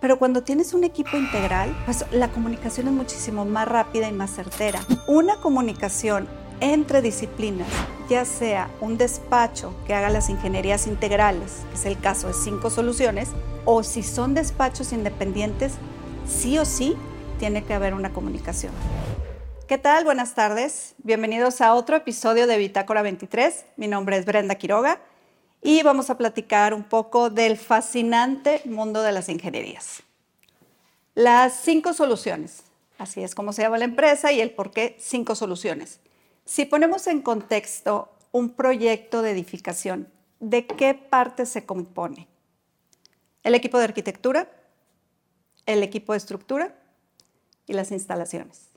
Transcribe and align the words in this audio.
Pero 0.00 0.18
cuando 0.18 0.42
tienes 0.42 0.72
un 0.72 0.84
equipo 0.84 1.16
integral, 1.16 1.76
pues 1.84 2.04
la 2.10 2.28
comunicación 2.28 2.88
es 2.88 2.94
muchísimo 2.94 3.44
más 3.44 3.68
rápida 3.68 4.08
y 4.08 4.12
más 4.12 4.34
certera. 4.34 4.80
Una 5.06 5.36
comunicación 5.36 6.26
entre 6.60 7.02
disciplinas, 7.02 7.68
ya 8.08 8.24
sea 8.24 8.70
un 8.80 8.96
despacho 8.96 9.74
que 9.86 9.94
haga 9.94 10.08
las 10.08 10.30
ingenierías 10.30 10.86
integrales, 10.86 11.62
que 11.68 11.74
es 11.74 11.84
el 11.84 11.98
caso 11.98 12.28
de 12.28 12.34
cinco 12.34 12.70
soluciones, 12.70 13.28
o 13.66 13.82
si 13.82 14.02
son 14.02 14.34
despachos 14.34 14.92
independientes, 14.92 15.74
sí 16.26 16.58
o 16.58 16.64
sí 16.64 16.96
tiene 17.38 17.64
que 17.64 17.74
haber 17.74 17.92
una 17.92 18.12
comunicación. 18.12 18.72
¿Qué 19.66 19.78
tal? 19.78 20.04
Buenas 20.04 20.34
tardes. 20.34 20.94
Bienvenidos 20.98 21.60
a 21.60 21.74
otro 21.74 21.96
episodio 21.96 22.46
de 22.46 22.58
Bitácora 22.58 23.02
23. 23.02 23.66
Mi 23.76 23.86
nombre 23.86 24.16
es 24.16 24.24
Brenda 24.24 24.54
Quiroga 24.54 25.00
y 25.62 25.82
vamos 25.82 26.10
a 26.10 26.16
platicar 26.16 26.74
un 26.74 26.84
poco 26.84 27.30
del 27.30 27.56
fascinante 27.56 28.62
mundo 28.64 29.02
de 29.02 29.12
las 29.12 29.28
ingenierías. 29.28 30.02
Las 31.14 31.60
cinco 31.60 31.92
soluciones, 31.92 32.62
así 32.98 33.22
es 33.22 33.34
como 33.34 33.52
se 33.52 33.62
llama 33.62 33.78
la 33.78 33.84
empresa 33.84 34.32
y 34.32 34.40
el 34.40 34.52
por 34.52 34.70
qué 34.70 34.96
cinco 34.98 35.34
soluciones. 35.34 36.00
Si 36.44 36.64
ponemos 36.64 37.06
en 37.06 37.20
contexto 37.20 38.10
un 38.32 38.50
proyecto 38.50 39.22
de 39.22 39.32
edificación, 39.32 40.08
¿de 40.38 40.66
qué 40.66 40.94
parte 40.94 41.46
se 41.46 41.66
compone? 41.66 42.28
El 43.42 43.54
equipo 43.54 43.78
de 43.78 43.84
arquitectura, 43.84 44.50
el 45.66 45.82
equipo 45.82 46.12
de 46.12 46.18
estructura 46.18 46.74
y 47.66 47.74
las 47.74 47.90
instalaciones. 47.90 48.69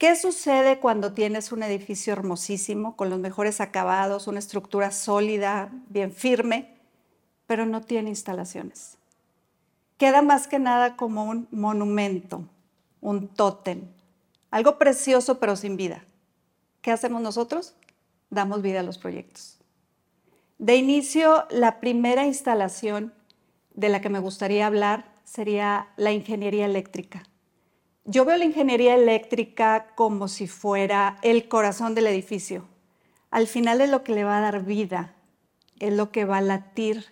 ¿Qué 0.00 0.16
sucede 0.16 0.78
cuando 0.78 1.12
tienes 1.12 1.52
un 1.52 1.62
edificio 1.62 2.14
hermosísimo, 2.14 2.96
con 2.96 3.10
los 3.10 3.18
mejores 3.18 3.60
acabados, 3.60 4.28
una 4.28 4.38
estructura 4.38 4.92
sólida, 4.92 5.70
bien 5.90 6.10
firme, 6.10 6.74
pero 7.46 7.66
no 7.66 7.82
tiene 7.82 8.08
instalaciones? 8.08 8.96
Queda 9.98 10.22
más 10.22 10.46
que 10.48 10.58
nada 10.58 10.96
como 10.96 11.24
un 11.24 11.48
monumento, 11.50 12.44
un 13.02 13.28
tótem, 13.28 13.82
algo 14.50 14.78
precioso 14.78 15.38
pero 15.38 15.54
sin 15.54 15.76
vida. 15.76 16.02
¿Qué 16.80 16.92
hacemos 16.92 17.20
nosotros? 17.20 17.74
Damos 18.30 18.62
vida 18.62 18.80
a 18.80 18.84
los 18.84 18.96
proyectos. 18.96 19.58
De 20.56 20.76
inicio, 20.76 21.44
la 21.50 21.78
primera 21.78 22.24
instalación 22.24 23.12
de 23.74 23.90
la 23.90 24.00
que 24.00 24.08
me 24.08 24.18
gustaría 24.18 24.66
hablar 24.66 25.12
sería 25.24 25.88
la 25.98 26.10
ingeniería 26.10 26.64
eléctrica. 26.64 27.22
Yo 28.04 28.24
veo 28.24 28.36
la 28.36 28.44
ingeniería 28.44 28.94
eléctrica 28.94 29.88
como 29.94 30.28
si 30.28 30.46
fuera 30.46 31.18
el 31.22 31.48
corazón 31.48 31.94
del 31.94 32.06
edificio. 32.06 32.66
Al 33.30 33.46
final 33.46 33.80
es 33.80 33.90
lo 33.90 34.02
que 34.02 34.14
le 34.14 34.24
va 34.24 34.38
a 34.38 34.40
dar 34.40 34.64
vida, 34.64 35.14
es 35.78 35.92
lo 35.92 36.10
que 36.10 36.24
va 36.24 36.38
a 36.38 36.42
latir 36.42 37.06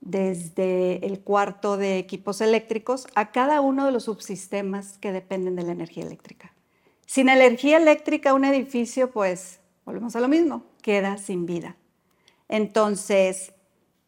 desde 0.00 1.04
el 1.04 1.20
cuarto 1.20 1.76
de 1.76 1.98
equipos 1.98 2.40
eléctricos 2.40 3.06
a 3.14 3.32
cada 3.32 3.60
uno 3.60 3.86
de 3.86 3.92
los 3.92 4.04
subsistemas 4.04 4.98
que 4.98 5.12
dependen 5.12 5.56
de 5.56 5.64
la 5.64 5.72
energía 5.72 6.04
eléctrica. 6.04 6.52
Sin 7.06 7.28
energía 7.28 7.78
eléctrica 7.78 8.34
un 8.34 8.44
edificio, 8.44 9.10
pues, 9.10 9.60
volvemos 9.84 10.14
a 10.14 10.20
lo 10.20 10.28
mismo, 10.28 10.64
queda 10.82 11.16
sin 11.18 11.46
vida. 11.46 11.76
Entonces, 12.48 13.52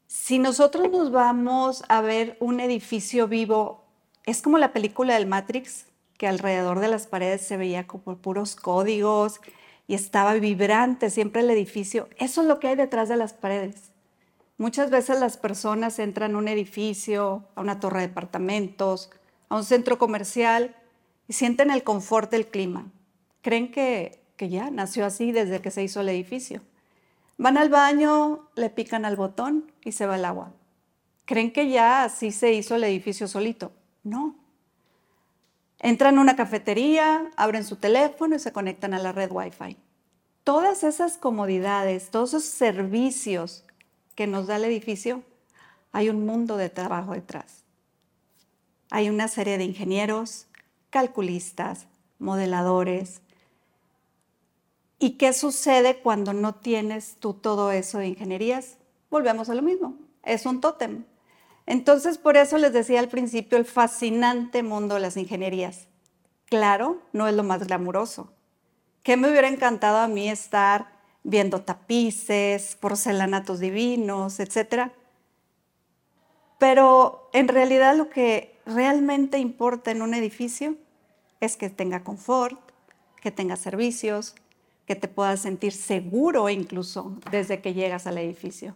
si 0.07 0.39
nosotros 0.39 0.91
nos 0.91 1.11
vamos 1.11 1.83
a 1.89 2.01
ver 2.01 2.37
un 2.41 2.61
edificio 2.61 3.27
vivo 3.27 3.88
es 4.31 4.43
como 4.43 4.59
la 4.59 4.75
película 4.75 5.15
del 5.15 5.27
Matrix, 5.27 5.87
que 6.19 6.29
alrededor 6.29 6.81
de 6.81 6.89
las 6.89 7.07
paredes 7.07 7.41
se 7.47 7.57
veía 7.57 7.87
como 7.87 8.19
puros 8.19 8.57
códigos 8.57 9.41
y 9.87 9.95
estaba 9.95 10.35
vibrante 10.35 11.09
siempre 11.09 11.41
el 11.41 11.49
edificio. 11.49 12.11
Eso 12.19 12.43
es 12.43 12.47
lo 12.47 12.61
que 12.61 12.69
hay 12.69 12.77
detrás 12.77 13.09
de 13.09 13.17
las 13.17 13.33
paredes. 13.33 13.91
Muchas 14.59 14.91
veces 14.91 15.19
las 15.19 15.39
personas 15.39 15.99
entran 15.99 16.35
a 16.35 16.39
un 16.39 16.49
edificio, 16.49 17.45
a 17.55 17.63
una 17.63 17.81
torre 17.81 18.01
de 18.01 18.09
departamentos, 18.09 19.09
a 19.49 19.57
un 19.57 19.65
centro 19.65 19.97
comercial 19.97 20.77
y 21.27 21.33
sienten 21.33 21.71
el 21.71 21.83
confort 21.83 22.31
del 22.31 22.49
clima. 22.49 22.87
Creen 23.41 23.71
que, 23.71 24.21
que 24.37 24.51
ya 24.51 24.71
nació 24.71 25.07
así 25.07 25.33
desde 25.33 25.63
que 25.63 25.71
se 25.71 25.83
hizo 25.83 26.03
el 26.03 26.09
edificio. 26.11 26.61
Van 27.39 27.57
al 27.57 27.71
baño, 27.71 28.51
le 28.57 28.69
pican 28.69 29.07
al 29.07 29.17
botón 29.17 29.73
y 29.85 29.93
se 29.93 30.07
va 30.07 30.17
el 30.17 30.27
agua. 30.27 30.53
Creen 31.25 31.51
que 31.51 31.71
ya 31.71 32.05
así 32.05 32.31
se 32.31 32.53
hizo 32.53 32.75
el 32.75 32.85
edificio 32.85 33.27
solito. 33.27 33.73
No. 34.03 34.37
Entran 35.81 36.19
a 36.19 36.21
una 36.21 36.37
cafetería, 36.37 37.31
abren 37.37 37.65
su 37.65 37.77
teléfono 37.77 38.37
y 38.37 38.39
se 38.39 38.53
conectan 38.53 38.95
a 38.95 38.99
la 38.99 39.13
red 39.13 39.31
Wi-Fi. 39.31 39.77
Todas 40.45 40.83
esas 40.83 41.17
comodidades, 41.17 42.11
todos 42.11 42.31
esos 42.31 42.45
servicios 42.45 43.65
que 44.15 44.27
nos 44.27 44.47
da 44.47 44.57
el 44.57 44.65
edificio, 44.65 45.23
hay 45.93 46.09
un 46.09 46.27
mundo 46.27 46.57
de 46.57 46.71
trabajo 46.71 47.13
detrás. 47.13 47.65
Hay 48.91 49.11
una 49.11 49.29
serie 49.29 49.59
de 49.59 49.65
ingenieros, 49.65 50.47
calculistas, 50.91 51.87
modeladores. 52.19 53.21
¿Y 54.99 55.13
qué 55.13 55.33
sucede 55.33 56.01
cuando 56.01 56.33
no 56.33 56.55
tienes 56.55 57.17
tú 57.21 57.35
todo 57.35 57.71
eso 57.71 57.99
de 57.99 58.09
ingenierías? 58.09 58.79
Volvemos 59.11 59.49
a 59.49 59.55
lo 59.55 59.63
mismo. 59.63 59.95
Es 60.25 60.47
un 60.47 60.61
tótem. 60.61 61.05
Entonces, 61.71 62.17
por 62.17 62.39
eso 62.39 62.57
les 62.57 62.73
decía 62.73 62.99
al 62.99 63.11
principio 63.11 63.59
el 63.59 63.67
fascinante 63.67 64.63
mundo 64.63 64.95
de 64.95 65.03
las 65.03 65.19
ingenierías. 65.19 65.87
Claro, 66.47 67.03
no 67.13 67.29
es 67.29 67.35
lo 67.35 67.45
más 67.45 67.67
glamuroso. 67.67 68.33
¿Qué 69.03 69.19
me 69.19 69.29
hubiera 69.29 69.49
encantado 69.49 69.99
a 69.99 70.09
mí 70.09 70.31
estar 70.31 70.87
viendo 71.25 71.61
tapices, 71.61 72.75
porcelanatos 72.77 73.61
divinos, 73.61 74.41
etcétera? 74.41 74.95
Pero 76.59 77.29
en 77.35 77.49
realidad 77.49 77.95
lo 77.99 78.09
que 78.09 78.59
realmente 78.65 79.37
importa 79.37 79.91
en 79.91 80.01
un 80.01 80.15
edificio 80.15 80.75
es 81.41 81.59
que 81.59 81.69
tenga 81.69 82.03
confort, 82.03 82.59
que 83.21 83.31
tenga 83.31 83.57
servicios, 83.57 84.37
que 84.87 84.97
te 84.97 85.07
puedas 85.07 85.41
sentir 85.41 85.73
seguro 85.73 86.49
incluso 86.49 87.15
desde 87.31 87.61
que 87.61 87.75
llegas 87.75 88.07
al 88.07 88.17
edificio. 88.17 88.75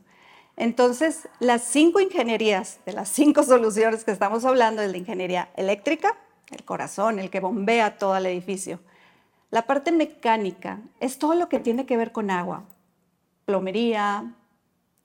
Entonces, 0.56 1.28
las 1.40 1.62
cinco 1.62 2.00
ingenierías, 2.00 2.78
de 2.84 2.92
las 2.92 3.08
cinco 3.08 3.42
soluciones 3.44 4.04
que 4.04 4.10
estamos 4.10 4.44
hablando, 4.44 4.82
es 4.82 4.90
la 4.90 4.98
ingeniería 4.98 5.50
eléctrica, 5.56 6.16
el 6.50 6.64
corazón, 6.64 7.18
el 7.18 7.30
que 7.30 7.40
bombea 7.40 7.98
todo 7.98 8.16
el 8.16 8.26
edificio. 8.26 8.80
La 9.50 9.66
parte 9.66 9.92
mecánica 9.92 10.80
es 11.00 11.18
todo 11.18 11.34
lo 11.34 11.48
que 11.48 11.60
tiene 11.60 11.86
que 11.86 11.96
ver 11.96 12.12
con 12.12 12.30
agua, 12.30 12.64
plomería, 13.44 14.34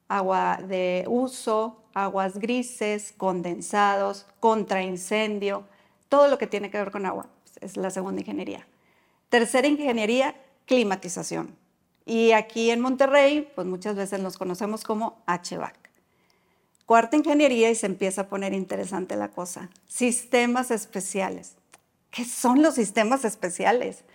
agua 0.08 0.60
de 0.66 1.06
uso, 1.08 1.84
aguas 1.94 2.38
grises, 2.38 3.14
condensados, 3.18 4.26
contraincendio, 4.40 5.66
todo 6.10 6.28
lo 6.28 6.38
que 6.38 6.48
tiene 6.48 6.70
que 6.70 6.78
ver 6.78 6.92
con 6.92 7.06
agua. 7.06 7.28
Es 7.60 7.76
la 7.76 7.90
segunda 7.90 8.22
ingeniería. 8.22 8.66
Tercera 9.30 9.68
ingeniería, 9.68 10.36
climatización. 10.66 11.56
Y 12.08 12.32
aquí 12.32 12.72
en 12.72 12.80
Monterrey, 12.80 13.52
pues 13.54 13.68
muchas 13.68 13.98
veces 13.98 14.22
nos 14.22 14.38
conocemos 14.38 14.86
como 14.86 15.22
HVAC. 15.28 15.76
Cuarta 16.86 17.18
ingeniería 17.18 17.70
y 17.70 17.76
se 17.76 17.86
empieza 17.86 18.22
a 18.22 18.28
poner 18.30 18.54
interesante 18.54 19.18
la 19.18 19.28
cosa. 19.28 19.70
Sistemas 19.88 20.72
especiales. 20.72 21.58
¿Qué 22.10 22.24
son 22.24 22.62
los 22.62 22.76
sistemas 22.76 23.26
especiales? 23.26 24.06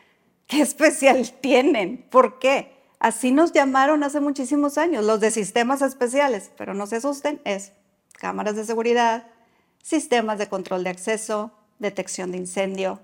¿Qué 0.46 0.62
especial 0.62 1.34
tienen? 1.42 2.06
¿Por 2.10 2.38
qué? 2.38 2.72
Así 2.98 3.30
nos 3.30 3.52
llamaron 3.52 4.04
hace 4.04 4.20
muchísimos 4.20 4.78
años, 4.78 5.04
los 5.04 5.20
de 5.20 5.30
sistemas 5.30 5.82
especiales, 5.82 6.50
pero 6.56 6.72
no 6.72 6.86
se 6.86 6.96
asusten, 6.96 7.42
es 7.44 7.72
cámaras 8.12 8.56
de 8.56 8.64
seguridad, 8.64 9.26
sistemas 9.82 10.38
de 10.38 10.48
control 10.48 10.82
de 10.84 10.90
acceso, 10.90 11.50
detección 11.78 12.32
de 12.32 12.38
incendio, 12.38 13.00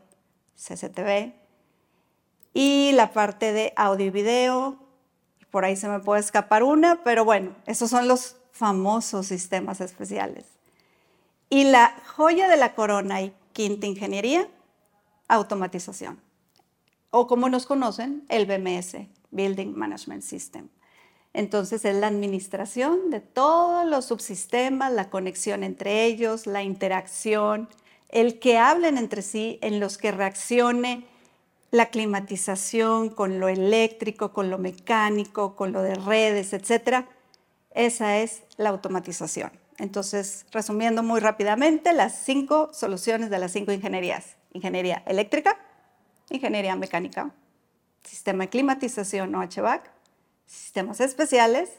CCTV, 0.57 1.35
y 2.53 2.93
la 2.93 3.13
parte 3.13 3.53
de 3.53 3.73
audio 3.77 4.07
y 4.07 4.11
video. 4.11 4.77
Por 5.51 5.65
ahí 5.65 5.77
se 5.77 5.89
me 5.89 6.01
puede 6.01 6.21
escapar 6.21 6.63
una, 6.63 7.03
pero 7.05 7.25
bueno, 7.25 7.55
esos 7.67 7.91
son 7.91 8.09
los 8.09 8.37
famosos 8.53 9.27
sistemas 9.27 9.81
especiales. 9.81 10.45
Y 11.51 11.65
la 11.65 11.95
joya 12.17 12.49
de 12.49 12.57
la 12.57 12.75
corona 12.75 13.23
y 13.23 13.33
quinta 13.53 13.87
ingeniería, 13.87 14.49
automatización. 15.29 16.21
O 17.11 17.27
como 17.27 17.49
nos 17.49 17.65
conocen, 17.67 18.25
el 18.29 18.47
BMS, 18.47 19.09
Building 19.31 19.75
Management 19.75 20.23
System. 20.23 20.69
Entonces 21.33 21.85
es 21.85 21.97
la 21.97 22.09
administración 22.09 23.11
de 23.11 23.21
todos 23.21 23.87
los 23.87 24.07
subsistemas, 24.07 24.93
la 24.93 25.09
conexión 25.09 25.63
entre 25.63 26.05
ellos, 26.05 26.47
la 26.47 26.63
interacción, 26.63 27.69
el 28.09 28.39
que 28.39 28.59
hablen 28.59 28.99
entre 28.99 29.23
sí, 29.23 29.59
en 29.63 29.81
los 29.81 29.99
que 29.99 30.13
reaccione 30.13 31.07
la 31.71 31.87
climatización, 31.87 33.11
con 33.11 33.41
lo 33.41 33.49
eléctrico, 33.49 34.33
con 34.33 34.51
lo 34.51 34.59
mecánico, 34.59 35.55
con 35.55 35.73
lo 35.73 35.83
de 35.83 35.95
redes, 35.95 36.53
etc. 36.53 37.07
Esa 37.73 38.19
es 38.19 38.43
la 38.57 38.71
automatización. 38.71 39.53
Entonces, 39.79 40.47
resumiendo 40.51 41.03
muy 41.03 41.21
rápidamente, 41.21 41.93
las 41.93 42.15
cinco 42.15 42.71
soluciones 42.73 43.31
de 43.31 43.39
las 43.39 43.53
cinco 43.53 43.73
ingenierías. 43.73 44.37
Ingeniería 44.53 45.03
eléctrica, 45.07 45.57
ingeniería 46.31 46.75
mecánica, 46.75 47.31
sistema 48.03 48.45
de 48.45 48.51
climatización 48.51 49.35
o 49.35 49.43
HVAC, 49.43 49.91
sistemas 50.47 51.01
especiales 51.01 51.71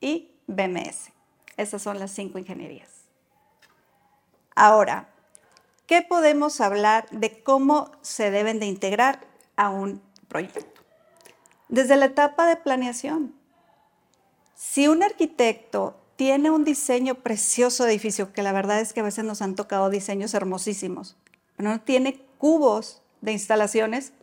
y 0.00 0.32
BMS. 0.46 1.10
Esas 1.56 1.82
son 1.82 1.98
las 1.98 2.10
cinco 2.12 2.38
ingenierías. 2.38 2.88
Ahora, 4.54 5.08
¿qué 5.86 6.02
podemos 6.02 6.60
hablar 6.60 7.08
de 7.10 7.42
cómo 7.42 7.90
se 8.02 8.30
deben 8.30 8.60
de 8.60 8.66
integrar 8.66 9.29
a 9.60 9.68
un 9.68 10.00
proyecto? 10.26 10.80
Desde 11.68 11.96
la 11.96 12.06
etapa 12.06 12.46
de 12.46 12.56
planeación. 12.56 13.34
Si 14.56 14.88
un 14.88 15.02
arquitecto 15.02 15.96
tiene 16.16 16.50
un 16.50 16.64
diseño 16.64 17.16
precioso 17.16 17.84
de 17.84 17.90
edificio, 17.90 18.32
que 18.32 18.42
la 18.42 18.52
verdad 18.52 18.80
es 18.80 18.94
que 18.94 19.00
a 19.00 19.04
veces 19.04 19.24
nos 19.24 19.42
han 19.42 19.54
tocado 19.54 19.90
diseños 19.90 20.32
hermosísimos, 20.32 21.16
pero 21.56 21.68
no 21.68 21.80
tiene 21.82 22.24
cubos 22.38 23.02
de 23.20 23.32
instalaciones, 23.32 24.14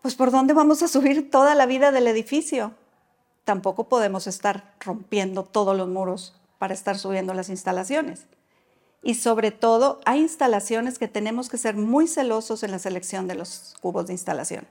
pues 0.00 0.14
¿por 0.14 0.30
dónde 0.30 0.54
vamos 0.54 0.80
a 0.82 0.88
subir 0.88 1.28
toda 1.28 1.56
la 1.56 1.66
vida 1.66 1.90
del 1.90 2.06
edificio? 2.06 2.72
Tampoco 3.44 3.88
podemos 3.88 4.28
estar 4.28 4.74
rompiendo 4.78 5.42
todos 5.42 5.76
los 5.76 5.88
muros 5.88 6.40
para 6.58 6.72
estar 6.72 6.98
subiendo 6.98 7.34
las 7.34 7.48
instalaciones. 7.48 8.26
Y 9.02 9.14
sobre 9.14 9.50
todo, 9.50 10.00
hay 10.04 10.20
instalaciones 10.20 10.98
que 10.98 11.08
tenemos 11.08 11.48
que 11.48 11.58
ser 11.58 11.76
muy 11.76 12.08
celosos 12.08 12.62
en 12.62 12.72
la 12.72 12.78
selección 12.78 13.28
de 13.28 13.36
los 13.36 13.74
cubos 13.80 14.06
de 14.06 14.14
instalación. 14.14 14.66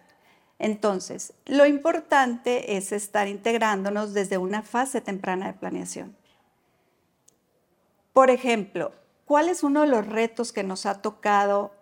Entonces, 0.60 1.34
lo 1.46 1.66
importante 1.66 2.78
es 2.78 2.92
estar 2.92 3.28
integrándonos 3.28 4.14
desde 4.14 4.38
una 4.38 4.62
fase 4.62 5.02
temprana 5.02 5.48
de 5.48 5.54
planeación. 5.54 6.16
Por 8.14 8.30
ejemplo, 8.30 8.94
¿cuál 9.26 9.50
es 9.50 9.64
uno 9.64 9.82
de 9.82 9.88
los 9.88 10.06
retos 10.06 10.54
que 10.54 10.64
nos 10.64 10.86
ha 10.86 11.02
tocado 11.02 11.74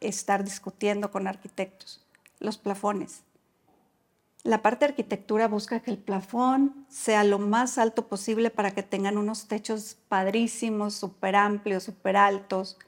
estar 0.00 0.44
discutiendo 0.44 1.10
con 1.10 1.26
arquitectos? 1.26 2.04
Los 2.38 2.58
plafones. 2.58 3.22
La 4.44 4.62
parte 4.62 4.84
de 4.84 4.90
arquitectura 4.92 5.48
busca 5.48 5.80
que 5.80 5.90
el 5.90 5.98
plafón 5.98 6.86
sea 6.88 7.24
lo 7.24 7.38
más 7.38 7.76
alto 7.76 8.06
posible 8.06 8.50
para 8.50 8.70
que 8.70 8.82
tengan 8.82 9.18
unos 9.18 9.48
techos 9.48 9.96
padrísimos, 10.08 10.94
súper 10.94 11.36
amplios, 11.36 11.82
súper 11.82 12.16
altos. 12.16 12.78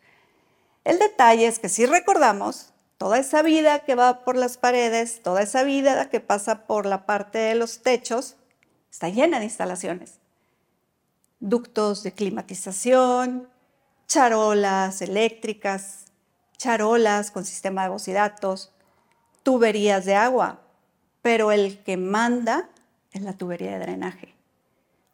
El 0.84 0.98
detalle 0.98 1.46
es 1.46 1.58
que 1.58 1.68
si 1.68 1.86
recordamos, 1.86 2.72
toda 2.98 3.18
esa 3.18 3.42
vida 3.42 3.80
que 3.80 3.94
va 3.94 4.24
por 4.24 4.36
las 4.36 4.58
paredes, 4.58 5.22
toda 5.22 5.42
esa 5.42 5.62
vida 5.64 6.08
que 6.08 6.20
pasa 6.20 6.66
por 6.66 6.86
la 6.86 7.04
parte 7.04 7.38
de 7.38 7.54
los 7.54 7.82
techos, 7.82 8.36
está 8.90 9.08
llena 9.08 9.38
de 9.38 9.46
instalaciones. 9.46 10.18
Ductos 11.40 12.02
de 12.02 12.12
climatización, 12.12 13.48
charolas 14.06 15.02
eléctricas, 15.02 16.06
charolas 16.58 17.30
con 17.30 17.44
sistema 17.44 17.84
de 17.84 17.88
voz 17.88 18.06
y 18.08 18.12
datos, 18.12 18.72
tuberías 19.42 20.04
de 20.04 20.14
agua, 20.14 20.60
pero 21.22 21.52
el 21.52 21.78
que 21.82 21.96
manda 21.96 22.68
es 23.12 23.22
la 23.22 23.32
tubería 23.34 23.72
de 23.72 23.78
drenaje. 23.78 24.34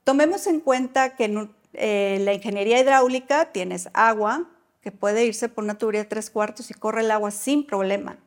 Tomemos 0.05 0.47
en 0.47 0.61
cuenta 0.61 1.17
que 1.17 1.25
en 1.25 1.51
eh, 1.73 2.19
la 2.23 2.33
ingeniería 2.33 2.81
hidráulica 2.81 3.53
tienes 3.53 3.89
agua 3.93 4.49
que 4.81 4.93
puede 4.93 5.25
irse 5.25 5.49
por 5.49 5.65
una 5.65 5.79
tubería 5.79 6.03
de 6.03 6.09
tres 6.09 6.31
cuartos 6.31 6.71
y 6.71 6.75
corre 6.75 7.01
el 7.01 7.11
agua 7.11 7.31
sin 7.31 7.67
problema. 7.67 8.19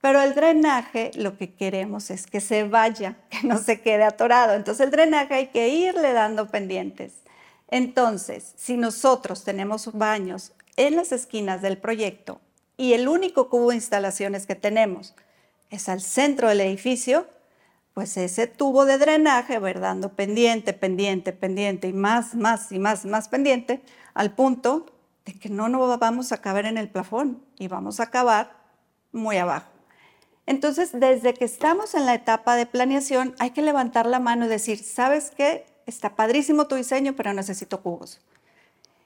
Pero 0.00 0.20
el 0.20 0.34
drenaje 0.34 1.10
lo 1.14 1.36
que 1.36 1.52
queremos 1.52 2.10
es 2.10 2.26
que 2.26 2.40
se 2.40 2.64
vaya, 2.64 3.16
que 3.30 3.46
no 3.46 3.58
se 3.58 3.80
quede 3.80 4.04
atorado. 4.04 4.54
Entonces 4.54 4.84
el 4.84 4.90
drenaje 4.90 5.34
hay 5.34 5.46
que 5.48 5.68
irle 5.68 6.12
dando 6.12 6.48
pendientes. 6.48 7.12
Entonces, 7.68 8.52
si 8.56 8.76
nosotros 8.76 9.44
tenemos 9.44 9.92
baños 9.92 10.52
en 10.76 10.96
las 10.96 11.12
esquinas 11.12 11.62
del 11.62 11.78
proyecto 11.78 12.40
y 12.76 12.94
el 12.94 13.06
único 13.06 13.48
cubo 13.48 13.68
de 13.68 13.76
instalaciones 13.76 14.46
que 14.46 14.56
tenemos 14.56 15.14
es 15.70 15.88
al 15.88 16.00
centro 16.00 16.48
del 16.48 16.60
edificio, 16.60 17.26
pues 17.94 18.16
ese 18.16 18.46
tubo 18.46 18.84
de 18.84 18.98
drenaje 18.98 19.58
va 19.58 19.72
dando 19.72 20.14
pendiente, 20.14 20.72
pendiente, 20.72 21.32
pendiente 21.32 21.88
y 21.88 21.92
más, 21.92 22.34
más 22.34 22.70
y 22.72 22.78
más, 22.78 23.04
más 23.04 23.28
pendiente, 23.28 23.82
al 24.14 24.34
punto 24.34 24.86
de 25.24 25.34
que 25.34 25.48
no 25.48 25.68
nos 25.68 25.98
vamos 25.98 26.32
a 26.32 26.40
caber 26.40 26.66
en 26.66 26.78
el 26.78 26.88
plafón 26.88 27.44
y 27.58 27.68
vamos 27.68 28.00
a 28.00 28.04
acabar 28.04 28.56
muy 29.12 29.36
abajo. 29.36 29.70
Entonces, 30.46 30.90
desde 30.92 31.34
que 31.34 31.44
estamos 31.44 31.94
en 31.94 32.06
la 32.06 32.14
etapa 32.14 32.56
de 32.56 32.66
planeación, 32.66 33.34
hay 33.38 33.50
que 33.50 33.62
levantar 33.62 34.06
la 34.06 34.18
mano 34.18 34.46
y 34.46 34.48
decir, 34.48 34.82
¿sabes 34.82 35.30
qué? 35.36 35.66
Está 35.86 36.16
padrísimo 36.16 36.66
tu 36.66 36.74
diseño, 36.74 37.14
pero 37.14 37.32
necesito 37.32 37.82
cubos. 37.82 38.20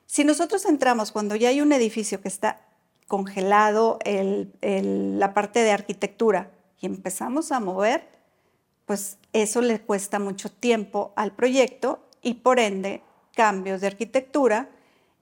Si 0.07 0.25
nosotros 0.25 0.65
entramos 0.65 1.13
cuando 1.13 1.37
ya 1.37 1.49
hay 1.49 1.61
un 1.61 1.73
edificio 1.73 2.21
que 2.21 2.29
está 2.29 2.61
congelado 3.09 3.99
la 4.63 5.35
parte 5.35 5.61
de 5.61 5.73
arquitectura 5.73 6.51
empezamos 6.87 7.53
a 7.53 7.61
mover, 7.61 8.09
pues 8.87 9.19
eso 9.33 9.61
le 9.63 9.81
cuesta 9.81 10.19
mucho 10.19 10.51
tiempo 10.51 11.13
al 11.17 11.33
proyecto 11.33 12.01
y 12.23 12.35
por 12.35 12.59
ende 12.59 13.03
cambios 13.35 13.81
de 13.81 13.89
arquitectura. 13.89 14.69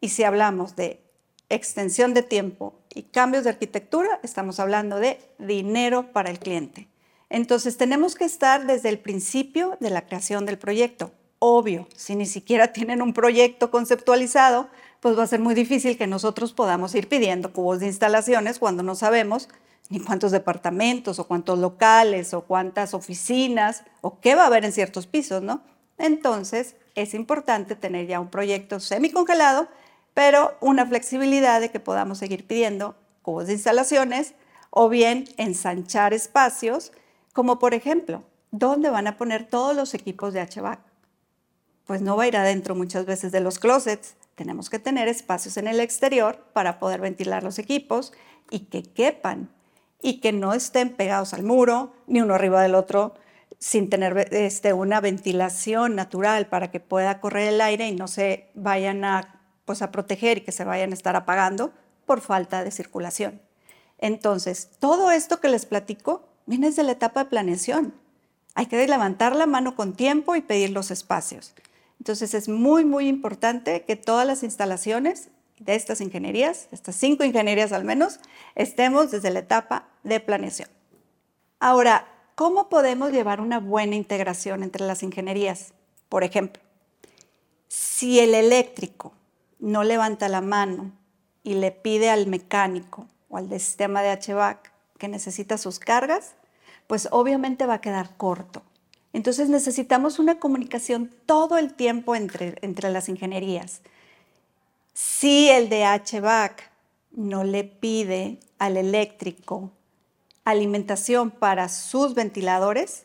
Y 0.00 0.10
si 0.10 0.24
hablamos 0.24 0.76
de 0.76 1.00
extensión 1.48 2.14
de 2.14 2.22
tiempo 2.22 2.74
y 2.94 3.02
cambios 3.04 3.44
de 3.44 3.50
arquitectura, 3.50 4.20
estamos 4.22 4.58
hablando 4.58 4.96
de 4.96 5.20
dinero 5.38 6.12
para 6.12 6.30
el 6.30 6.38
cliente. 6.38 6.88
Entonces 7.28 7.76
tenemos 7.76 8.14
que 8.14 8.24
estar 8.24 8.66
desde 8.66 8.88
el 8.88 8.98
principio 8.98 9.76
de 9.80 9.90
la 9.90 10.06
creación 10.06 10.44
del 10.44 10.58
proyecto. 10.58 11.12
Obvio, 11.38 11.88
si 11.96 12.14
ni 12.14 12.26
siquiera 12.26 12.72
tienen 12.72 13.02
un 13.02 13.12
proyecto 13.12 13.70
conceptualizado, 13.70 14.68
pues 15.00 15.18
va 15.18 15.24
a 15.24 15.26
ser 15.26 15.40
muy 15.40 15.54
difícil 15.54 15.98
que 15.98 16.06
nosotros 16.06 16.52
podamos 16.52 16.94
ir 16.94 17.08
pidiendo 17.08 17.52
cubos 17.52 17.80
de 17.80 17.86
instalaciones 17.86 18.58
cuando 18.58 18.82
no 18.82 18.94
sabemos 18.94 19.48
ni 19.88 20.00
cuántos 20.00 20.32
departamentos 20.32 21.18
o 21.18 21.26
cuántos 21.26 21.58
locales 21.58 22.34
o 22.34 22.42
cuántas 22.42 22.94
oficinas 22.94 23.84
o 24.00 24.20
qué 24.20 24.34
va 24.34 24.44
a 24.44 24.46
haber 24.46 24.64
en 24.64 24.72
ciertos 24.72 25.06
pisos, 25.06 25.42
¿no? 25.42 25.62
Entonces, 25.98 26.76
es 26.94 27.14
importante 27.14 27.76
tener 27.76 28.06
ya 28.06 28.20
un 28.20 28.28
proyecto 28.28 28.80
semicongelado, 28.80 29.68
pero 30.14 30.56
una 30.60 30.86
flexibilidad 30.86 31.60
de 31.60 31.70
que 31.70 31.80
podamos 31.80 32.18
seguir 32.18 32.46
pidiendo 32.46 32.96
cubos 33.22 33.46
de 33.46 33.54
instalaciones 33.54 34.34
o 34.70 34.88
bien 34.88 35.24
ensanchar 35.36 36.12
espacios, 36.14 36.92
como 37.32 37.58
por 37.58 37.74
ejemplo, 37.74 38.24
¿dónde 38.50 38.90
van 38.90 39.06
a 39.06 39.16
poner 39.16 39.48
todos 39.48 39.76
los 39.76 39.94
equipos 39.94 40.32
de 40.32 40.40
HVAC? 40.40 40.80
Pues 41.86 42.00
no 42.00 42.16
va 42.16 42.24
a 42.24 42.28
ir 42.28 42.36
adentro 42.36 42.74
muchas 42.74 43.06
veces 43.06 43.32
de 43.32 43.40
los 43.40 43.58
closets, 43.58 44.16
tenemos 44.34 44.70
que 44.70 44.78
tener 44.78 45.08
espacios 45.08 45.56
en 45.56 45.68
el 45.68 45.80
exterior 45.80 46.38
para 46.52 46.78
poder 46.78 47.00
ventilar 47.00 47.42
los 47.42 47.58
equipos 47.58 48.12
y 48.50 48.60
que 48.60 48.82
quepan 48.82 49.50
y 50.02 50.20
que 50.20 50.32
no 50.32 50.52
estén 50.52 50.90
pegados 50.90 51.32
al 51.32 51.44
muro, 51.44 51.94
ni 52.06 52.20
uno 52.20 52.34
arriba 52.34 52.60
del 52.60 52.74
otro, 52.74 53.14
sin 53.58 53.88
tener 53.88 54.28
este, 54.32 54.72
una 54.72 55.00
ventilación 55.00 55.94
natural 55.94 56.48
para 56.48 56.70
que 56.70 56.80
pueda 56.80 57.20
correr 57.20 57.54
el 57.54 57.60
aire 57.60 57.86
y 57.86 57.94
no 57.94 58.08
se 58.08 58.50
vayan 58.54 59.04
a, 59.04 59.40
pues, 59.64 59.80
a 59.82 59.92
proteger 59.92 60.38
y 60.38 60.40
que 60.40 60.52
se 60.52 60.64
vayan 60.64 60.90
a 60.90 60.94
estar 60.94 61.14
apagando 61.14 61.72
por 62.04 62.20
falta 62.20 62.64
de 62.64 62.72
circulación. 62.72 63.40
Entonces, 63.98 64.70
todo 64.80 65.12
esto 65.12 65.40
que 65.40 65.48
les 65.48 65.64
platico 65.64 66.28
viene 66.46 66.66
desde 66.66 66.82
la 66.82 66.92
etapa 66.92 67.22
de 67.22 67.30
planeación. 67.30 67.94
Hay 68.54 68.66
que 68.66 68.84
levantar 68.86 69.36
la 69.36 69.46
mano 69.46 69.76
con 69.76 69.94
tiempo 69.94 70.34
y 70.34 70.42
pedir 70.42 70.70
los 70.70 70.90
espacios. 70.90 71.54
Entonces 72.00 72.34
es 72.34 72.48
muy, 72.48 72.84
muy 72.84 73.06
importante 73.06 73.84
que 73.84 73.94
todas 73.94 74.26
las 74.26 74.42
instalaciones 74.42 75.28
de 75.64 75.74
estas 75.74 76.00
ingenierías, 76.00 76.68
estas 76.72 76.96
cinco 76.96 77.24
ingenierías 77.24 77.72
al 77.72 77.84
menos, 77.84 78.20
estemos 78.54 79.10
desde 79.10 79.30
la 79.30 79.40
etapa 79.40 79.88
de 80.02 80.20
planeación. 80.20 80.68
Ahora, 81.60 82.08
¿cómo 82.34 82.68
podemos 82.68 83.12
llevar 83.12 83.40
una 83.40 83.60
buena 83.60 83.94
integración 83.94 84.62
entre 84.62 84.84
las 84.84 85.02
ingenierías? 85.02 85.72
Por 86.08 86.24
ejemplo, 86.24 86.62
si 87.68 88.20
el 88.20 88.34
eléctrico 88.34 89.12
no 89.58 89.84
levanta 89.84 90.28
la 90.28 90.40
mano 90.40 90.92
y 91.44 91.54
le 91.54 91.70
pide 91.70 92.10
al 92.10 92.26
mecánico 92.26 93.06
o 93.28 93.36
al 93.36 93.48
sistema 93.48 94.02
de 94.02 94.10
HVAC 94.10 94.72
que 94.98 95.08
necesita 95.08 95.56
sus 95.56 95.78
cargas, 95.78 96.34
pues 96.86 97.08
obviamente 97.10 97.66
va 97.66 97.74
a 97.74 97.80
quedar 97.80 98.16
corto. 98.16 98.62
Entonces 99.12 99.48
necesitamos 99.48 100.18
una 100.18 100.38
comunicación 100.38 101.10
todo 101.26 101.58
el 101.58 101.74
tiempo 101.74 102.14
entre, 102.14 102.56
entre 102.62 102.90
las 102.90 103.08
ingenierías. 103.08 103.82
Si 104.92 105.48
el 105.48 105.68
de 105.68 105.84
HVAC 105.84 106.70
no 107.12 107.44
le 107.44 107.64
pide 107.64 108.38
al 108.58 108.76
eléctrico 108.76 109.70
alimentación 110.44 111.30
para 111.30 111.68
sus 111.68 112.14
ventiladores 112.14 113.04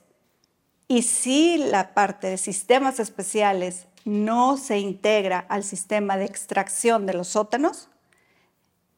y 0.87 1.03
si 1.03 1.57
la 1.57 1.93
parte 1.93 2.27
de 2.27 2.37
sistemas 2.37 2.99
especiales 2.99 3.85
no 4.05 4.57
se 4.57 4.79
integra 4.79 5.39
al 5.49 5.63
sistema 5.63 6.17
de 6.17 6.25
extracción 6.25 7.05
de 7.05 7.13
los 7.13 7.29
sótanos, 7.29 7.89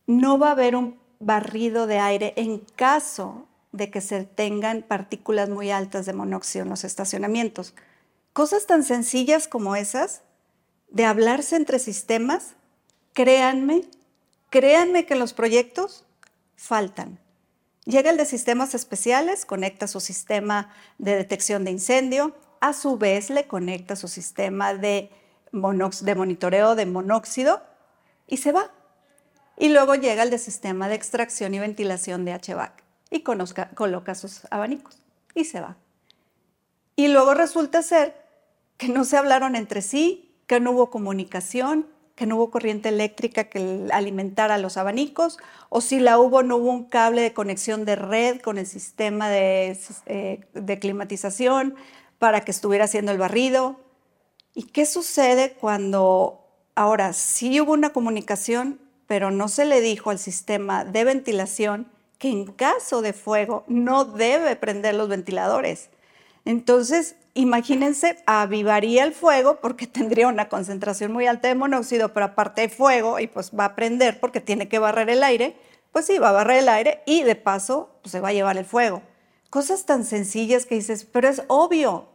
no 0.06 0.38
va 0.38 0.50
a 0.50 0.52
haber 0.52 0.76
un 0.76 1.00
barrido 1.20 1.88
de 1.88 2.00
aire 2.00 2.34
en 2.38 2.60
caso 2.60 3.48
de 3.72 3.92
que 3.92 4.02
se 4.02 4.24
tengan 4.24 4.84
partículas 4.84 5.50
muy 5.50 5.72
altas 5.72 6.06
de 6.06 6.14
monóxido 6.14 6.64
en 6.64 6.70
los 6.70 6.84
estacionamientos. 6.84 7.74
Cosas 8.34 8.66
tan 8.66 8.84
sencillas 8.84 9.48
como 9.48 9.76
esas, 9.76 10.22
de 10.90 11.06
hablarse 11.06 11.56
entre 11.56 11.78
sistemas, 11.78 12.56
créanme, 13.14 13.84
créanme 14.50 15.06
que 15.06 15.16
los 15.16 15.34
proyectos 15.34 16.06
faltan. 16.56 17.20
Llega 17.86 18.12
el 18.12 18.18
de 18.18 18.26
sistemas 18.26 18.76
especiales, 18.76 19.46
conecta 19.46 19.88
su 19.88 20.00
sistema 20.00 20.74
de 20.98 21.16
detección 21.16 21.64
de 21.64 21.72
incendio, 21.72 22.36
a 22.60 22.74
su 22.74 22.98
vez 22.98 23.30
le 23.30 23.48
conecta 23.48 23.96
su 23.96 24.08
sistema 24.08 24.74
de, 24.74 25.10
monitoreo 25.52 26.76
de 26.76 26.86
monóxido 26.86 27.64
y 28.28 28.38
se 28.38 28.52
va. 28.52 28.72
Y 29.58 29.70
luego 29.70 29.96
llega 29.96 30.24
el 30.24 30.30
de 30.30 30.38
sistema 30.38 30.88
de 30.88 30.96
extracción 30.96 31.54
y 31.54 31.60
ventilación 31.60 32.26
de 32.26 32.34
HVAC 32.34 32.84
y 33.10 33.22
coloca 33.22 34.16
sus 34.16 34.42
abanicos 34.52 35.00
y 35.34 35.46
se 35.46 35.62
va. 35.62 35.78
Y 36.96 37.08
luego 37.08 37.34
resulta 37.34 37.82
ser 37.82 38.16
que 38.78 38.90
no 38.90 39.04
se 39.04 39.18
hablaron 39.18 39.56
entre 39.56 39.82
sí, 39.82 40.36
que 40.48 40.60
no 40.60 40.72
hubo 40.72 40.90
comunicación, 40.90 41.88
que 42.20 42.26
no 42.26 42.36
hubo 42.36 42.52
corriente 42.52 42.90
eléctrica 42.90 43.46
que 43.46 43.88
alimentara 43.94 44.58
los 44.58 44.76
abanicos, 44.76 45.38
o 45.70 45.80
si 45.80 46.02
la 46.02 46.20
hubo, 46.20 46.44
no 46.44 46.58
hubo 46.58 46.70
un 46.70 46.84
cable 46.84 47.22
de 47.22 47.32
conexión 47.32 47.86
de 47.86 47.96
red 47.96 48.42
con 48.42 48.58
el 48.58 48.68
sistema 48.68 49.30
de, 49.30 49.80
eh, 50.06 50.42
de 50.54 50.80
climatización 50.80 51.76
para 52.18 52.42
que 52.42 52.52
estuviera 52.52 52.84
haciendo 52.84 53.14
el 53.14 53.18
barrido. 53.18 53.80
¿Y 54.54 54.64
qué 54.64 54.86
sucede 54.86 55.54
cuando 55.54 56.46
ahora 56.76 57.14
sí 57.14 57.62
hubo 57.62 57.72
una 57.72 57.94
comunicación, 57.94 58.82
pero 59.08 59.32
no 59.32 59.48
se 59.48 59.64
le 59.64 59.80
dijo 59.80 60.10
al 60.10 60.20
sistema 60.20 60.84
de 60.84 61.06
ventilación 61.06 61.90
que 62.18 62.28
en 62.28 62.48
caso 62.48 63.02
de 63.02 63.14
fuego 63.14 63.64
no 63.68 64.04
debe 64.04 64.58
prender 64.58 64.96
los 64.96 65.08
ventiladores? 65.08 65.90
Entonces, 66.44 67.16
imagínense, 67.34 68.18
avivaría 68.26 69.04
el 69.04 69.14
fuego 69.14 69.60
porque 69.62 69.88
tendría 69.88 70.28
una 70.28 70.50
concentración 70.50 71.12
muy 71.12 71.28
alta 71.28 71.48
de 71.48 71.56
monóxido, 71.56 72.14
pero 72.14 72.28
aparte 72.28 72.62
de 72.62 72.70
fuego 72.70 73.20
y 73.20 73.28
pues 73.28 73.52
va 73.58 73.66
a 73.66 73.76
prender 73.76 74.20
porque 74.20 74.42
tiene 74.42 74.68
que 74.68 74.80
barrer 74.80 75.10
el 75.10 75.24
aire, 75.24 75.56
pues 75.92 76.06
sí, 76.06 76.18
va 76.20 76.30
a 76.30 76.34
barrer 76.34 76.60
el 76.60 76.70
aire 76.70 77.02
y 77.06 77.24
de 77.24 77.36
paso 77.36 77.90
pues, 78.02 78.12
se 78.12 78.20
va 78.20 78.30
a 78.30 78.34
llevar 78.34 78.58
el 78.58 78.66
fuego. 78.66 79.02
Cosas 79.50 79.86
tan 79.86 80.06
sencillas 80.06 80.66
que 80.66 80.76
dices, 80.76 81.06
pero 81.06 81.28
es 81.28 81.42
obvio. 81.48 82.08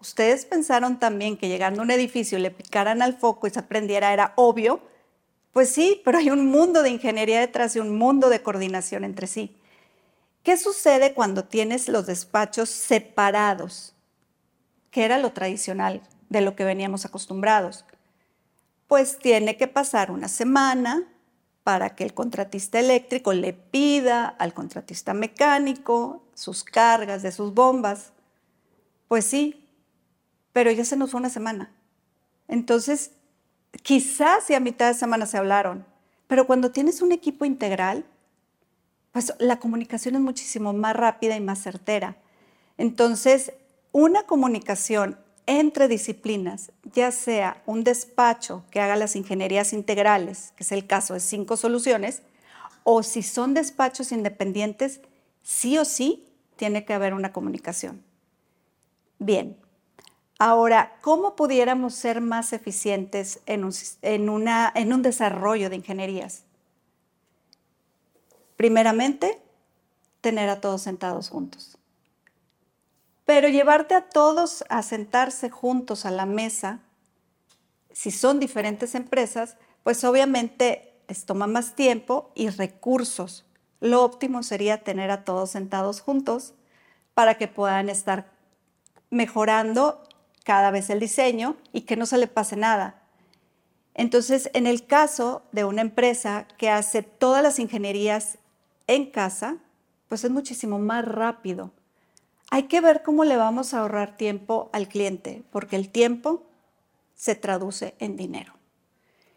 Ustedes 0.00 0.46
pensaron 0.46 0.98
también 0.98 1.36
que 1.36 1.48
llegando 1.48 1.80
a 1.80 1.84
un 1.84 1.90
edificio 1.90 2.38
le 2.38 2.50
picaran 2.50 3.02
al 3.02 3.18
foco 3.18 3.46
y 3.46 3.50
se 3.50 3.62
prendiera 3.62 4.12
era 4.12 4.32
obvio. 4.36 4.80
Pues 5.52 5.70
sí, 5.70 6.00
pero 6.04 6.18
hay 6.18 6.30
un 6.30 6.46
mundo 6.46 6.82
de 6.82 6.90
ingeniería 6.90 7.40
detrás 7.40 7.74
y 7.74 7.80
un 7.80 7.96
mundo 7.96 8.28
de 8.28 8.42
coordinación 8.42 9.04
entre 9.04 9.26
sí. 9.26 9.56
¿Qué 10.42 10.56
sucede 10.56 11.12
cuando 11.14 11.44
tienes 11.44 11.88
los 11.88 12.06
despachos 12.06 12.70
separados? 12.70 13.94
Que 14.90 15.04
era 15.04 15.18
lo 15.18 15.32
tradicional 15.32 16.02
de 16.28 16.40
lo 16.40 16.56
que 16.56 16.64
veníamos 16.64 17.04
acostumbrados. 17.04 17.84
Pues 18.86 19.18
tiene 19.18 19.56
que 19.56 19.68
pasar 19.68 20.10
una 20.10 20.28
semana 20.28 21.04
para 21.62 21.94
que 21.94 22.04
el 22.04 22.14
contratista 22.14 22.80
eléctrico 22.80 23.32
le 23.32 23.52
pida 23.52 24.26
al 24.26 24.54
contratista 24.54 25.12
mecánico 25.12 26.22
sus 26.34 26.64
cargas 26.64 27.22
de 27.22 27.32
sus 27.32 27.52
bombas. 27.52 28.12
Pues 29.08 29.26
sí, 29.26 29.68
pero 30.52 30.70
ya 30.70 30.84
se 30.84 30.96
nos 30.96 31.10
fue 31.10 31.20
una 31.20 31.30
semana. 31.30 31.70
Entonces, 32.48 33.10
quizás 33.82 34.44
si 34.44 34.54
a 34.54 34.60
mitad 34.60 34.88
de 34.88 34.94
semana 34.94 35.26
se 35.26 35.36
hablaron, 35.36 35.84
pero 36.26 36.46
cuando 36.46 36.70
tienes 36.70 37.02
un 37.02 37.12
equipo 37.12 37.44
integral, 37.44 38.06
pues 39.12 39.32
la 39.38 39.58
comunicación 39.58 40.14
es 40.14 40.20
muchísimo 40.20 40.72
más 40.72 40.96
rápida 40.96 41.36
y 41.36 41.40
más 41.40 41.62
certera. 41.62 42.16
Entonces, 42.76 43.52
una 43.92 44.24
comunicación 44.24 45.18
entre 45.46 45.88
disciplinas, 45.88 46.72
ya 46.92 47.10
sea 47.10 47.62
un 47.64 47.82
despacho 47.82 48.64
que 48.70 48.80
haga 48.80 48.96
las 48.96 49.16
ingenierías 49.16 49.72
integrales, 49.72 50.52
que 50.56 50.62
es 50.62 50.72
el 50.72 50.86
caso 50.86 51.14
de 51.14 51.20
cinco 51.20 51.56
soluciones, 51.56 52.22
o 52.84 53.02
si 53.02 53.22
son 53.22 53.54
despachos 53.54 54.12
independientes, 54.12 55.00
sí 55.42 55.78
o 55.78 55.86
sí 55.86 56.28
tiene 56.56 56.84
que 56.84 56.92
haber 56.92 57.14
una 57.14 57.32
comunicación. 57.32 58.02
Bien, 59.18 59.56
ahora, 60.38 60.98
¿cómo 61.00 61.34
pudiéramos 61.34 61.94
ser 61.94 62.20
más 62.20 62.52
eficientes 62.52 63.40
en 63.46 63.64
un, 63.64 65.02
desarrollo 65.02 65.70
de 65.70 65.76
ingenierías? 65.76 66.44
Primeramente, 68.56 69.40
tener 70.20 70.50
a 70.50 70.60
todos 70.60 70.82
sentados 70.82 71.30
juntos. 71.30 71.77
Pero 73.28 73.48
llevarte 73.50 73.94
a 73.94 74.08
todos 74.08 74.64
a 74.70 74.82
sentarse 74.82 75.50
juntos 75.50 76.06
a 76.06 76.10
la 76.10 76.24
mesa, 76.24 76.80
si 77.92 78.10
son 78.10 78.40
diferentes 78.40 78.94
empresas, 78.94 79.58
pues 79.82 80.02
obviamente 80.04 80.94
les 81.08 81.26
toma 81.26 81.46
más 81.46 81.74
tiempo 81.74 82.32
y 82.34 82.48
recursos. 82.48 83.44
Lo 83.80 84.02
óptimo 84.02 84.42
sería 84.42 84.82
tener 84.82 85.10
a 85.10 85.24
todos 85.24 85.50
sentados 85.50 86.00
juntos 86.00 86.54
para 87.12 87.34
que 87.34 87.48
puedan 87.48 87.90
estar 87.90 88.32
mejorando 89.10 90.02
cada 90.42 90.70
vez 90.70 90.88
el 90.88 90.98
diseño 90.98 91.58
y 91.70 91.82
que 91.82 91.96
no 91.96 92.06
se 92.06 92.16
le 92.16 92.28
pase 92.28 92.56
nada. 92.56 93.02
Entonces, 93.92 94.48
en 94.54 94.66
el 94.66 94.86
caso 94.86 95.42
de 95.52 95.66
una 95.66 95.82
empresa 95.82 96.48
que 96.56 96.70
hace 96.70 97.02
todas 97.02 97.42
las 97.42 97.58
ingenierías 97.58 98.38
en 98.86 99.10
casa, 99.10 99.58
pues 100.08 100.24
es 100.24 100.30
muchísimo 100.30 100.78
más 100.78 101.04
rápido 101.04 101.72
hay 102.50 102.64
que 102.64 102.80
ver 102.80 103.02
cómo 103.02 103.24
le 103.24 103.36
vamos 103.36 103.74
a 103.74 103.80
ahorrar 103.80 104.16
tiempo 104.16 104.70
al 104.72 104.88
cliente, 104.88 105.42
porque 105.50 105.76
el 105.76 105.90
tiempo 105.90 106.46
se 107.14 107.34
traduce 107.34 107.94
en 107.98 108.16
dinero. 108.16 108.54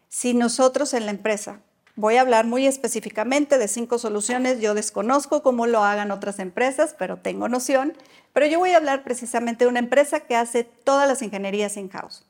Si 0.08 0.34
nosotros 0.34 0.94
en 0.94 1.06
la 1.06 1.12
empresa, 1.12 1.62
voy 1.96 2.15
a 2.15 2.22
hablar 2.22 2.46
muy 2.46 2.68
específicamente 2.68 3.58
de 3.58 3.68
cinco 3.68 3.98
soluciones, 3.98 4.60
yo 4.60 4.74
desconozco 4.74 5.44
cómo 5.44 5.68
lo 5.68 5.84
hagan 5.84 6.12
otras 6.12 6.39
empresas, 6.39 6.96
pero 6.98 7.18
tengo 7.18 7.50
noción, 7.50 7.94
pero 8.34 8.46
yo 8.46 8.60
voy 8.60 8.72
a 8.72 8.77
hablar 8.77 9.03
precisamente 9.03 9.65
de 9.65 9.70
una 9.70 9.80
empresa 9.80 10.22
que 10.22 10.36
hace 10.36 10.63
todas 10.63 11.08
las 11.08 11.22
ingenierías 11.22 11.77
in-house. 11.77 12.25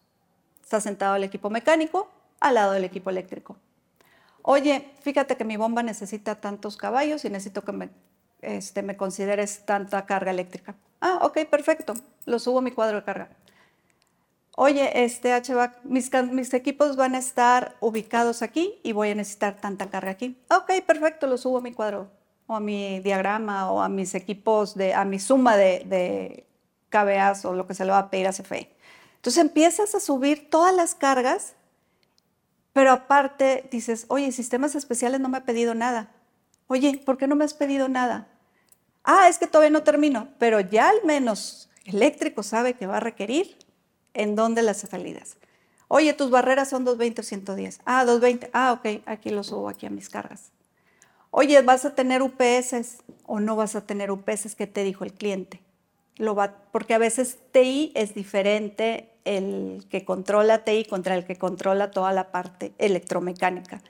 Está 0.64 0.82
sentado 0.82 1.16
el 1.16 1.24
equipo 1.24 1.50
mecánico 1.50 2.10
al 2.40 2.56
lado 2.56 2.72
del 2.72 2.86
equipo 2.86 3.10
eléctrico. 3.10 3.58
Oye, 4.42 4.90
fíjate 5.02 5.38
que 5.38 5.44
mi 5.44 5.58
bomba 5.58 5.84
necesita 5.84 6.42
tantos 6.42 6.76
caballos 6.78 7.24
y 7.26 7.30
necesito 7.30 7.62
que 7.64 7.72
me 7.72 7.90
este, 8.42 8.84
me 8.84 8.98
consideres 8.98 9.66
tanta 9.66 10.06
carga 10.06 10.32
eléctrica. 10.32 10.76
Ah, 11.00 11.20
ok, 11.22 11.46
perfecto, 11.50 11.94
lo 12.26 12.40
subo 12.40 12.60
a 12.60 12.62
mi 12.62 12.72
cuadro 12.72 12.98
de 12.98 13.04
carga. 13.04 13.30
Oye, 14.56 15.04
este 15.04 15.34
HVAC, 15.34 15.84
mis, 15.84 16.12
mis 16.32 16.54
equipos 16.54 16.96
van 16.96 17.16
a 17.16 17.20
estar 17.20 17.76
ubicados 17.80 18.42
aquí 18.42 18.80
y 18.84 18.92
voy 18.92 19.12
a 19.12 19.16
necesitar 19.16 19.56
tanta 19.56 19.90
carga 19.90 20.12
aquí. 20.12 20.38
Ok, 20.50 20.72
perfecto, 20.86 21.26
lo 21.26 21.38
subo 21.38 21.60
a 21.60 21.62
mi 21.62 21.72
cuadro 21.72 22.10
o 22.48 22.56
a 22.56 22.60
mi 22.60 23.00
diagrama 23.00 23.72
o 23.72 23.82
a 23.82 23.88
mis 23.88 24.14
equipos, 24.14 24.76
de, 24.76 24.94
a 24.94 25.06
mi 25.06 25.20
suma 25.20 25.56
de, 25.56 25.84
de 25.86 26.46
KBAs 26.90 27.46
o 27.46 27.54
lo 27.54 27.66
que 27.66 27.74
se 27.74 27.86
le 27.86 27.92
va 27.92 28.00
a 28.00 28.10
pedir 28.10 28.28
a 28.28 28.34
CFE. 28.34 28.70
Entonces 29.16 29.42
empiezas 29.42 29.96
a 29.96 30.00
subir 30.00 30.50
todas 30.50 30.76
las 30.76 30.96
cargas, 30.96 31.56
pero 32.74 32.92
aparte 32.92 33.68
dices, 33.72 34.06
oye, 34.10 34.32
sistemas 34.32 34.76
especiales 34.76 35.22
no 35.22 35.30
me 35.30 35.38
ha 35.38 35.46
pedido 35.46 35.76
nada. 35.76 36.12
Oye, 36.72 37.02
¿por 37.06 37.18
qué 37.18 37.28
no 37.28 37.36
me 37.36 37.44
has 37.44 37.54
pedido 37.54 37.90
nada? 37.90 38.30
Ah, 39.04 39.28
es 39.28 39.38
que 39.38 39.46
todavía 39.46 39.72
no 39.72 39.84
termino, 39.84 40.30
pero 40.40 40.62
ya 40.62 40.88
al 40.88 41.04
menos 41.04 41.70
eléctrico 41.84 42.44
sabe 42.44 42.76
que 42.76 42.88
va 42.88 42.96
a 42.96 43.00
requerir 43.02 43.58
en 44.14 44.38
dónde 44.38 44.62
las 44.62 44.78
salidas. 44.78 45.36
Oye, 45.90 46.14
tus 46.14 46.32
barreras 46.32 46.70
son 46.70 46.86
220 46.86 47.20
o 47.20 47.24
110. 47.26 47.82
Ah, 47.84 48.06
220. 48.06 48.50
Ah, 48.54 48.72
ok, 48.72 49.02
aquí 49.06 49.32
lo 49.32 49.44
subo 49.44 49.68
aquí 49.68 49.86
a 49.86 49.90
mis 49.90 50.08
cargas. 50.08 50.54
Oye, 51.30 51.62
¿vas 51.62 51.84
a 51.84 51.94
tener 51.94 52.22
UPS 52.22 53.04
o 53.26 53.42
no 53.42 53.58
vas 53.58 53.76
a 53.76 53.86
tener 53.86 54.10
UPS? 54.10 54.56
¿Qué 54.56 54.66
te 54.66 54.86
dijo 54.86 55.04
el 55.04 55.12
cliente? 55.12 55.60
Lo 56.16 56.36
va, 56.36 56.56
porque 56.72 56.94
a 56.94 57.00
veces 57.00 57.38
TI 57.52 57.92
es 57.96 58.16
diferente 58.16 59.12
el 59.26 59.86
que 59.90 60.06
controla 60.06 60.64
TI 60.64 60.86
contra 60.86 61.16
el 61.16 61.26
que 61.26 61.36
controla 61.36 61.92
toda 61.92 62.14
la 62.14 62.32
parte 62.32 62.72
electromecánica. 62.78 63.82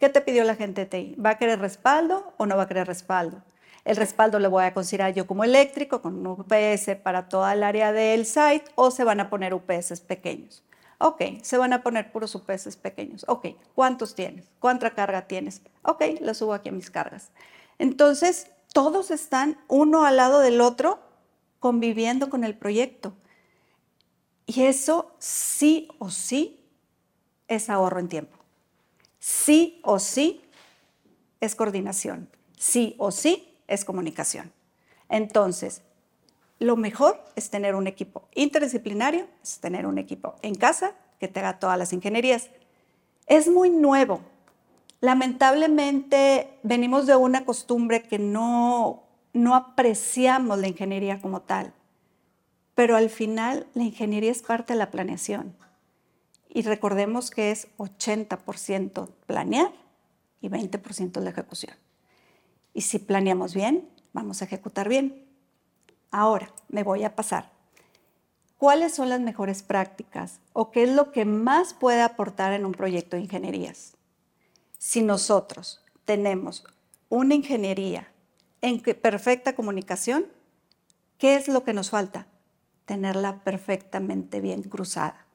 ¿Qué 0.00 0.08
te 0.08 0.22
pidió 0.22 0.44
la 0.44 0.56
gente 0.56 0.86
de 0.86 0.86
TI? 0.86 1.14
¿Va 1.16 1.30
a 1.30 1.38
querer 1.38 1.60
respaldo 1.60 2.32
o 2.38 2.46
no 2.46 2.56
va 2.56 2.62
a 2.62 2.68
querer 2.68 2.86
respaldo? 2.86 3.42
El 3.84 3.96
respaldo 3.96 4.38
lo 4.38 4.48
voy 4.48 4.64
a 4.64 4.72
considerar 4.72 5.12
yo 5.12 5.26
como 5.26 5.44
eléctrico, 5.44 6.00
con 6.00 6.26
un 6.26 6.26
UPS 6.26 6.96
para 7.02 7.28
toda 7.28 7.52
el 7.52 7.62
área 7.62 7.92
del 7.92 8.24
site, 8.24 8.64
o 8.76 8.90
se 8.90 9.04
van 9.04 9.20
a 9.20 9.28
poner 9.28 9.52
UPS 9.52 10.00
pequeños. 10.00 10.64
Ok, 10.96 11.42
se 11.42 11.58
van 11.58 11.74
a 11.74 11.82
poner 11.82 12.12
puros 12.12 12.34
UPS 12.34 12.78
pequeños. 12.78 13.26
Ok, 13.28 13.48
¿cuántos 13.74 14.14
tienes? 14.14 14.46
¿Cuánta 14.58 14.88
carga 14.94 15.26
tienes? 15.26 15.60
Ok, 15.82 16.02
lo 16.22 16.32
subo 16.32 16.54
aquí 16.54 16.70
a 16.70 16.72
mis 16.72 16.90
cargas. 16.90 17.30
Entonces, 17.78 18.50
todos 18.72 19.10
están 19.10 19.58
uno 19.68 20.06
al 20.06 20.16
lado 20.16 20.40
del 20.40 20.62
otro 20.62 20.98
conviviendo 21.58 22.30
con 22.30 22.44
el 22.44 22.56
proyecto. 22.56 23.12
Y 24.46 24.62
eso 24.62 25.14
sí 25.18 25.88
o 25.98 26.08
sí 26.08 26.64
es 27.48 27.68
ahorro 27.68 28.00
en 28.00 28.08
tiempo 28.08 28.39
sí 29.20 29.80
o 29.84 30.00
sí 30.00 30.40
es 31.40 31.54
coordinación, 31.54 32.28
sí 32.58 32.96
o 32.98 33.12
sí 33.12 33.54
es 33.68 33.84
comunicación. 33.84 34.52
Entonces, 35.08 35.82
lo 36.58 36.76
mejor 36.76 37.22
es 37.36 37.50
tener 37.50 37.74
un 37.74 37.86
equipo 37.86 38.28
interdisciplinario, 38.34 39.26
es 39.42 39.60
tener 39.60 39.86
un 39.86 39.98
equipo 39.98 40.34
en 40.42 40.54
casa 40.54 40.94
que 41.18 41.28
te 41.28 41.40
haga 41.40 41.58
todas 41.58 41.78
las 41.78 41.92
ingenierías. 41.92 42.50
Es 43.26 43.48
muy 43.48 43.70
nuevo. 43.70 44.20
Lamentablemente 45.00 46.58
venimos 46.62 47.06
de 47.06 47.16
una 47.16 47.44
costumbre 47.44 48.02
que 48.02 48.18
no, 48.18 49.04
no 49.32 49.54
apreciamos 49.54 50.58
la 50.58 50.68
ingeniería 50.68 51.20
como 51.20 51.40
tal, 51.40 51.72
pero 52.74 52.96
al 52.96 53.08
final 53.08 53.66
la 53.74 53.84
ingeniería 53.84 54.30
es 54.30 54.42
parte 54.42 54.74
de 54.74 54.78
la 54.78 54.90
planeación. 54.90 55.54
Y 56.52 56.62
recordemos 56.62 57.30
que 57.30 57.52
es 57.52 57.68
80% 57.78 59.08
planear 59.26 59.72
y 60.40 60.48
20% 60.48 61.16
es 61.18 61.24
la 61.24 61.30
ejecución. 61.30 61.76
Y 62.74 62.82
si 62.82 62.98
planeamos 62.98 63.54
bien, 63.54 63.88
vamos 64.12 64.42
a 64.42 64.46
ejecutar 64.46 64.88
bien. 64.88 65.26
Ahora, 66.10 66.52
me 66.68 66.82
voy 66.82 67.04
a 67.04 67.14
pasar. 67.14 67.52
¿Cuáles 68.56 68.94
son 68.94 69.08
las 69.08 69.20
mejores 69.20 69.62
prácticas 69.62 70.40
o 70.52 70.70
qué 70.70 70.82
es 70.82 70.90
lo 70.90 71.12
que 71.12 71.24
más 71.24 71.72
puede 71.72 72.02
aportar 72.02 72.52
en 72.52 72.66
un 72.66 72.72
proyecto 72.72 73.16
de 73.16 73.22
ingenierías? 73.22 73.96
Si 74.76 75.02
nosotros 75.02 75.84
tenemos 76.04 76.64
una 77.08 77.34
ingeniería 77.34 78.12
en 78.60 78.80
perfecta 78.80 79.54
comunicación, 79.54 80.26
¿qué 81.16 81.36
es 81.36 81.48
lo 81.48 81.64
que 81.64 81.72
nos 81.72 81.90
falta? 81.90 82.26
Tenerla 82.86 83.44
perfectamente 83.44 84.40
bien 84.40 84.62
cruzada. 84.62 85.26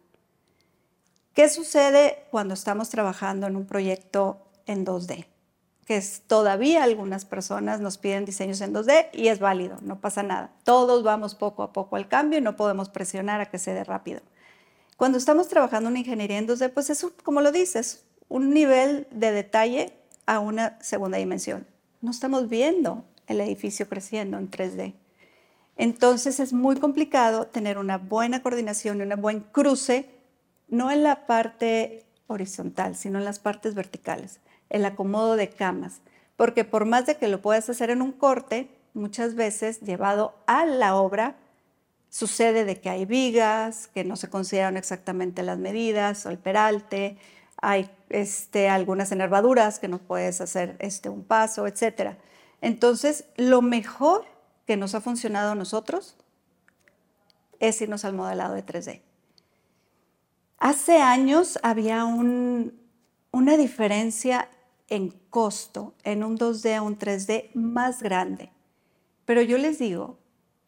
¿Qué 1.36 1.50
sucede 1.50 2.24
cuando 2.32 2.54
estamos 2.54 2.88
trabajando 2.88 3.46
en 3.46 3.58
un 3.58 3.65
proyecto 3.65 4.38
en 4.68 4.86
2D? 4.86 5.25
Que 5.86 5.98
es, 5.98 6.22
todavía 6.25 6.82
algunas 6.82 7.25
personas 7.25 7.82
nos 7.82 7.98
piden 7.98 8.24
diseños 8.24 8.62
en 8.62 8.74
2D 8.74 9.10
y 9.12 9.27
es 9.27 9.39
válido, 9.39 9.77
no 9.82 10.00
pasa 10.00 10.24
nada. 10.24 10.54
Todos 10.63 11.04
vamos 11.04 11.36
poco 11.36 11.62
a 11.62 11.74
poco 11.74 11.98
al 11.98 12.08
cambio 12.08 12.39
y 12.39 12.42
no 12.42 12.56
podemos 12.56 12.88
presionar 12.88 13.42
a 13.42 13.48
que 13.48 13.60
se 13.60 13.74
dé 13.74 13.84
rápido. 13.84 14.22
Cuando 14.96 15.18
estamos 15.18 15.50
trabajando 15.50 15.89
en 15.89 15.98
ingeniería 15.98 16.38
en 16.38 16.48
2D, 16.48 16.72
pues 16.72 16.89
es, 16.89 17.06
como 17.22 17.42
lo 17.42 17.51
dices, 17.51 18.06
un 18.30 18.51
nivel 18.51 19.06
de 19.12 19.34
detalle 19.34 19.92
a 20.25 20.39
una 20.39 20.82
segunda 20.82 21.18
dimensión. 21.18 21.68
No 22.00 22.12
estamos 22.12 22.48
viendo 22.48 23.04
el 23.27 23.42
edificio 23.42 23.89
creciendo 23.89 24.38
en 24.38 24.50
3D. 24.50 24.94
Entonces 25.75 26.39
es 26.39 26.54
muy 26.54 26.77
complicado 26.77 27.48
tener 27.48 27.77
una 27.77 27.98
buena 27.98 28.42
coordinación 28.42 29.00
y 29.00 29.01
un 29.01 29.22
buen 29.22 29.42
cruce, 29.42 30.15
no 30.68 30.92
en 30.92 31.04
la 31.04 31.26
parte 31.26 32.06
horizontal, 32.28 32.96
sino 32.96 33.20
en 33.20 33.26
las 33.26 33.40
partes 33.40 33.76
verticales, 33.76 34.40
el 34.70 34.86
acomodo 34.86 35.36
de 35.36 35.50
camas. 35.50 36.02
Porque 36.36 36.64
por 36.64 36.86
más 36.86 37.06
de 37.06 37.18
que 37.18 37.28
lo 37.28 37.42
puedas 37.42 37.70
hacer 37.70 37.90
en 37.90 38.02
un 38.02 38.12
corte, 38.12 38.70
muchas 38.94 39.36
veces 39.36 39.82
llevado 39.82 40.36
a 40.48 40.66
la 40.66 40.96
obra, 40.96 41.36
sucede 42.10 42.66
de 42.66 42.80
que 42.80 42.90
hay 42.90 43.06
vigas, 43.06 43.88
que 43.88 44.04
no 44.04 44.16
se 44.16 44.30
consideran 44.30 44.78
exactamente 44.78 45.44
las 45.44 45.58
medidas, 45.58 46.26
o 46.26 46.30
el 46.30 46.38
peralte, 46.38 47.18
hay 47.58 47.90
este, 48.10 48.70
algunas 48.70 49.12
enervaduras 49.12 49.80
que 49.80 49.88
no 49.88 50.00
puedes 50.00 50.42
hacer 50.42 50.76
este, 50.80 51.10
un 51.10 51.24
paso, 51.24 51.68
etc. 51.68 52.16
Entonces, 52.62 53.26
lo 53.38 53.62
mejor 53.62 54.26
que 54.66 54.78
nos 54.78 54.96
ha 54.96 55.02
funcionado 55.02 55.52
a 55.52 55.56
nosotros 55.56 56.16
es 57.60 57.82
irnos 57.82 58.06
al 58.06 58.14
modelado 58.14 58.54
de 58.54 58.66
3D. 58.66 59.02
Hace 60.58 61.00
años 61.00 61.60
había 61.64 62.06
una 62.06 63.58
diferencia 63.58 64.50
en 64.88 65.10
costo 65.30 65.94
en 66.04 66.24
un 66.24 66.38
2D 66.38 66.76
a 66.76 66.82
un 66.82 66.98
3D 66.98 67.50
más 67.54 68.02
grande, 68.02 68.52
pero 69.26 69.42
yo 69.42 69.58
les 69.58 69.80
digo 69.80 70.18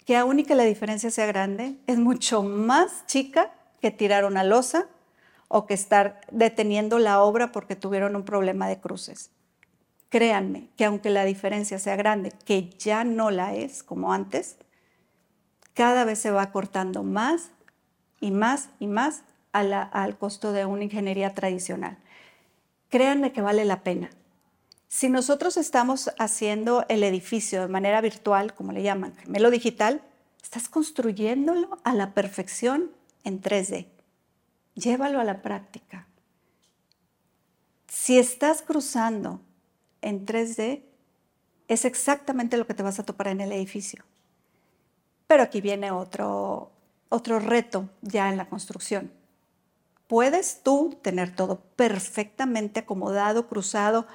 que 0.06 0.16
aún 0.16 0.40
y 0.40 0.44
que 0.44 0.56
la 0.56 0.64
diferencia 0.64 1.12
sea 1.12 1.26
grande, 1.26 1.78
es 1.86 1.98
mucho 1.98 2.42
más 2.42 3.06
chica 3.08 3.54
que 3.82 3.92
tirar 3.92 4.24
una 4.24 4.44
losa 4.44 4.88
o 5.50 5.66
que 5.66 5.74
estar 5.74 6.22
deteniendo 6.32 6.98
la 6.98 7.22
obra 7.22 7.52
porque 7.52 7.76
tuvieron 7.76 8.16
un 8.16 8.24
problema 8.24 8.70
de 8.70 8.80
cruces. 8.80 9.32
Créanme 10.10 10.70
que 10.78 10.86
aunque 10.86 11.10
la 11.10 11.26
diferencia 11.26 11.78
sea 11.78 11.98
grande, 11.98 12.32
que 12.46 12.70
ya 12.78 13.04
no 13.04 13.32
la 13.32 13.54
es 13.54 13.84
como 13.84 14.14
antes, 14.14 14.58
cada 15.74 16.06
vez 16.06 16.20
se 16.20 16.32
va 16.32 16.52
cortando 16.52 17.04
más 17.04 17.52
y 18.22 18.32
más 18.32 18.70
y 18.80 18.88
más 18.88 19.24
al 19.60 20.18
costo 20.18 20.52
de 20.52 20.66
una 20.66 20.84
ingeniería 20.84 21.34
tradicional. 21.34 21.98
Créanme 22.90 23.34
que 23.34 23.42
vale 23.42 23.66
la 23.66 23.84
pena. 23.84 24.10
Si 24.88 25.10
nosotros 25.10 25.58
estamos 25.58 26.12
haciendo 26.18 26.86
el 26.88 27.04
edificio 27.04 27.62
de 27.62 27.68
manera 27.68 28.00
virtual, 28.02 28.54
como 28.54 28.72
le 28.72 28.84
llaman, 28.84 29.16
gemelo 29.16 29.52
digital, 29.52 30.02
estás 30.42 30.70
construyéndolo 30.70 31.78
a 31.84 31.94
la 31.94 32.14
perfección 32.14 32.92
en 33.26 33.42
3D. 33.42 33.88
Llévalo 34.76 35.20
a 35.20 35.26
la 35.26 35.42
práctica. 35.42 36.08
Si 37.88 38.18
estás 38.18 38.62
cruzando 38.62 39.42
en 40.02 40.26
3D, 40.26 40.84
es 41.68 41.84
exactamente 41.84 42.58
lo 42.58 42.66
que 42.66 42.74
te 42.74 42.84
vas 42.84 43.00
a 43.00 43.06
topar 43.06 43.28
en 43.28 43.42
el 43.42 43.52
edificio. 43.52 44.06
Pero 45.28 45.44
aquí 45.44 45.60
viene 45.60 45.92
otro, 45.92 46.72
otro 47.10 47.40
reto 47.40 47.90
ya 48.02 48.30
en 48.30 48.38
la 48.38 48.48
construcción. 48.48 49.12
Puedes 50.08 50.64
tú 50.64 50.98
tener 51.02 51.36
todo 51.36 51.60
perfectamente 51.76 52.82
acomodado, 52.82 53.48
cruzado. 53.48 54.08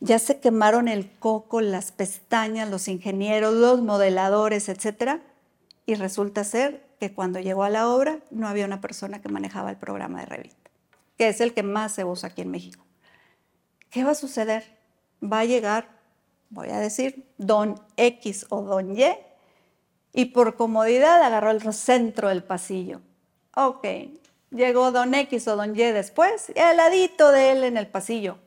Ya 0.00 0.18
se 0.18 0.40
quemaron 0.40 0.88
el 0.88 1.10
coco, 1.10 1.60
las 1.60 1.90
pestañas, 1.92 2.68
los 2.68 2.88
ingenieros, 2.88 3.54
los 3.54 3.82
modeladores, 3.82 4.68
etc. 4.68 5.20
Y 5.86 5.94
resulta 5.94 6.44
ser 6.44 6.86
que 7.00 7.12
cuando 7.12 7.40
llegó 7.40 7.64
a 7.64 7.70
la 7.70 7.88
obra 7.88 8.20
no 8.30 8.48
había 8.48 8.66
una 8.66 8.80
persona 8.80 9.20
que 9.20 9.28
manejaba 9.28 9.70
el 9.70 9.76
programa 9.76 10.20
de 10.20 10.26
Revit, 10.26 10.68
que 11.16 11.28
es 11.28 11.40
el 11.40 11.54
que 11.54 11.62
más 11.62 11.92
se 11.92 12.04
usa 12.04 12.28
aquí 12.28 12.42
en 12.42 12.50
México. 12.50 12.84
¿Qué 13.90 14.04
va 14.04 14.10
a 14.10 14.14
suceder? 14.14 14.78
va 15.22 15.40
a 15.40 15.44
llegar, 15.44 15.88
voy 16.50 16.68
a 16.68 16.78
decir, 16.78 17.26
don 17.38 17.80
X 17.96 18.46
o 18.48 18.62
don 18.62 18.96
Y, 18.96 19.04
y 20.12 20.26
por 20.26 20.56
comodidad 20.56 21.22
agarró 21.22 21.50
el 21.50 21.72
centro 21.72 22.28
del 22.28 22.42
pasillo. 22.42 23.00
Ok, 23.54 23.86
llegó 24.50 24.92
don 24.92 25.14
X 25.14 25.48
o 25.48 25.56
don 25.56 25.74
Y 25.74 25.82
después, 25.92 26.52
y 26.54 26.58
al 26.58 26.76
ladito 26.76 27.30
de 27.32 27.50
él 27.50 27.64
en 27.64 27.76
el 27.76 27.86
pasillo. 27.86 28.38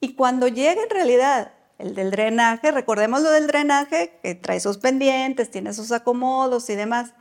Y 0.00 0.14
cuando 0.14 0.48
llega 0.48 0.82
en 0.82 0.90
realidad 0.90 1.52
el 1.78 1.94
del 1.94 2.10
drenaje, 2.10 2.70
recordemos 2.70 3.22
lo 3.22 3.30
del 3.30 3.46
drenaje, 3.46 4.18
que 4.22 4.34
trae 4.34 4.60
sus 4.60 4.78
pendientes, 4.78 5.50
tiene 5.50 5.72
sus 5.72 5.92
acomodos 5.92 6.68
y 6.70 6.76
demás, 6.76 7.12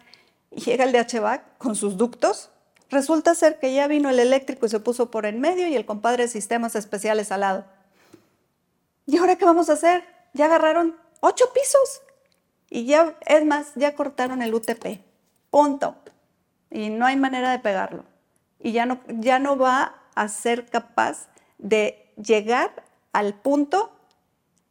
y 0.51 0.61
llega 0.61 0.83
el 0.83 0.91
de 0.91 0.99
HVAC 0.99 1.57
con 1.57 1.75
sus 1.75 1.97
ductos, 1.97 2.49
resulta 2.89 3.35
ser 3.35 3.59
que 3.59 3.73
ya 3.73 3.87
vino 3.87 4.09
el 4.09 4.19
eléctrico 4.19 4.65
y 4.65 4.69
se 4.69 4.79
puso 4.79 5.11
por 5.11 5.25
en 5.25 5.39
medio 5.39 5.67
y 5.67 5.75
el 5.75 5.85
compadre 5.85 6.23
de 6.23 6.29
sistemas 6.29 6.75
especiales 6.75 7.31
al 7.31 7.41
lado. 7.41 7.65
¿Y 9.05 9.17
ahora 9.17 9.35
qué 9.35 9.45
vamos 9.45 9.69
a 9.69 9.73
hacer? 9.73 10.03
Ya 10.33 10.45
agarraron 10.45 10.95
ocho 11.21 11.45
pisos 11.53 12.01
y 12.69 12.85
ya, 12.85 13.17
es 13.25 13.45
más, 13.45 13.73
ya 13.75 13.95
cortaron 13.95 14.41
el 14.41 14.53
UTP. 14.53 15.01
Punto. 15.49 15.95
Y 16.77 16.91
no 16.91 17.07
hay 17.07 17.15
manera 17.15 17.49
de 17.49 17.57
pegarlo. 17.57 18.05
Y 18.59 18.71
ya 18.71 18.85
no, 18.85 18.99
ya 19.07 19.39
no 19.39 19.57
va 19.57 19.95
a 20.13 20.27
ser 20.27 20.67
capaz 20.67 21.27
de 21.57 22.13
llegar 22.23 22.83
al 23.13 23.33
punto 23.33 23.91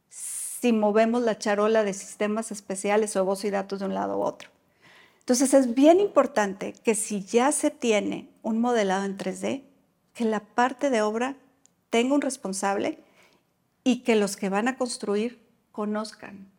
si 0.09 0.73
movemos 0.73 1.23
la 1.23 1.37
charola 1.37 1.83
de 1.83 1.95
sistemas 1.95 2.53
especiales 2.53 3.17
o 3.17 3.25
voz 3.25 3.45
y 3.45 3.51
datos 3.51 3.81
de 3.81 3.87
un 3.87 3.95
lado 3.95 4.19
u 4.19 4.23
otro. 4.23 4.51
Entonces 5.19 5.53
es 5.53 5.75
bien 5.75 5.99
importante 5.99 6.75
que 6.75 6.95
si 6.95 7.25
ya 7.25 7.51
se 7.51 7.73
tiene 7.73 8.31
un 8.43 8.61
modelado 8.61 9.05
en 9.05 9.19
3D, 9.19 9.65
que 10.15 10.25
la 10.25 10.39
parte 10.39 10.91
de 10.91 11.03
obra 11.03 11.35
tenga 11.91 12.15
un 12.15 12.21
responsable 12.21 13.01
y 13.83 14.05
que 14.05 14.15
los 14.15 14.37
que 14.37 14.49
van 14.49 14.69
a 14.69 14.77
construir 14.79 15.45
conozcan. 15.73 16.53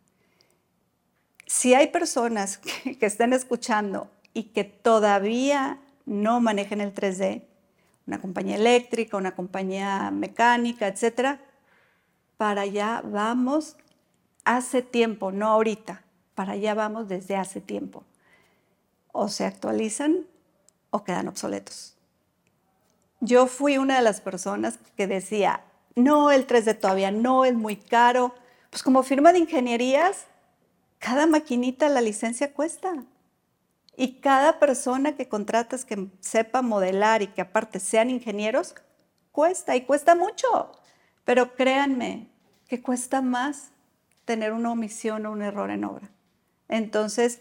Si 1.46 1.72
hay 1.72 1.86
personas 1.86 2.58
que, 2.58 2.98
estén 3.00 3.32
escuchando 3.32 4.10
y 4.34 4.44
que 4.44 4.64
todavía 4.64 5.80
no 6.06 6.40
manejen 6.40 6.80
el 6.80 6.94
3D, 6.94 7.44
una 8.06 8.20
compañía 8.20 8.56
eléctrica, 8.56 9.16
una 9.16 9.34
compañía 9.34 10.10
mecánica, 10.10 10.86
etcétera, 10.86 11.40
para 12.36 12.62
allá 12.62 13.02
vamos 13.04 13.76
hace 14.44 14.80
tiempo, 14.80 15.30
no 15.32 15.48
ahorita, 15.48 16.04
para 16.34 16.52
allá 16.52 16.74
vamos 16.74 17.08
desde 17.08 17.36
hace 17.36 17.60
tiempo. 17.60 18.04
O 19.12 19.28
se 19.28 19.44
actualizan 19.44 20.26
o 20.90 21.04
quedan 21.04 21.28
obsoletos. 21.28 21.96
Yo 23.20 23.46
fui 23.46 23.78
una 23.78 23.96
de 23.96 24.02
las 24.02 24.20
personas 24.20 24.78
que 24.96 25.06
decía, 25.06 25.64
no, 25.96 26.30
el 26.30 26.46
3D 26.46 26.78
todavía 26.78 27.10
no, 27.10 27.44
es 27.44 27.54
muy 27.54 27.76
caro. 27.76 28.34
Pues 28.70 28.82
como 28.82 29.02
firma 29.02 29.32
de 29.32 29.40
ingenierías, 29.40 30.26
cada 30.98 31.26
maquinita 31.26 31.88
la 31.88 32.00
licencia 32.00 32.52
cuesta. 32.52 33.04
Y 34.00 34.20
cada 34.20 34.60
persona 34.60 35.16
que 35.16 35.28
contratas 35.28 35.84
que 35.84 36.06
sepa 36.20 36.62
modelar 36.62 37.20
y 37.20 37.26
que 37.26 37.40
aparte 37.40 37.80
sean 37.80 38.10
ingenieros, 38.10 38.76
cuesta 39.32 39.74
y 39.74 39.80
cuesta 39.86 40.14
mucho. 40.14 40.70
Pero 41.24 41.56
créanme 41.56 42.28
que 42.68 42.80
cuesta 42.80 43.22
más 43.22 43.72
tener 44.24 44.52
una 44.52 44.70
omisión 44.70 45.26
o 45.26 45.32
un 45.32 45.42
error 45.42 45.72
en 45.72 45.82
obra. 45.82 46.12
Entonces, 46.68 47.40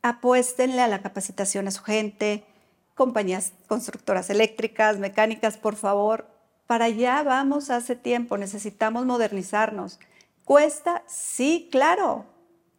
apuéstenle 0.00 0.80
a 0.80 0.88
la 0.88 1.02
capacitación 1.02 1.68
a 1.68 1.70
su 1.70 1.82
gente, 1.82 2.46
compañías 2.94 3.52
constructoras 3.68 4.30
eléctricas, 4.30 4.98
mecánicas, 4.98 5.58
por 5.58 5.76
favor, 5.76 6.30
para 6.66 6.86
allá 6.86 7.22
vamos 7.22 7.68
hace 7.68 7.94
tiempo, 7.94 8.38
necesitamos 8.38 9.04
modernizarnos. 9.04 10.00
¿Cuesta? 10.46 11.02
Sí, 11.06 11.68
claro, 11.70 12.24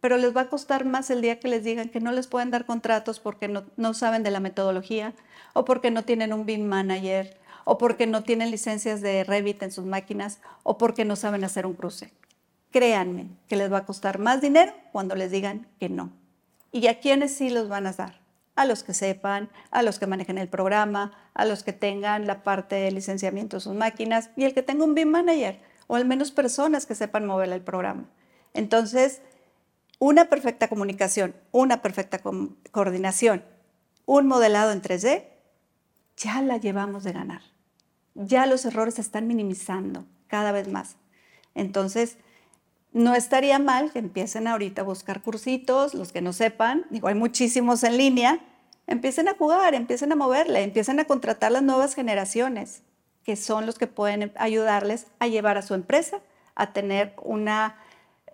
pero 0.06 0.18
les 0.18 0.36
va 0.36 0.42
a 0.42 0.48
costar 0.48 0.84
más 0.84 1.10
el 1.10 1.20
día 1.20 1.40
que 1.40 1.48
les 1.48 1.64
digan 1.64 1.88
que 1.88 1.98
no 1.98 2.12
les 2.12 2.28
pueden 2.28 2.52
dar 2.52 2.64
contratos 2.64 3.18
porque 3.18 3.48
no, 3.48 3.92
saben 3.92 4.22
de 4.22 4.30
la 4.30 4.38
metodología 4.38 5.14
o 5.52 5.64
porque 5.64 5.90
no 5.90 6.04
tienen 6.04 6.32
un 6.32 6.46
BIM 6.46 6.64
manager 6.64 7.36
o 7.64 7.76
porque 7.76 8.06
no 8.06 8.22
tienen 8.22 8.52
licencias 8.52 9.00
de 9.00 9.24
Revit 9.24 9.64
en 9.64 9.72
sus 9.72 9.84
máquinas, 9.84 10.38
o 10.62 10.78
porque 10.78 11.04
no 11.04 11.16
saben 11.16 11.42
hacer 11.42 11.66
un 11.66 11.74
cruce. 11.74 12.12
Créanme 12.70 13.26
que 13.48 13.56
les 13.56 13.72
va 13.72 13.78
a 13.78 13.84
costar 13.84 14.20
más 14.20 14.40
dinero 14.40 14.72
cuando 14.92 15.16
les 15.16 15.32
digan 15.32 15.66
que 15.80 15.88
no. 15.88 16.12
¿Y 16.70 16.86
a 16.86 17.00
quiénes 17.00 17.34
sí 17.34 17.50
los 17.50 17.68
van 17.68 17.88
a 17.88 17.92
dar? 17.92 18.20
A 18.54 18.64
los 18.64 18.84
que 18.84 18.94
sepan, 18.94 19.50
a 19.72 19.82
los 19.82 19.98
que 19.98 20.06
manejen 20.06 20.38
el 20.38 20.48
programa, 20.48 21.18
a 21.34 21.44
los 21.44 21.64
que 21.64 21.72
tengan 21.72 22.28
la 22.28 22.44
parte 22.44 22.76
de 22.76 22.92
licenciamiento 22.92 23.56
de 23.56 23.60
sus 23.60 23.74
máquinas 23.74 24.30
y 24.36 24.44
el 24.44 24.54
que 24.54 24.62
tenga 24.62 24.84
un 24.84 24.94
BIM 24.94 25.08
manager 25.08 25.58
o 25.88 25.96
al 25.96 26.04
menos 26.04 26.30
personas 26.30 26.86
que 26.86 26.94
sepan 26.94 27.26
mover 27.26 27.48
el 27.48 27.62
programa. 27.62 28.04
Entonces, 28.54 29.20
una 29.98 30.26
perfecta 30.26 30.68
comunicación, 30.68 31.34
una 31.52 31.82
perfecta 31.82 32.20
coordinación, 32.70 33.44
un 34.04 34.26
modelado 34.26 34.72
en 34.72 34.82
3D, 34.82 35.24
ya 36.16 36.40
la 36.42 36.58
llevamos 36.58 37.04
de 37.04 37.12
ganar. 37.12 37.42
Ya 38.14 38.46
los 38.46 38.64
errores 38.64 38.94
se 38.94 39.00
están 39.00 39.26
minimizando 39.26 40.04
cada 40.26 40.52
vez 40.52 40.68
más. 40.68 40.96
Entonces, 41.54 42.18
no 42.92 43.14
estaría 43.14 43.58
mal 43.58 43.92
que 43.92 43.98
empiecen 43.98 44.46
ahorita 44.46 44.82
a 44.82 44.84
buscar 44.84 45.22
cursitos, 45.22 45.94
los 45.94 46.12
que 46.12 46.22
no 46.22 46.32
sepan, 46.32 46.86
digo, 46.90 47.08
hay 47.08 47.14
muchísimos 47.14 47.84
en 47.84 47.98
línea, 47.98 48.40
empiecen 48.86 49.28
a 49.28 49.34
jugar, 49.34 49.74
empiecen 49.74 50.12
a 50.12 50.16
moverle, 50.16 50.62
empiecen 50.62 51.00
a 51.00 51.04
contratar 51.04 51.52
las 51.52 51.62
nuevas 51.62 51.94
generaciones, 51.94 52.82
que 53.22 53.36
son 53.36 53.66
los 53.66 53.76
que 53.76 53.86
pueden 53.86 54.32
ayudarles 54.36 55.08
a 55.18 55.26
llevar 55.26 55.58
a 55.58 55.62
su 55.62 55.74
empresa 55.74 56.20
a 56.54 56.72
tener 56.72 57.14
una 57.22 57.76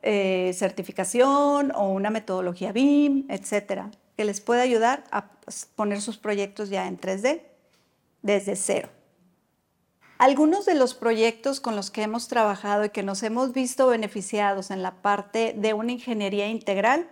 eh, 0.02 0.52
certificación 0.54 1.72
o 1.74 1.88
una 1.88 2.10
metodología 2.10 2.72
BIM, 2.72 3.26
etcétera, 3.28 3.90
que 4.16 4.24
les 4.24 4.40
pueda 4.40 4.62
ayudar 4.62 5.04
a 5.10 5.30
poner 5.76 6.00
sus 6.00 6.18
proyectos 6.18 6.70
ya 6.70 6.86
en 6.86 6.98
3D 6.98 7.42
desde 8.22 8.56
cero. 8.56 8.88
Algunos 10.18 10.66
de 10.66 10.76
los 10.76 10.94
proyectos 10.94 11.60
con 11.60 11.74
los 11.74 11.90
que 11.90 12.02
hemos 12.02 12.28
trabajado 12.28 12.84
y 12.84 12.90
que 12.90 13.02
nos 13.02 13.22
hemos 13.24 13.52
visto 13.52 13.88
beneficiados 13.88 14.70
en 14.70 14.82
la 14.82 15.02
parte 15.02 15.54
de 15.56 15.74
una 15.74 15.92
ingeniería 15.92 16.46
integral, 16.46 17.08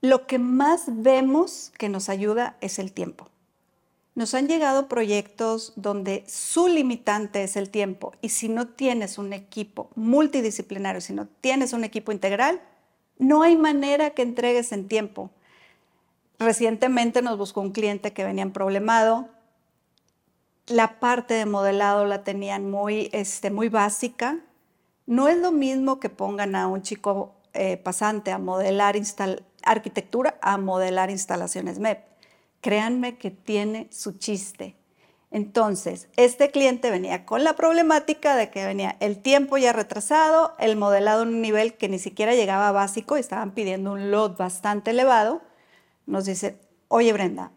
lo 0.00 0.26
que 0.26 0.38
más 0.38 0.84
vemos 0.86 1.72
que 1.78 1.88
nos 1.88 2.08
ayuda 2.08 2.56
es 2.60 2.78
el 2.78 2.92
tiempo. 2.92 3.31
Nos 4.14 4.34
han 4.34 4.46
llegado 4.46 4.88
proyectos 4.88 5.72
donde 5.76 6.24
su 6.26 6.68
limitante 6.68 7.44
es 7.44 7.56
el 7.56 7.70
tiempo 7.70 8.12
y 8.20 8.28
si 8.28 8.48
no 8.48 8.68
tienes 8.68 9.16
un 9.16 9.32
equipo 9.32 9.88
multidisciplinario, 9.94 11.00
si 11.00 11.14
no 11.14 11.26
tienes 11.40 11.72
un 11.72 11.82
equipo 11.82 12.12
integral, 12.12 12.60
no 13.18 13.42
hay 13.42 13.56
manera 13.56 14.10
que 14.10 14.22
entregues 14.22 14.72
en 14.72 14.86
tiempo. 14.86 15.30
Recientemente 16.38 17.22
nos 17.22 17.38
buscó 17.38 17.62
un 17.62 17.72
cliente 17.72 18.12
que 18.12 18.24
venía 18.24 18.42
en 18.42 18.52
problemado, 18.52 19.28
la 20.66 21.00
parte 21.00 21.34
de 21.34 21.46
modelado 21.46 22.04
la 22.04 22.22
tenían 22.22 22.70
muy, 22.70 23.08
este, 23.12 23.50
muy 23.50 23.68
básica. 23.68 24.38
No 25.06 25.28
es 25.28 25.38
lo 25.38 25.52
mismo 25.52 26.00
que 26.00 26.08
pongan 26.08 26.54
a 26.54 26.68
un 26.68 26.82
chico 26.82 27.34
eh, 27.54 27.76
pasante 27.76 28.30
a 28.30 28.38
modelar 28.38 28.96
arquitectura 29.64 30.38
a 30.40 30.58
modelar 30.58 31.10
instalaciones 31.10 31.78
MEP. 31.78 32.11
Créanme 32.62 33.18
que 33.18 33.30
tiene 33.30 33.88
su 33.90 34.12
chiste. 34.12 34.76
Entonces, 35.32 36.08
este 36.16 36.50
cliente 36.50 36.90
venía 36.90 37.26
con 37.26 37.42
la 37.42 37.56
problemática 37.56 38.36
de 38.36 38.50
que 38.50 38.64
venía 38.64 38.96
el 39.00 39.20
tiempo 39.20 39.58
ya 39.58 39.72
retrasado, 39.72 40.54
el 40.58 40.76
modelado 40.76 41.22
en 41.22 41.30
un 41.30 41.42
nivel 41.42 41.74
que 41.74 41.88
ni 41.88 41.98
siquiera 41.98 42.34
llegaba 42.34 42.70
básico 42.70 43.16
y 43.16 43.20
estaban 43.20 43.52
pidiendo 43.52 43.92
un 43.92 44.10
load 44.10 44.36
bastante 44.36 44.92
elevado. 44.92 45.42
Nos 46.06 46.26
dice, 46.26 46.60
oye 46.88 47.12
Brenda, 47.12 47.50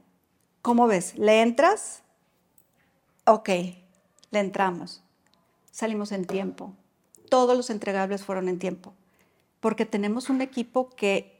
¿cómo 0.62 0.88
ves? 0.88 1.16
¿Le 1.18 1.42
entras? 1.42 2.02
Ok, 3.26 3.50
le 4.32 4.40
entramos. 4.40 5.04
Salimos 5.70 6.14
en 6.14 6.26
tiempo. 6.26 6.74
Todos 7.30 7.56
los 7.56 7.70
entregables 7.70 8.24
fueron 8.24 8.50
en 8.50 8.58
tiempo. 8.58 8.96
Porque 9.60 9.86
tenemos 9.86 10.30
un 10.30 10.42
equipo 10.42 10.90
que 10.90 11.35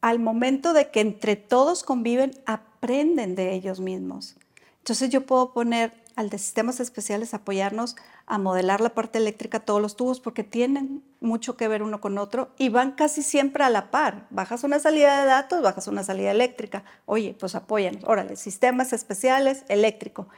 al 0.00 0.18
momento 0.18 0.72
de 0.72 0.90
que 0.90 1.00
entre 1.00 1.36
todos 1.36 1.82
conviven, 1.82 2.32
aprenden 2.46 3.34
de 3.34 3.54
ellos 3.54 3.80
mismos. 3.80 4.36
Entonces 4.78 5.10
yo 5.10 5.26
puedo 5.26 5.52
poner 5.52 5.92
al 6.16 6.30
de 6.30 6.38
sistemas 6.38 6.80
especiales 6.80 7.34
apoyarnos 7.34 7.94
a 8.26 8.38
modelar 8.38 8.80
la 8.80 8.94
parte 8.94 9.18
eléctrica, 9.18 9.60
todos 9.60 9.82
los 9.82 9.96
tubos, 9.96 10.18
porque 10.18 10.42
tienen 10.42 11.04
mucho 11.20 11.56
que 11.56 11.68
ver 11.68 11.82
uno 11.82 12.00
con 12.00 12.18
otro 12.18 12.48
y 12.56 12.70
van 12.70 12.92
casi 12.92 13.22
siempre 13.22 13.62
a 13.64 13.70
la 13.70 13.90
par. 13.90 14.26
Bajas 14.30 14.64
una 14.64 14.78
salida 14.78 15.20
de 15.20 15.26
datos, 15.26 15.62
bajas 15.62 15.86
una 15.86 16.02
salida 16.02 16.30
eléctrica. 16.30 16.84
Oye, 17.04 17.36
pues 17.38 17.54
apoyan. 17.54 17.98
Órale, 18.04 18.36
sistemas 18.36 18.92
especiales, 18.92 19.64
eléctrico. 19.68 20.28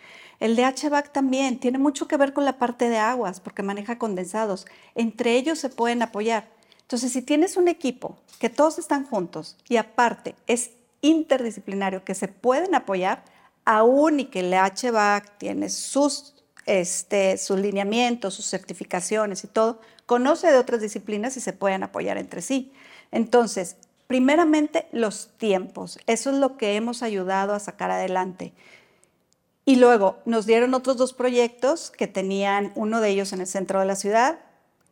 El 0.40 0.56
de 0.56 0.64
HVAC 0.64 1.12
también 1.12 1.58
tiene 1.58 1.78
mucho 1.78 2.08
que 2.08 2.16
ver 2.16 2.32
con 2.32 2.44
la 2.44 2.58
parte 2.58 2.88
de 2.88 2.98
aguas, 2.98 3.40
porque 3.40 3.62
maneja 3.62 3.98
condensados. 3.98 4.66
Entre 4.94 5.36
ellos 5.36 5.58
se 5.58 5.68
pueden 5.68 6.02
apoyar. 6.02 6.48
Entonces, 6.88 7.12
si 7.12 7.20
tienes 7.20 7.58
un 7.58 7.68
equipo 7.68 8.16
que 8.38 8.48
todos 8.48 8.78
están 8.78 9.04
juntos 9.04 9.58
y 9.68 9.76
aparte 9.76 10.34
es 10.46 10.70
interdisciplinario, 11.02 12.02
que 12.02 12.14
se 12.14 12.28
pueden 12.28 12.74
apoyar, 12.74 13.22
aún 13.66 14.20
y 14.20 14.24
que 14.24 14.40
el 14.40 14.54
HVAC 14.54 15.36
tiene 15.36 15.68
sus, 15.68 16.34
este, 16.64 17.36
sus 17.36 17.60
lineamientos, 17.60 18.32
sus 18.32 18.46
certificaciones 18.46 19.44
y 19.44 19.48
todo, 19.48 19.82
conoce 20.06 20.50
de 20.50 20.56
otras 20.56 20.80
disciplinas 20.80 21.36
y 21.36 21.42
se 21.42 21.52
pueden 21.52 21.82
apoyar 21.82 22.16
entre 22.16 22.40
sí. 22.40 22.72
Entonces, 23.12 23.76
primeramente, 24.06 24.86
los 24.90 25.28
tiempos. 25.36 25.98
Eso 26.06 26.30
es 26.30 26.36
lo 26.36 26.56
que 26.56 26.76
hemos 26.76 27.02
ayudado 27.02 27.52
a 27.52 27.60
sacar 27.60 27.90
adelante. 27.90 28.54
Y 29.66 29.76
luego 29.76 30.20
nos 30.24 30.46
dieron 30.46 30.72
otros 30.72 30.96
dos 30.96 31.12
proyectos 31.12 31.90
que 31.90 32.06
tenían 32.06 32.72
uno 32.76 33.02
de 33.02 33.10
ellos 33.10 33.34
en 33.34 33.42
el 33.42 33.46
centro 33.46 33.80
de 33.80 33.84
la 33.84 33.94
ciudad. 33.94 34.38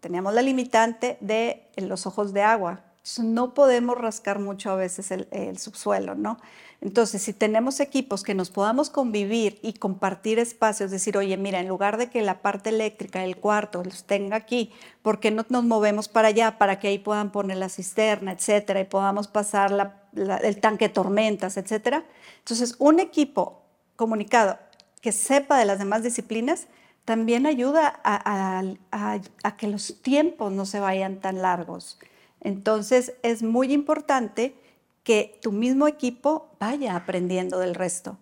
Teníamos 0.00 0.35
la 0.35 0.42
limitante 0.42 1.16
de 1.20 1.62
los 1.76 2.06
ojos 2.06 2.32
de 2.32 2.42
agua. 2.42 2.82
no 3.22 3.54
podemos 3.54 3.96
rascar 3.96 4.38
mucho 4.38 4.70
a 4.70 4.76
veces 4.76 5.11
el, 5.11 5.59
subsuelo, 5.59 6.14
¿no? 6.14 6.38
Entonces, 6.80 7.22
si 7.22 7.32
tenemos 7.32 7.80
equipos 7.80 8.22
que 8.22 8.35
nos 8.35 8.50
podamos 8.50 8.90
convivir 8.90 9.59
y 9.62 9.72
compartir 9.72 10.38
espacios, 10.38 10.90
decir, 10.90 11.16
oye, 11.16 11.37
mira, 11.37 11.59
en 11.61 11.68
lugar 11.68 11.96
de 11.96 12.11
que 12.11 12.20
la 12.22 12.42
parte 12.42 12.68
eléctrica 12.68 13.20
del 13.20 13.37
cuarto 13.37 13.82
los 13.82 14.04
tenga 14.04 14.37
aquí, 14.37 14.72
¿por 15.02 15.18
qué 15.18 15.30
no 15.30 15.46
nos 15.48 15.64
movemos 15.64 16.09
para 16.09 16.28
allá 16.28 16.59
para 16.59 16.78
que 16.78 16.88
ahí 16.88 16.98
puedan 16.98 17.32
poner 17.32 17.56
la 17.56 17.70
cisterna, 17.70 18.32
etcétera, 18.32 18.80
y 18.80 18.85
podamos 18.85 19.26
pasar 19.26 19.98
el 20.14 20.61
tanque 20.61 20.88
de 20.88 20.94
tormentas, 20.94 21.56
etcétera? 21.56 22.04
Entonces, 22.40 22.76
un 22.78 23.00
equipo 23.00 23.62
comunicado 23.96 24.59
que 25.00 25.12
sepa 25.12 25.59
de 25.59 25.64
las 25.64 25.78
demás 25.78 26.02
disciplinas, 26.02 26.66
también 27.07 27.47
ayuda 27.47 28.01
a, 28.03 29.55
que 29.57 29.69
los 29.69 30.03
tiempos 30.03 30.53
no 30.53 30.66
se 30.66 30.81
vayan 30.81 31.21
tan 31.21 31.40
largos. 31.40 31.99
Entonces 32.40 33.14
es 33.23 33.45
muy 33.45 33.73
importante 33.73 34.57
que 35.05 35.38
tu 35.40 35.53
mismo 35.53 35.87
equipo 35.87 36.49
vaya 36.59 36.97
aprendiendo 36.97 37.61
del 37.61 37.77
resto. 37.77 38.19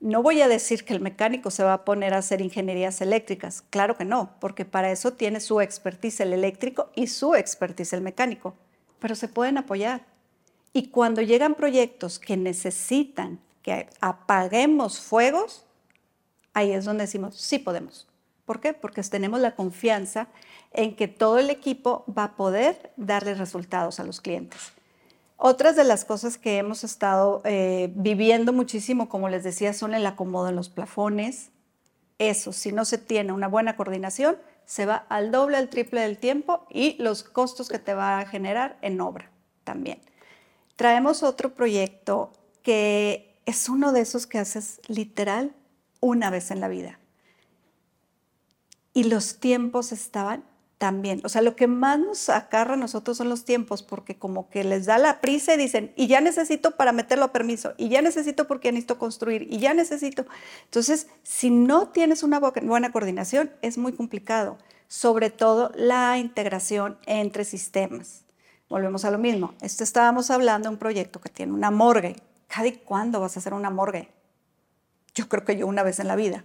No 0.00 0.22
voy 0.22 0.40
a 0.40 0.48
decir 0.48 0.86
que 0.86 0.94
el 0.94 1.00
mecánico 1.00 1.50
se 1.50 1.62
va 1.62 1.74
a 1.74 1.84
poner 1.84 2.14
a 2.14 2.18
hacer 2.18 2.40
ingenierías 2.40 3.02
eléctricas, 3.02 3.62
claro 3.68 3.98
que 3.98 4.06
no, 4.06 4.30
porque 4.40 4.64
para 4.64 4.90
eso 4.90 5.12
tiene 5.12 5.38
su 5.40 5.60
expertise 5.60 6.20
el 6.20 6.32
eléctrico 6.32 6.90
y 6.94 7.08
su 7.08 7.34
expertise 7.34 7.92
el 7.92 8.00
mecánico, 8.00 8.54
pero 8.98 9.14
se 9.14 9.28
pueden 9.28 9.58
apoyar. 9.58 10.06
Y 10.72 10.88
cuando 10.88 11.20
llegan 11.20 11.54
proyectos 11.54 12.18
que 12.18 12.38
necesitan 12.38 13.40
que 13.62 13.88
apaguemos 14.00 15.00
fuegos, 15.00 15.65
ahí 16.56 16.72
es 16.72 16.86
donde 16.86 17.04
decimos, 17.04 17.36
sí 17.36 17.58
podemos. 17.58 18.08
¿Por 18.46 18.60
qué? 18.60 18.72
Porque 18.72 19.02
tenemos 19.02 19.40
la 19.40 19.54
confianza 19.54 20.28
en 20.72 20.96
que 20.96 21.06
todo 21.06 21.38
el 21.38 21.50
equipo 21.50 22.04
va 22.06 22.24
a 22.24 22.36
poder 22.36 22.92
darle 22.96 23.34
resultados 23.34 24.00
a 24.00 24.04
los 24.04 24.22
clientes. 24.22 24.72
Otras 25.36 25.76
de 25.76 25.84
las 25.84 26.06
cosas 26.06 26.38
que 26.38 26.56
hemos 26.56 26.82
estado 26.82 27.42
eh, 27.44 27.92
viviendo 27.94 28.54
muchísimo, 28.54 29.10
como 29.10 29.28
les 29.28 29.44
decía, 29.44 29.74
son 29.74 29.92
el 29.92 30.06
acomodo 30.06 30.48
en 30.48 30.56
los 30.56 30.70
plafones. 30.70 31.50
Eso, 32.18 32.54
si 32.54 32.72
no 32.72 32.86
se 32.86 32.96
tiene 32.96 33.34
una 33.34 33.48
buena 33.48 33.76
coordinación, 33.76 34.38
se 34.64 34.86
va 34.86 35.04
al 35.10 35.30
doble, 35.30 35.58
al 35.58 35.68
triple 35.68 36.00
del 36.00 36.16
tiempo 36.16 36.66
y 36.70 36.96
los 37.02 37.22
costos 37.22 37.68
que 37.68 37.78
te 37.78 37.92
va 37.92 38.20
a 38.20 38.26
generar 38.26 38.78
en 38.80 38.98
obra 39.02 39.30
también. 39.62 40.00
Traemos 40.76 41.22
otro 41.22 41.54
proyecto 41.54 42.32
que 42.62 43.38
es 43.44 43.68
uno 43.68 43.92
de 43.92 44.00
esos 44.00 44.26
que 44.26 44.38
haces 44.38 44.80
literal 44.88 45.54
una 46.00 46.30
vez 46.30 46.50
en 46.50 46.60
la 46.60 46.68
vida. 46.68 46.98
Y 48.92 49.04
los 49.04 49.38
tiempos 49.38 49.92
estaban 49.92 50.44
también. 50.78 51.20
O 51.24 51.28
sea, 51.28 51.42
lo 51.42 51.56
que 51.56 51.66
más 51.66 51.98
nos 51.98 52.28
acarra 52.28 52.74
a 52.74 52.76
nosotros 52.76 53.16
son 53.16 53.28
los 53.28 53.44
tiempos, 53.44 53.82
porque 53.82 54.18
como 54.18 54.50
que 54.50 54.64
les 54.64 54.86
da 54.86 54.98
la 54.98 55.20
prisa 55.20 55.54
y 55.54 55.56
dicen, 55.56 55.92
y 55.96 56.06
ya 56.06 56.20
necesito 56.20 56.72
para 56.72 56.92
meterlo 56.92 57.24
a 57.24 57.32
permiso, 57.32 57.72
y 57.76 57.88
ya 57.88 58.02
necesito 58.02 58.46
porque 58.46 58.72
necesito 58.72 58.98
construir, 58.98 59.46
y 59.50 59.58
ya 59.58 59.74
necesito. 59.74 60.26
Entonces, 60.64 61.08
si 61.22 61.50
no 61.50 61.88
tienes 61.88 62.22
una 62.22 62.38
buena 62.38 62.92
coordinación, 62.92 63.50
es 63.62 63.78
muy 63.78 63.92
complicado, 63.92 64.58
sobre 64.88 65.30
todo 65.30 65.72
la 65.74 66.18
integración 66.18 66.98
entre 67.06 67.44
sistemas. 67.44 68.24
Volvemos 68.68 69.04
a 69.04 69.10
lo 69.10 69.18
mismo. 69.18 69.54
Esto 69.60 69.84
estábamos 69.84 70.30
hablando 70.30 70.68
de 70.68 70.74
un 70.74 70.78
proyecto 70.78 71.20
que 71.20 71.28
tiene 71.28 71.52
una 71.52 71.70
morgue. 71.70 72.16
¿Cada 72.48 72.66
y 72.66 72.72
cuándo 72.72 73.20
vas 73.20 73.36
a 73.36 73.40
hacer 73.40 73.54
una 73.54 73.70
morgue? 73.70 74.08
Yo 75.16 75.28
creo 75.28 75.44
que 75.44 75.56
yo 75.56 75.66
una 75.66 75.82
vez 75.82 75.98
en 75.98 76.06
la 76.06 76.14
vida. 76.14 76.44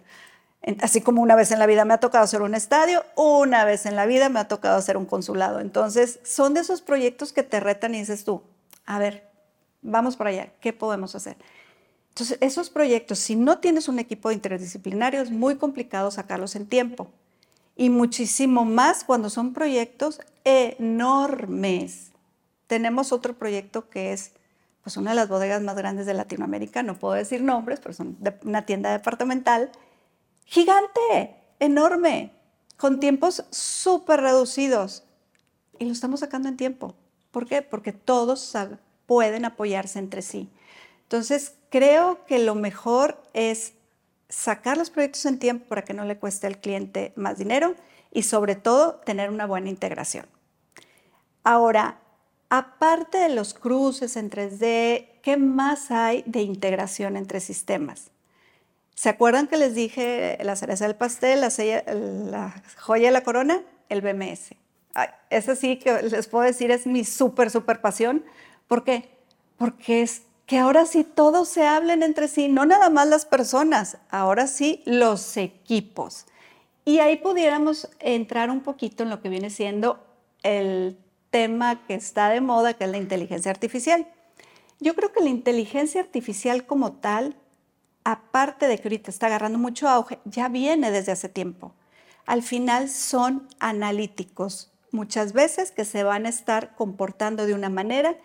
Así 0.82 1.02
como 1.02 1.22
una 1.22 1.36
vez 1.36 1.52
en 1.52 1.60
la 1.60 1.66
vida 1.66 1.86
me 1.86 1.94
ha 1.94 2.00
tocado 2.00 2.24
hacer 2.24 2.42
un 2.42 2.56
estadio, 2.56 3.04
una 3.16 3.66
vez 3.66 3.86
en 3.86 3.96
la 3.96 4.06
vida 4.06 4.30
me 4.30 4.40
ha 4.40 4.48
tocado 4.48 4.78
hacer 4.78 4.96
un 4.96 5.06
consulado. 5.06 5.60
Entonces, 5.60 6.20
son 6.24 6.54
de 6.54 6.62
esos 6.62 6.82
proyectos 6.82 7.34
que 7.34 7.44
te 7.44 7.60
retan 7.60 7.94
y 7.94 8.00
dices 8.00 8.24
tú, 8.24 8.44
a 8.86 8.98
ver, 9.00 9.28
vamos 9.82 10.16
para 10.16 10.30
allá, 10.30 10.54
¿qué 10.62 10.72
podemos 10.72 11.16
hacer? 11.16 11.38
Entonces, 12.10 12.38
esos 12.42 12.70
proyectos, 12.70 13.20
si 13.20 13.36
no 13.36 13.60
tienes 13.60 13.88
un 13.88 13.98
equipo 13.98 14.32
interdisciplinario, 14.32 15.22
es 15.22 15.32
muy 15.32 15.56
complicado 15.56 16.12
sacarlos 16.12 16.56
en 16.56 16.68
tiempo. 16.68 17.08
Y 17.76 17.90
muchísimo 17.90 18.64
más 18.64 19.04
cuando 19.04 19.30
son 19.30 19.54
proyectos 19.54 20.22
enormes. 20.44 22.12
Tenemos 22.68 23.12
otro 23.12 23.34
proyecto 23.34 23.90
que 23.90 24.14
es 24.14 24.34
pues, 24.84 24.98
una 24.98 25.12
de 25.12 25.16
las 25.16 25.30
bodegas 25.30 25.62
más 25.62 25.76
grandes 25.76 26.06
de 26.06 26.14
Latinoamérica, 26.14 26.84
no 26.84 26.98
puedo 26.98 27.14
decir 27.14 27.42
nombres, 27.42 27.80
pero 27.80 27.94
son 27.94 28.18
una 28.44 28.66
tienda 28.66 28.92
departamental 28.92 29.72
gigante, 30.46 31.36
enorme, 31.60 32.34
con 32.78 33.00
tiempos 33.00 33.46
súper 33.52 34.22
reducidos. 34.22 35.04
Y 35.80 35.86
lo 35.86 35.92
estamos 35.92 36.20
sacando 36.20 36.50
en 36.50 36.58
tiempo. 36.58 36.96
¿Por 37.32 37.48
qué? 37.48 37.62
Porque 37.62 37.94
todos 37.94 38.56
pueden 39.06 39.46
apoyarse 39.46 40.00
entre 40.00 40.22
sí. 40.22 40.50
Entonces, 41.04 41.56
creo 41.70 42.26
que 42.26 42.40
lo 42.40 42.56
mejor 42.56 43.22
es 43.34 43.74
sacar 44.30 44.78
los 44.78 44.90
proyectos 44.90 45.26
en 45.26 45.40
tiempo 45.40 45.66
para 45.68 45.84
que 45.84 45.94
no 45.94 46.06
le 46.06 46.18
cueste 46.18 46.48
al 46.48 46.60
cliente 46.60 47.14
más 47.16 47.38
dinero 47.38 47.76
y 48.12 48.24
sobre 48.24 48.56
todo 48.56 48.96
tener 49.06 49.30
una 49.30 49.46
buena 49.46 49.70
integración. 49.70 50.26
Ahora, 51.44 52.00
aparte 52.52 53.18
de 53.18 53.30
los 53.30 53.54
cruces 53.54 54.18
en 54.18 54.30
3D, 54.30 55.22
¿qué 55.24 55.38
más 55.38 55.90
hay 55.90 56.22
de 56.26 56.42
integración 56.42 57.16
entre 57.16 57.40
sistemas? 57.40 58.12
¿Se 58.94 59.08
acuerdan 59.08 59.48
que 59.48 59.56
les 59.56 59.74
dije 59.74 60.38
la 60.44 60.58
cereza 60.58 60.86
del 60.86 60.98
pastel, 60.98 61.40
la, 61.40 62.62
joya 62.78 63.08
de 63.08 63.12
la 63.12 63.24
corona? 63.24 63.64
El 63.88 64.02
BMS. 64.02 64.54
ese 65.30 65.56
sí 65.56 65.78
que 65.78 66.04
les 66.04 66.28
puedo 66.28 66.44
decir 66.44 66.72
es 66.72 66.86
mi 66.86 67.06
súper, 67.06 67.50
súper 67.50 67.80
pasión. 67.80 68.26
¿Por 68.68 68.84
qué? 68.84 69.10
Porque 69.58 70.02
es 70.02 70.24
que 70.46 70.60
ahora 70.60 70.86
sí 70.86 71.06
todos 71.06 71.48
se 71.48 71.66
hablen 71.66 72.04
entre 72.04 72.28
sí, 72.28 72.50
no 72.50 72.66
nada 72.66 72.90
más 72.90 73.08
las 73.08 73.26
personas, 73.26 73.98
ahora 74.10 74.48
sí 74.48 74.84
los 74.86 75.38
equipos. 75.38 76.26
Y 76.84 77.00
ahí 77.00 77.16
pudiéramos 77.16 77.90
entrar 78.00 78.50
un 78.50 78.60
poquito 78.60 79.04
en 79.04 79.10
lo 79.10 79.22
que 79.22 79.30
viene 79.30 79.50
siendo 79.50 80.06
el 80.44 80.98
tema 81.32 81.86
que 81.88 81.96
está 81.96 82.30
de 82.30 82.42
moda, 82.42 82.76
que 82.76 82.84
es 82.84 82.90
la 82.92 82.98
inteligencia 82.98 83.50
artificial. 83.50 84.08
Yo 84.80 84.96
creo 84.96 85.12
que 85.12 85.22
la 85.22 85.30
inteligencia 85.30 86.02
artificial 86.02 86.66
como 86.66 86.94
tal 86.94 87.36
aparte 88.04 88.68
de 88.68 88.78
que 88.78 88.88
ahorita 88.88 89.12
está 89.12 89.28
agarrando 89.28 89.60
mucho 89.60 89.88
auge, 89.88 90.20
ya 90.26 90.50
viene 90.50 90.92
desde 90.92 91.12
hace 91.12 91.30
tiempo. 91.30 91.74
Al 92.26 92.44
final 92.44 92.90
son 92.90 93.48
analíticos, 93.60 94.72
muchas 94.92 95.34
veces 95.34 95.72
que 95.72 95.86
se 95.86 96.04
van 96.04 96.26
a 96.26 96.30
estar 96.30 96.76
comportando 96.76 97.46
de 97.46 97.54
una 97.54 97.70
manera 97.70 98.16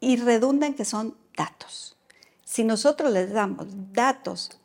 y 0.00 0.16
redundan 0.16 0.74
que 0.74 0.84
son 0.84 1.16
datos. 1.36 1.96
Si 2.44 2.64
nosotros 2.64 3.12
les 3.12 3.32
damos 3.32 3.66
datos, 3.92 4.58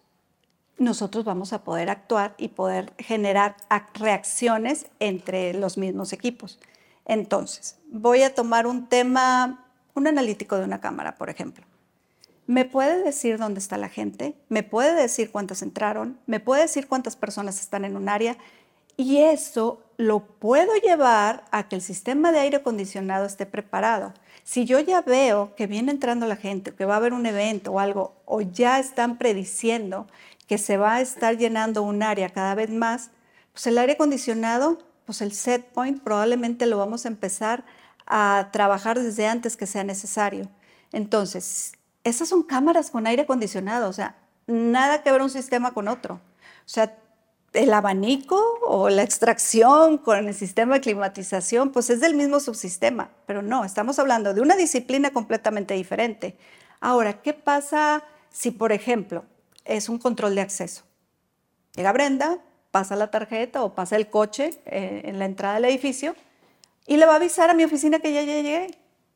nosotros 0.78 1.26
vamos 1.26 1.54
a 1.54 1.64
poder 1.64 1.90
actuar 1.90 2.34
y 2.38 2.50
poder 2.50 2.94
generar 2.98 3.58
reacciones 3.94 4.88
entre 5.00 5.54
los 5.54 5.78
mismos 5.78 6.14
equipos. 6.14 6.60
Entonces, 7.06 7.78
voy 7.92 8.24
a 8.24 8.34
tomar 8.34 8.68
un 8.68 8.88
tema, 8.88 9.66
un 9.94 10.08
analítico 10.08 10.58
de 10.58 10.64
una 10.64 10.82
cámara, 10.82 11.16
por 11.16 11.30
ejemplo. 11.30 11.66
Me 12.46 12.66
puede 12.66 13.04
decir 13.04 13.38
dónde 13.38 13.60
está 13.60 13.78
la 13.78 13.90
gente, 13.90 14.36
me 14.50 14.64
puede 14.64 14.96
decir 14.96 15.32
cuántas 15.32 15.62
entraron, 15.62 16.20
me 16.26 16.40
puede 16.40 16.64
decir 16.64 16.88
cuántas 16.88 17.16
personas 17.16 17.60
están 17.62 17.86
en 17.86 17.96
un 17.96 18.10
área 18.10 18.38
y 18.98 19.18
eso 19.18 19.82
lo 19.98 20.26
puedo 20.26 20.76
llevar 20.76 21.46
a 21.52 21.68
que 21.68 21.76
el 21.76 21.82
sistema 21.82 22.32
de 22.32 22.40
aire 22.40 22.58
acondicionado 22.58 23.26
esté 23.26 23.46
preparado. 23.46 24.14
Si 24.44 24.66
yo 24.66 24.80
ya 24.80 25.02
veo 25.02 25.56
que 25.56 25.68
viene 25.68 25.92
entrando 25.92 26.28
la 26.28 26.36
gente, 26.36 26.74
que 26.74 26.86
va 26.86 26.96
a 26.96 26.98
haber 26.98 27.14
un 27.14 27.26
evento 27.26 27.72
o 27.72 27.80
algo, 27.80 28.14
o 28.26 28.42
ya 28.42 28.80
están 28.80 29.18
prediciendo 29.18 30.08
que 30.48 30.58
se 30.58 30.78
va 30.78 30.96
a 30.96 31.02
estar 31.02 31.38
llenando 31.38 31.82
un 31.82 32.04
área 32.04 32.30
cada 32.30 32.56
vez 32.56 32.70
más, 32.70 33.12
pues 33.54 33.68
el 33.68 33.78
aire 33.78 33.94
acondicionado, 33.94 34.80
pues 35.06 35.22
el 35.22 35.32
set 35.34 35.66
point 35.74 36.02
probablemente 36.02 36.66
lo 36.66 36.78
vamos 36.78 37.06
a 37.06 37.10
empezar 37.10 37.66
a 38.06 38.50
trabajar 38.52 39.00
desde 39.00 39.28
antes 39.28 39.58
que 39.58 39.68
sea 39.68 39.84
necesario. 39.84 40.50
Entonces, 40.92 41.74
esas 42.04 42.30
son 42.30 42.44
cámaras 42.44 42.92
con 42.92 43.08
aire 43.08 43.24
acondicionado, 43.24 43.90
o 43.90 43.94
sea, 43.94 44.16
nada 44.48 45.04
que 45.04 45.12
ver 45.12 45.22
un 45.22 45.30
sistema 45.30 45.74
con 45.74 45.88
otro. 45.88 46.16
O 46.16 46.70
sea, 46.70 46.98
el 47.54 47.74
abanico 47.74 48.42
o 48.66 48.90
la 48.90 49.04
extracción 49.04 49.98
con 49.98 50.28
el 50.28 50.34
sistema 50.34 50.76
de 50.76 50.82
climatización, 50.82 51.72
pues 51.72 51.90
es 51.90 52.02
del 52.02 52.16
mismo 52.16 52.40
subsistema, 52.40 53.12
pero 53.26 53.42
no, 53.42 53.64
estamos 53.64 54.00
hablando 54.00 54.34
de 54.34 54.42
una 54.42 54.56
disciplina 54.56 55.12
completamente 55.12 55.76
diferente. 55.76 56.38
Ahora, 56.80 57.22
¿qué 57.22 57.34
pasa 57.34 58.04
si, 58.30 58.52
por 58.52 58.72
ejemplo, 58.72 59.24
es 59.66 59.88
un 59.88 60.00
control 60.00 60.36
de 60.36 60.42
acceso? 60.42 60.84
Llega 61.76 61.94
Brenda, 61.94 62.40
pasa 62.74 62.96
la 62.96 63.12
tarjeta 63.12 63.64
o 63.64 63.76
pasa 63.76 63.98
el 63.98 64.10
coche 64.10 64.60
eh, 64.66 65.04
en 65.06 65.20
la 65.20 65.26
entrada 65.26 65.54
del 65.54 65.66
edificio 65.66 66.16
y 66.88 66.98
le 66.98 67.06
va 67.06 67.14
a 67.14 67.16
avisar 67.18 67.52
a 67.52 67.54
mi 67.54 67.64
oficina 67.64 68.00
que 68.00 68.12
ya 68.12 68.24
llegué. 68.24 68.76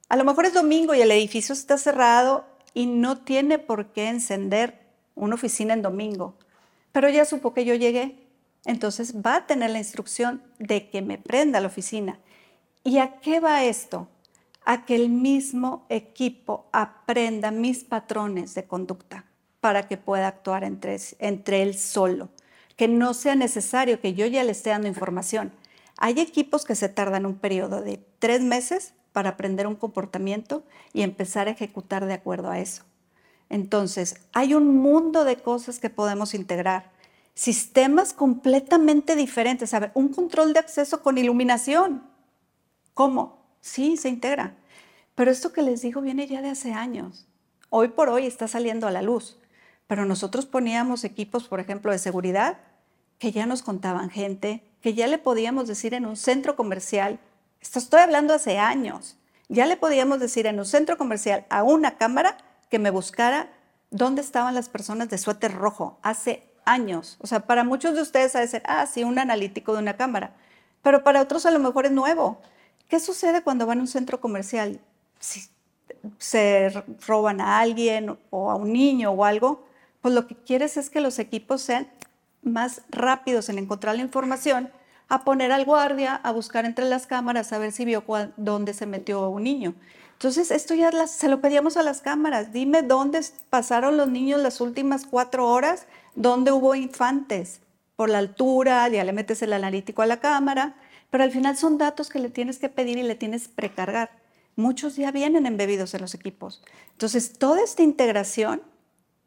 A 0.10 0.15
lo 0.15 0.24
mejor 0.24 0.46
es 0.46 0.54
domingo 0.54 0.93
y 0.93 1.02
el 1.02 1.10
edificio 1.10 1.54
está 1.54 1.80
cerrado 1.80 2.46
y 2.76 2.86
no 2.86 3.17
tiene 3.17 3.58
por 3.58 3.88
qué 3.88 4.10
encender 4.10 4.80
una 5.15 5.34
oficina 5.34 5.74
en 5.74 5.82
domingo. 5.82 6.36
Pero 6.91 7.10
ya 7.10 7.26
supo 7.26 7.56
que 7.56 7.65
yo 7.65 7.74
llegué, 7.74 8.20
entonces 8.63 9.15
va 9.26 9.38
a 9.38 9.48
tener 9.48 9.72
la 9.72 9.80
instrucción 9.80 10.43
de 10.60 10.88
que 10.91 11.02
me 11.02 11.17
prenda 11.17 11.60
la 11.60 11.67
oficina. 11.67 12.20
¿Y 12.84 13.00
a 13.00 13.20
qué 13.22 13.39
va 13.39 13.63
esto? 13.63 14.08
A 14.65 14.86
que 14.86 14.93
el 14.93 15.10
mismo 15.10 15.88
equipo 15.89 16.67
aprenda 16.72 17.50
mis 17.50 17.84
patrones 17.84 18.54
de 18.54 18.65
conducta 18.65 19.26
para 19.62 19.88
que 19.88 19.98
pueda 19.98 20.28
actuar 20.28 20.63
entre, 20.63 20.98
entre 21.17 21.63
él 21.63 21.76
solo, 21.76 22.30
que 22.78 22.88
no 22.88 23.13
sea 23.13 23.36
necesario 23.36 24.00
que 24.00 24.13
yo 24.13 24.26
ya 24.28 24.44
le 24.44 24.52
esté 24.52 24.70
dando 24.70 24.88
información. 24.88 25.52
Hay 25.98 26.20
equipos 26.20 26.63
que 26.63 26.76
se 26.76 26.90
tardan 26.90 27.26
un 27.26 27.36
periodo 27.36 27.82
de 27.82 28.00
tres 28.20 28.42
meses 28.42 28.94
para 29.12 29.32
aprender 29.32 29.66
un 29.66 29.76
comportamiento 29.76 30.63
y 30.94 31.02
empezar 31.02 31.48
a 31.48 31.52
ejecutar 31.52 32.06
de 32.06 32.13
acuerdo 32.13 32.52
a 32.52 32.60
eso. 32.60 32.84
Entonces, 33.50 34.18
hay 34.34 34.54
un 34.54 34.78
mundo 34.78 35.24
de 35.24 35.38
cosas 35.38 35.80
que 35.80 35.90
podemos 35.90 36.36
integrar. 36.36 36.92
Sistemas 37.34 38.13
completamente 38.13 39.16
diferentes. 39.16 39.74
A 39.74 39.80
ver, 39.80 39.92
un 39.96 40.10
control 40.10 40.54
de 40.54 40.60
acceso 40.60 41.02
con 41.02 41.18
iluminación. 41.18 42.04
¿Cómo? 42.94 43.44
Sí, 43.60 43.98
se 43.98 44.10
integra. 44.10 44.56
Pero 45.16 45.32
esto 45.32 45.52
que 45.52 45.63
les 45.63 45.82
digo 45.82 46.02
viene 46.02 46.28
ya 46.28 46.44
de 46.44 46.50
hace 46.50 46.74
años. 46.74 47.28
Hoy 47.70 47.88
por 47.88 48.10
hoy 48.10 48.28
está 48.28 48.48
saliendo 48.48 48.86
a 48.86 48.92
la 48.92 49.02
luz. 49.02 49.40
Pero 49.88 50.06
nosotros 50.06 50.46
poníamos 50.46 51.04
equipos, 51.04 51.48
por 51.48 51.60
ejemplo, 51.60 51.92
de 51.92 51.98
seguridad, 51.98 52.60
que 53.19 53.32
ya 53.32 53.45
nos 53.45 53.62
contaban 53.62 54.10
gente, 54.10 54.63
que 54.82 54.93
ya 54.93 55.08
le 55.08 55.17
podíamos 55.17 55.67
decir 55.67 55.93
en 55.93 56.06
un 56.06 56.17
centro 56.17 56.56
comercial, 56.56 57.19
esto 57.62 57.80
estoy 57.80 58.01
hablando 58.01 58.34
hace 58.34 58.58
años. 58.58 59.17
Ya 59.49 59.65
le 59.65 59.77
podíamos 59.77 60.19
decir 60.19 60.45
en 60.45 60.60
un 60.60 60.65
centro 60.65 60.97
comercial 60.97 61.45
a 61.49 61.63
una 61.63 61.97
cámara 61.97 62.38
que 62.69 62.80
me 62.80 62.89
buscara 62.89 63.49
dónde 63.91 64.21
estaban 64.21 64.56
las 64.56 64.69
personas 64.69 65.10
de 65.10 65.17
suéter 65.17 65.53
rojo 65.53 65.97
hace 66.01 66.43
años. 66.65 67.17
O 67.19 67.27
sea, 67.27 67.41
para 67.41 67.63
muchos 67.63 67.95
de 67.95 68.01
ustedes 68.01 68.36
ha 68.36 68.41
de 68.41 68.47
ser, 68.47 68.63
ah, 68.65 68.86
sí, 68.86 69.03
un 69.03 69.19
analítico 69.19 69.73
de 69.73 69.80
una 69.80 69.95
cámara. 69.95 70.36
Pero 70.82 71.03
para 71.03 71.21
otros 71.21 71.45
a 71.45 71.51
lo 71.51 71.60
mejor 71.60 71.86
es 71.86 71.91
nuevo. 71.91 72.41
¿Qué 72.89 72.99
sucede 72.99 73.41
cuando 73.41 73.65
van 73.65 73.80
a 73.80 73.82
un 73.82 73.88
centro 73.88 74.19
comercial? 74.19 74.80
Si 75.19 75.49
se 76.17 76.71
roban 77.06 77.41
a 77.41 77.60
alguien 77.60 78.17
o 78.30 78.51
a 78.51 78.56
un 78.56 78.73
niño 78.73 79.12
o 79.12 79.25
algo, 79.25 79.65
pues 80.01 80.13
lo 80.13 80.27
que 80.27 80.36
quieres 80.36 80.77
es 80.77 80.89
que 80.89 81.01
los 81.01 81.19
equipos 81.19 81.62
sean 81.62 81.89
más 82.41 82.82
rápidos 82.89 83.50
en 83.50 83.58
encontrar 83.58 83.95
la 83.95 84.02
información 84.02 84.69
a 85.10 85.23
poner 85.23 85.52
al 85.52 85.65
guardia 85.65 86.15
a 86.15 86.32
buscar 86.32 86.65
entre 86.65 86.86
las 86.86 87.08
cámaras 87.08 87.54
a 87.54 87.58
ver 87.58 87.71
si 87.71 87.86
vio 87.86 88.04
dónde 88.36 88.73
se 88.73 88.86
metió 88.86 89.30
un 89.30 89.43
niño. 89.43 89.73
Entonces, 90.13 90.50
esto 90.50 90.73
ya 90.73 90.91
se 91.06 91.30
lo 91.30 91.41
pedíamos 91.41 91.78
a 91.78 91.84
las 91.84 92.02
cámaras. 92.02 92.52
Dime 92.52 92.82
dónde 92.82 93.21
pasaron 93.50 93.97
los 93.97 94.10
niños 94.10 94.41
las 94.41 94.60
últimas 94.62 95.06
cuatro 95.06 95.47
horas, 95.47 95.86
dónde 96.15 96.52
hubo 96.52 96.73
infantes. 96.73 97.62
Por 97.95 98.10
la 98.10 98.17
altura, 98.17 98.88
ya 98.89 99.04
le 99.04 99.13
metes 99.13 99.41
el 99.43 99.54
analítico 99.54 100.02
a 100.02 100.08
la 100.08 100.19
cámara, 100.19 100.76
pero 101.12 101.23
al 101.23 101.32
final 101.32 101.56
son 101.56 101.78
datos 101.78 102.10
que 102.10 102.19
le 102.19 102.30
tienes 102.30 102.58
que 102.58 102.69
pedir 102.69 102.97
y 102.97 103.04
le 103.04 103.15
tienes 103.15 103.47
que 103.47 103.54
precargar. 103.54 104.10
Muchos 104.56 104.95
ya 104.95 105.12
vienen 105.12 105.45
embebidos 105.45 105.93
en 105.93 106.02
los 106.02 106.15
equipos. 106.15 106.63
Entonces, 106.93 107.38
toda 107.38 107.62
esta 107.63 107.84
integración 107.84 108.63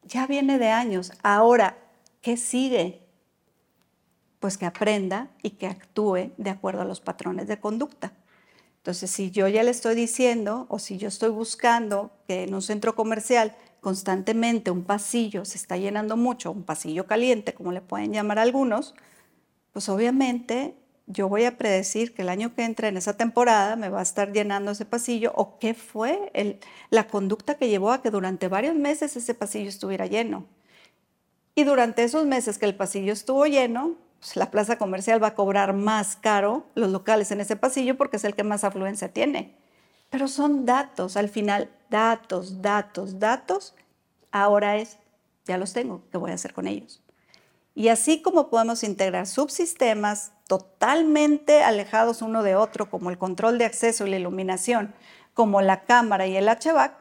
ya 0.03 0.27
viene 0.27 0.59
de 0.59 0.71
años. 0.71 1.13
Ahora, 1.23 1.79
¿qué 2.21 2.37
sigue? 2.37 3.11
pues 4.41 4.57
que 4.57 4.67
aprenda 4.67 5.29
y 5.43 5.51
que 5.51 5.67
actúe 5.67 6.33
de 6.39 6.51
acuerdo 6.51 6.81
a 6.81 6.87
los 6.87 7.01
patrones 7.01 7.47
de 7.47 7.61
conducta. 7.61 8.13
Entonces, 8.79 9.11
si 9.11 9.31
yo 9.31 9.47
ya 9.47 9.63
le 9.63 9.71
estoy 9.71 9.95
diciendo 9.95 10.67
o 10.71 10.79
si 10.79 10.97
yo 10.97 11.09
estoy 11.09 11.29
buscando 11.29 12.11
que 12.27 12.45
en 12.45 12.55
un 12.55 12.63
centro 12.63 12.97
comercial 12.97 13.55
constantemente 13.83 14.71
un 14.71 14.85
pasillo 14.85 15.45
se 15.45 15.59
está 15.59 15.77
llenando 15.77 16.17
mucho, 16.17 16.51
un 16.51 16.65
pasillo 16.65 17.07
caliente, 17.07 17.53
como 17.53 17.73
le 17.73 17.83
pueden 17.83 18.13
llamar 18.13 18.39
algunos, 18.39 18.95
pues 19.73 19.89
obviamente 19.91 20.75
yo 21.07 21.29
voy 21.29 21.45
a 21.45 21.59
predecir 21.59 22.15
que 22.15 22.23
el 22.23 22.31
año 22.31 22.55
que 22.55 22.65
entra 22.65 22.89
en 22.89 22.97
esa 22.97 23.17
temporada 23.17 23.77
me 23.77 23.91
va 23.91 24.01
a 24.01 24.03
estar 24.03 24.33
llenando 24.33 24.71
ese 24.71 24.87
pasillo 24.87 25.33
o 25.35 25.59
qué 25.59 25.75
fue 25.75 26.33
la 26.89 27.07
conducta 27.07 27.57
que 27.57 27.69
llevó 27.69 27.93
a 27.93 28.01
que 28.01 28.11
durante 28.11 28.49
varios 28.49 28.77
meses 28.77 29.17
ese 29.17 29.35
pasillo 29.35 29.69
estuviera 29.69 30.07
lleno. 30.07 30.47
Y 31.55 31.65
durante 31.65 32.05
esos 32.05 32.27
meses 32.27 32.59
que 32.59 32.67
el 32.67 32.75
pasillo 32.75 33.13
estuvo 33.13 33.47
lleno, 33.47 33.97
pues 34.21 34.37
la 34.37 34.51
plaza 34.51 34.79
comercial 34.79 35.23
va 35.23 35.29
a 35.29 35.35
cobrar 35.35 35.73
más 35.73 36.17
caro 36.17 36.67
los 36.75 36.91
locales 36.91 37.31
en 37.31 37.41
ese 37.41 37.57
pasillo 37.57 37.97
porque 37.97 38.19
es 38.19 38.25
el 38.25 38.35
que 38.35 38.45
más 38.45 38.65
afluencia 38.65 39.13
tiene. 39.13 39.57
Pero 40.11 40.29
son 40.29 40.67
datos, 40.67 41.17
al 41.17 41.29
final, 41.29 41.71
datos, 41.89 42.61
datos, 42.61 43.19
datos. 43.19 43.75
Ahora 44.31 44.77
es, 44.77 44.99
ya 45.47 45.57
los 45.57 45.73
tengo, 45.73 46.03
¿qué 46.11 46.19
voy 46.19 46.33
a 46.33 46.35
hacer 46.35 46.53
con 46.53 46.67
ellos? 46.67 47.03
Y 47.75 47.89
así 47.89 48.21
como 48.21 48.51
podemos 48.51 48.83
integrar 48.83 49.27
subsistemas 49.27 50.33
totalmente 50.47 51.63
alejados 51.63 52.21
uno 52.21 52.43
de 52.43 52.57
otro, 52.57 52.91
como 52.91 53.11
el 53.11 53.19
control 53.19 53.57
de 53.59 53.65
acceso 53.65 54.07
y 54.07 54.11
la 54.11 54.19
iluminación, 54.19 54.93
como 55.33 55.63
la 55.63 55.85
cámara 55.85 56.27
y 56.27 56.37
el 56.37 56.49
HVAC, 56.49 56.93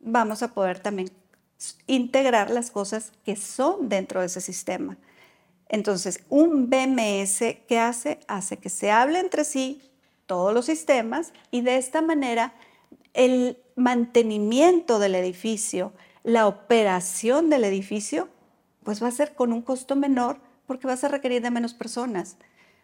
vamos 0.00 0.42
a 0.42 0.54
poder 0.54 0.78
también 0.80 1.10
integrar 1.86 2.50
las 2.50 2.70
cosas 2.70 3.12
que 3.24 3.36
son 3.36 3.88
dentro 3.88 4.20
de 4.20 4.26
ese 4.26 4.40
sistema. 4.40 4.96
Entonces, 5.68 6.24
un 6.28 6.70
BMS, 6.70 7.56
¿qué 7.66 7.78
hace? 7.78 8.20
Hace 8.26 8.56
que 8.56 8.70
se 8.70 8.90
hable 8.90 9.20
entre 9.20 9.44
sí 9.44 9.82
todos 10.26 10.54
los 10.54 10.66
sistemas 10.66 11.32
y 11.50 11.62
de 11.62 11.76
esta 11.76 12.02
manera 12.02 12.54
el 13.14 13.58
mantenimiento 13.76 14.98
del 14.98 15.14
edificio, 15.14 15.92
la 16.22 16.46
operación 16.46 17.50
del 17.50 17.64
edificio, 17.64 18.28
pues 18.84 19.02
va 19.02 19.08
a 19.08 19.12
ser 19.12 19.34
con 19.34 19.52
un 19.52 19.62
costo 19.62 19.96
menor 19.96 20.40
porque 20.66 20.86
vas 20.86 21.04
a 21.04 21.08
requerir 21.08 21.42
de 21.42 21.50
menos 21.50 21.74
personas. 21.74 22.36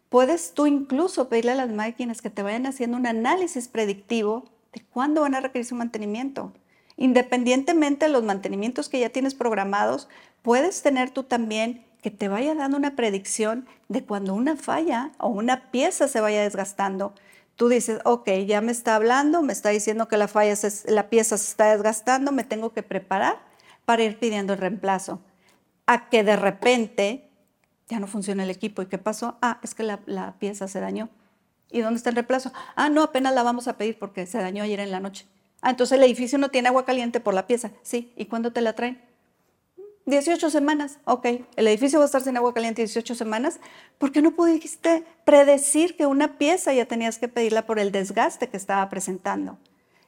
Puedes 0.08 0.52
tú 0.54 0.66
incluso 0.66 1.28
pedirle 1.28 1.52
a 1.52 1.56
las 1.56 1.70
máquinas 1.70 2.22
que 2.22 2.30
te 2.30 2.42
vayan 2.42 2.66
haciendo 2.66 2.96
un 2.96 3.06
análisis 3.06 3.68
predictivo 3.68 4.44
de 4.72 4.82
cuándo 4.82 5.22
van 5.22 5.34
a 5.34 5.40
requerir 5.40 5.66
su 5.66 5.74
mantenimiento. 5.74 6.52
Independientemente 6.96 8.06
de 8.06 8.12
los 8.12 8.22
mantenimientos 8.22 8.88
que 8.88 9.00
ya 9.00 9.10
tienes 9.10 9.34
programados, 9.34 10.08
puedes 10.42 10.82
tener 10.82 11.10
tú 11.10 11.24
también 11.24 11.84
que 12.02 12.10
te 12.10 12.28
vaya 12.28 12.54
dando 12.54 12.76
una 12.76 12.96
predicción 12.96 13.66
de 13.88 14.04
cuando 14.04 14.34
una 14.34 14.56
falla 14.56 15.12
o 15.18 15.28
una 15.28 15.70
pieza 15.70 16.06
se 16.06 16.20
vaya 16.20 16.42
desgastando. 16.42 17.14
Tú 17.56 17.68
dices, 17.68 18.00
ok, 18.04 18.28
ya 18.46 18.60
me 18.60 18.72
está 18.72 18.96
hablando, 18.96 19.42
me 19.42 19.52
está 19.52 19.70
diciendo 19.70 20.06
que 20.06 20.16
la, 20.16 20.28
falla 20.28 20.54
la 20.86 21.08
pieza 21.08 21.38
se 21.38 21.50
está 21.50 21.72
desgastando, 21.72 22.30
me 22.30 22.44
tengo 22.44 22.72
que 22.72 22.82
preparar 22.82 23.38
para 23.84 24.02
ir 24.02 24.18
pidiendo 24.18 24.52
el 24.52 24.58
reemplazo. 24.58 25.20
A 25.86 26.08
que 26.08 26.24
de 26.24 26.36
repente 26.36 27.30
ya 27.88 28.00
no 28.00 28.06
funciona 28.06 28.42
el 28.42 28.50
equipo. 28.50 28.82
¿Y 28.82 28.86
qué 28.86 28.98
pasó? 28.98 29.38
Ah, 29.40 29.58
es 29.62 29.74
que 29.74 29.82
la, 29.82 30.00
la 30.06 30.34
pieza 30.38 30.68
se 30.68 30.80
dañó. 30.80 31.08
¿Y 31.70 31.80
dónde 31.80 31.96
está 31.96 32.10
el 32.10 32.16
reemplazo? 32.16 32.52
Ah, 32.76 32.88
no, 32.88 33.02
apenas 33.02 33.34
la 33.34 33.42
vamos 33.42 33.66
a 33.66 33.76
pedir 33.76 33.98
porque 33.98 34.26
se 34.26 34.38
dañó 34.38 34.62
ayer 34.62 34.80
en 34.80 34.90
la 34.90 35.00
noche. 35.00 35.26
Ah, 35.64 35.70
entonces 35.70 35.96
el 35.96 36.04
edificio 36.04 36.36
no 36.36 36.50
tiene 36.50 36.68
agua 36.68 36.84
caliente 36.84 37.20
por 37.20 37.32
la 37.32 37.46
pieza. 37.46 37.70
Sí, 37.82 38.12
¿y 38.16 38.26
cuándo 38.26 38.52
te 38.52 38.60
la 38.60 38.74
traen? 38.74 39.00
18 40.04 40.50
semanas. 40.50 40.98
Ok, 41.06 41.24
el 41.56 41.66
edificio 41.66 41.98
va 41.98 42.04
a 42.04 42.06
estar 42.06 42.20
sin 42.20 42.36
agua 42.36 42.52
caliente 42.52 42.82
18 42.82 43.14
semanas. 43.14 43.60
¿Por 43.96 44.12
qué 44.12 44.20
no 44.20 44.32
pudiste 44.32 45.06
predecir 45.24 45.96
que 45.96 46.04
una 46.04 46.36
pieza 46.36 46.74
ya 46.74 46.84
tenías 46.84 47.18
que 47.18 47.28
pedirla 47.28 47.64
por 47.64 47.78
el 47.78 47.92
desgaste 47.92 48.50
que 48.50 48.58
estaba 48.58 48.86
presentando? 48.90 49.56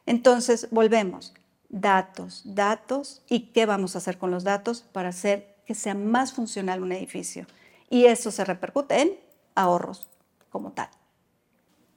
Entonces, 0.04 0.68
volvemos. 0.70 1.32
Datos, 1.70 2.42
datos 2.44 3.22
y 3.26 3.52
qué 3.52 3.64
vamos 3.64 3.94
a 3.94 3.98
hacer 3.98 4.18
con 4.18 4.30
los 4.30 4.44
datos 4.44 4.82
para 4.92 5.08
hacer 5.08 5.56
que 5.64 5.74
sea 5.74 5.94
más 5.94 6.34
funcional 6.34 6.82
un 6.82 6.92
edificio 6.92 7.46
y 7.88 8.04
eso 8.04 8.30
se 8.30 8.44
repercute 8.44 9.00
en 9.00 9.18
ahorros 9.54 10.10
como 10.50 10.72
tal. 10.72 10.90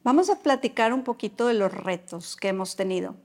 Vamos 0.03 0.29
a 0.29 0.39
platicar 0.39 0.93
un 0.93 1.03
poquito 1.03 1.47
de 1.47 1.55
los 1.55 1.73
retos 1.73 2.37
que 2.37 2.47
hemos 2.47 2.77
tenido. 2.77 3.15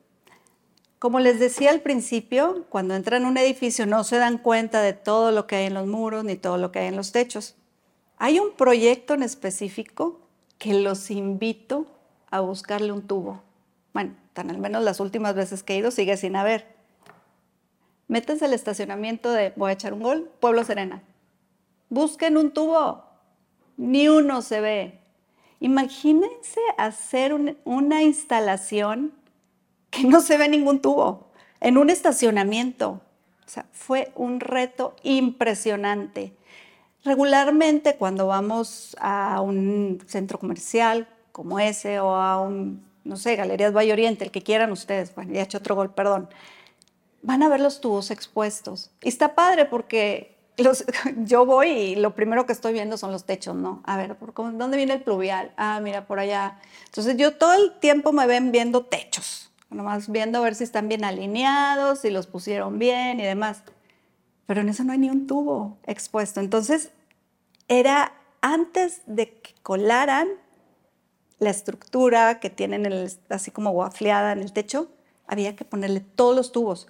Como 1.04 1.20
les 1.20 1.38
decía 1.38 1.70
al 1.70 1.82
principio, 1.82 2.64
cuando 2.70 2.94
entran 2.94 3.20
en 3.20 3.28
un 3.28 3.36
edificio 3.36 3.84
no 3.84 4.04
se 4.04 4.16
dan 4.16 4.38
cuenta 4.38 4.80
de 4.80 4.94
todo 4.94 5.32
lo 5.32 5.46
que 5.46 5.56
hay 5.56 5.66
en 5.66 5.74
los 5.74 5.86
muros 5.86 6.24
ni 6.24 6.34
todo 6.34 6.56
lo 6.56 6.72
que 6.72 6.78
hay 6.78 6.86
en 6.86 6.96
los 6.96 7.12
techos. 7.12 7.56
Hay 8.16 8.38
un 8.38 8.52
proyecto 8.52 9.12
en 9.12 9.22
específico 9.22 10.22
que 10.56 10.72
los 10.72 11.10
invito 11.10 11.84
a 12.30 12.40
buscarle 12.40 12.90
un 12.90 13.02
tubo. 13.02 13.42
Bueno, 13.92 14.14
tan 14.32 14.48
al 14.48 14.56
menos 14.56 14.82
las 14.82 14.98
últimas 14.98 15.34
veces 15.34 15.62
que 15.62 15.74
he 15.74 15.76
ido 15.76 15.90
sigue 15.90 16.16
sin 16.16 16.36
haber. 16.36 16.74
Métanse 18.08 18.46
al 18.46 18.54
estacionamiento 18.54 19.30
de, 19.30 19.52
voy 19.56 19.68
a 19.68 19.74
echar 19.74 19.92
un 19.92 20.00
gol, 20.00 20.30
Pueblo 20.40 20.64
Serena. 20.64 21.02
Busquen 21.90 22.38
un 22.38 22.50
tubo. 22.50 23.04
Ni 23.76 24.08
uno 24.08 24.40
se 24.40 24.62
ve. 24.62 25.00
Imagínense 25.60 26.60
hacer 26.78 27.34
una 27.66 28.02
instalación 28.02 29.12
no 30.06 30.20
se 30.20 30.36
ve 30.38 30.48
ningún 30.48 30.80
tubo 30.80 31.28
en 31.60 31.78
un 31.78 31.90
estacionamiento. 31.90 33.00
O 33.46 33.48
sea, 33.48 33.66
fue 33.72 34.12
un 34.14 34.40
reto 34.40 34.96
impresionante. 35.02 36.34
Regularmente 37.04 37.96
cuando 37.96 38.26
vamos 38.26 38.96
a 38.98 39.40
un 39.40 40.02
centro 40.06 40.38
comercial 40.38 41.06
como 41.32 41.58
ese 41.58 42.00
o 42.00 42.14
a 42.14 42.40
un, 42.40 42.84
no 43.04 43.16
sé, 43.16 43.36
Galerías 43.36 43.74
Valle 43.74 43.92
Oriente, 43.92 44.24
el 44.24 44.30
que 44.30 44.42
quieran 44.42 44.72
ustedes, 44.72 45.12
ya 45.14 45.40
he 45.40 45.42
hecho 45.42 45.58
otro 45.58 45.74
gol, 45.74 45.92
perdón, 45.92 46.28
van 47.22 47.42
a 47.42 47.48
ver 47.48 47.60
los 47.60 47.80
tubos 47.80 48.10
expuestos. 48.10 48.90
Y 49.02 49.08
está 49.08 49.34
padre 49.34 49.64
porque 49.64 50.34
yo 51.24 51.44
voy 51.44 51.68
y 51.68 51.96
lo 51.96 52.14
primero 52.14 52.46
que 52.46 52.52
estoy 52.52 52.72
viendo 52.72 52.96
son 52.96 53.10
los 53.10 53.24
techos, 53.24 53.56
¿no? 53.56 53.82
A 53.84 53.96
ver, 53.96 54.16
¿por 54.16 54.32
¿dónde 54.56 54.76
viene 54.76 54.94
el 54.94 55.02
pluvial? 55.02 55.52
Ah, 55.56 55.80
mira, 55.82 56.06
por 56.06 56.20
allá. 56.20 56.60
Entonces 56.86 57.16
yo 57.16 57.36
todo 57.36 57.54
el 57.54 57.78
tiempo 57.80 58.12
me 58.12 58.26
ven 58.26 58.52
viendo 58.52 58.84
techos, 58.84 59.50
nomás 59.74 60.10
viendo 60.10 60.38
a 60.38 60.42
ver 60.42 60.54
si 60.54 60.64
están 60.64 60.88
bien 60.88 61.04
alineados, 61.04 62.00
si 62.00 62.10
los 62.10 62.26
pusieron 62.26 62.78
bien 62.78 63.20
y 63.20 63.24
demás. 63.24 63.62
Pero 64.46 64.60
en 64.60 64.68
eso 64.68 64.84
no 64.84 64.92
hay 64.92 64.98
ni 64.98 65.10
un 65.10 65.26
tubo 65.26 65.78
expuesto. 65.86 66.40
Entonces 66.40 66.90
era 67.68 68.12
antes 68.40 69.02
de 69.06 69.40
que 69.40 69.54
colaran 69.62 70.28
la 71.38 71.50
estructura 71.50 72.40
que 72.40 72.50
tienen 72.50 73.08
así 73.28 73.50
como 73.50 73.70
guafleada 73.70 74.32
en 74.32 74.40
el 74.40 74.52
techo, 74.52 74.90
había 75.26 75.56
que 75.56 75.64
ponerle 75.64 76.00
todos 76.00 76.36
los 76.36 76.52
tubos. 76.52 76.86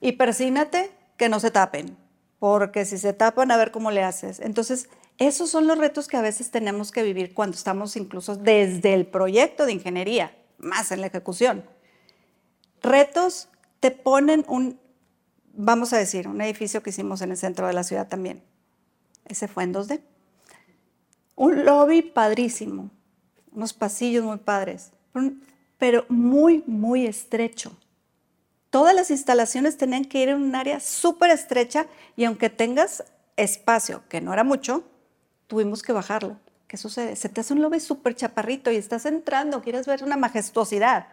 Y 0.00 0.12
persínate 0.12 0.90
que 1.16 1.28
no 1.28 1.40
se 1.40 1.50
tapen 1.50 1.96
porque 2.38 2.84
si 2.84 2.98
se 2.98 3.12
tapan, 3.12 3.50
a 3.50 3.56
ver 3.56 3.70
cómo 3.70 3.90
le 3.90 4.02
haces. 4.02 4.40
Entonces, 4.40 4.88
esos 5.18 5.50
son 5.50 5.66
los 5.66 5.78
retos 5.78 6.08
que 6.08 6.16
a 6.16 6.22
veces 6.22 6.50
tenemos 6.50 6.92
que 6.92 7.02
vivir 7.02 7.32
cuando 7.34 7.56
estamos 7.56 7.96
incluso 7.96 8.36
desde 8.36 8.94
el 8.94 9.06
proyecto 9.06 9.66
de 9.66 9.72
ingeniería, 9.72 10.36
más 10.58 10.92
en 10.92 11.00
la 11.00 11.06
ejecución. 11.06 11.64
Retos 12.82 13.48
te 13.80 13.90
ponen 13.90 14.44
un, 14.48 14.78
vamos 15.54 15.92
a 15.92 15.98
decir, 15.98 16.28
un 16.28 16.40
edificio 16.40 16.82
que 16.82 16.90
hicimos 16.90 17.20
en 17.22 17.30
el 17.30 17.36
centro 17.36 17.66
de 17.66 17.72
la 17.72 17.84
ciudad 17.84 18.08
también. 18.08 18.42
Ese 19.24 19.48
fue 19.48 19.64
en 19.64 19.74
2D. 19.74 20.00
Un 21.34 21.64
lobby 21.64 22.02
padrísimo, 22.02 22.90
unos 23.52 23.72
pasillos 23.72 24.24
muy 24.24 24.38
padres, 24.38 24.92
pero 25.78 26.06
muy, 26.08 26.64
muy 26.66 27.06
estrecho 27.06 27.76
todas 28.76 28.94
las 28.94 29.10
instalaciones 29.10 29.78
tenían 29.78 30.04
que 30.04 30.20
ir 30.22 30.28
en 30.28 30.36
un 30.36 30.54
área 30.54 30.80
súper 30.80 31.30
estrecha 31.30 31.86
y 32.14 32.24
aunque 32.24 32.50
tengas 32.50 33.04
espacio, 33.36 34.02
que 34.10 34.20
no 34.20 34.34
era 34.34 34.44
mucho, 34.44 34.84
tuvimos 35.46 35.82
que 35.82 35.94
bajarlo. 35.94 36.36
¿Qué 36.68 36.76
sucede? 36.76 37.16
Se 37.16 37.30
te 37.30 37.40
hace 37.40 37.54
un 37.54 37.62
lobby 37.62 37.80
súper 37.80 38.14
chaparrito 38.14 38.70
y 38.70 38.76
estás 38.76 39.06
entrando, 39.06 39.62
quieres 39.62 39.86
ver 39.86 40.04
una 40.04 40.18
majestuosidad. 40.18 41.06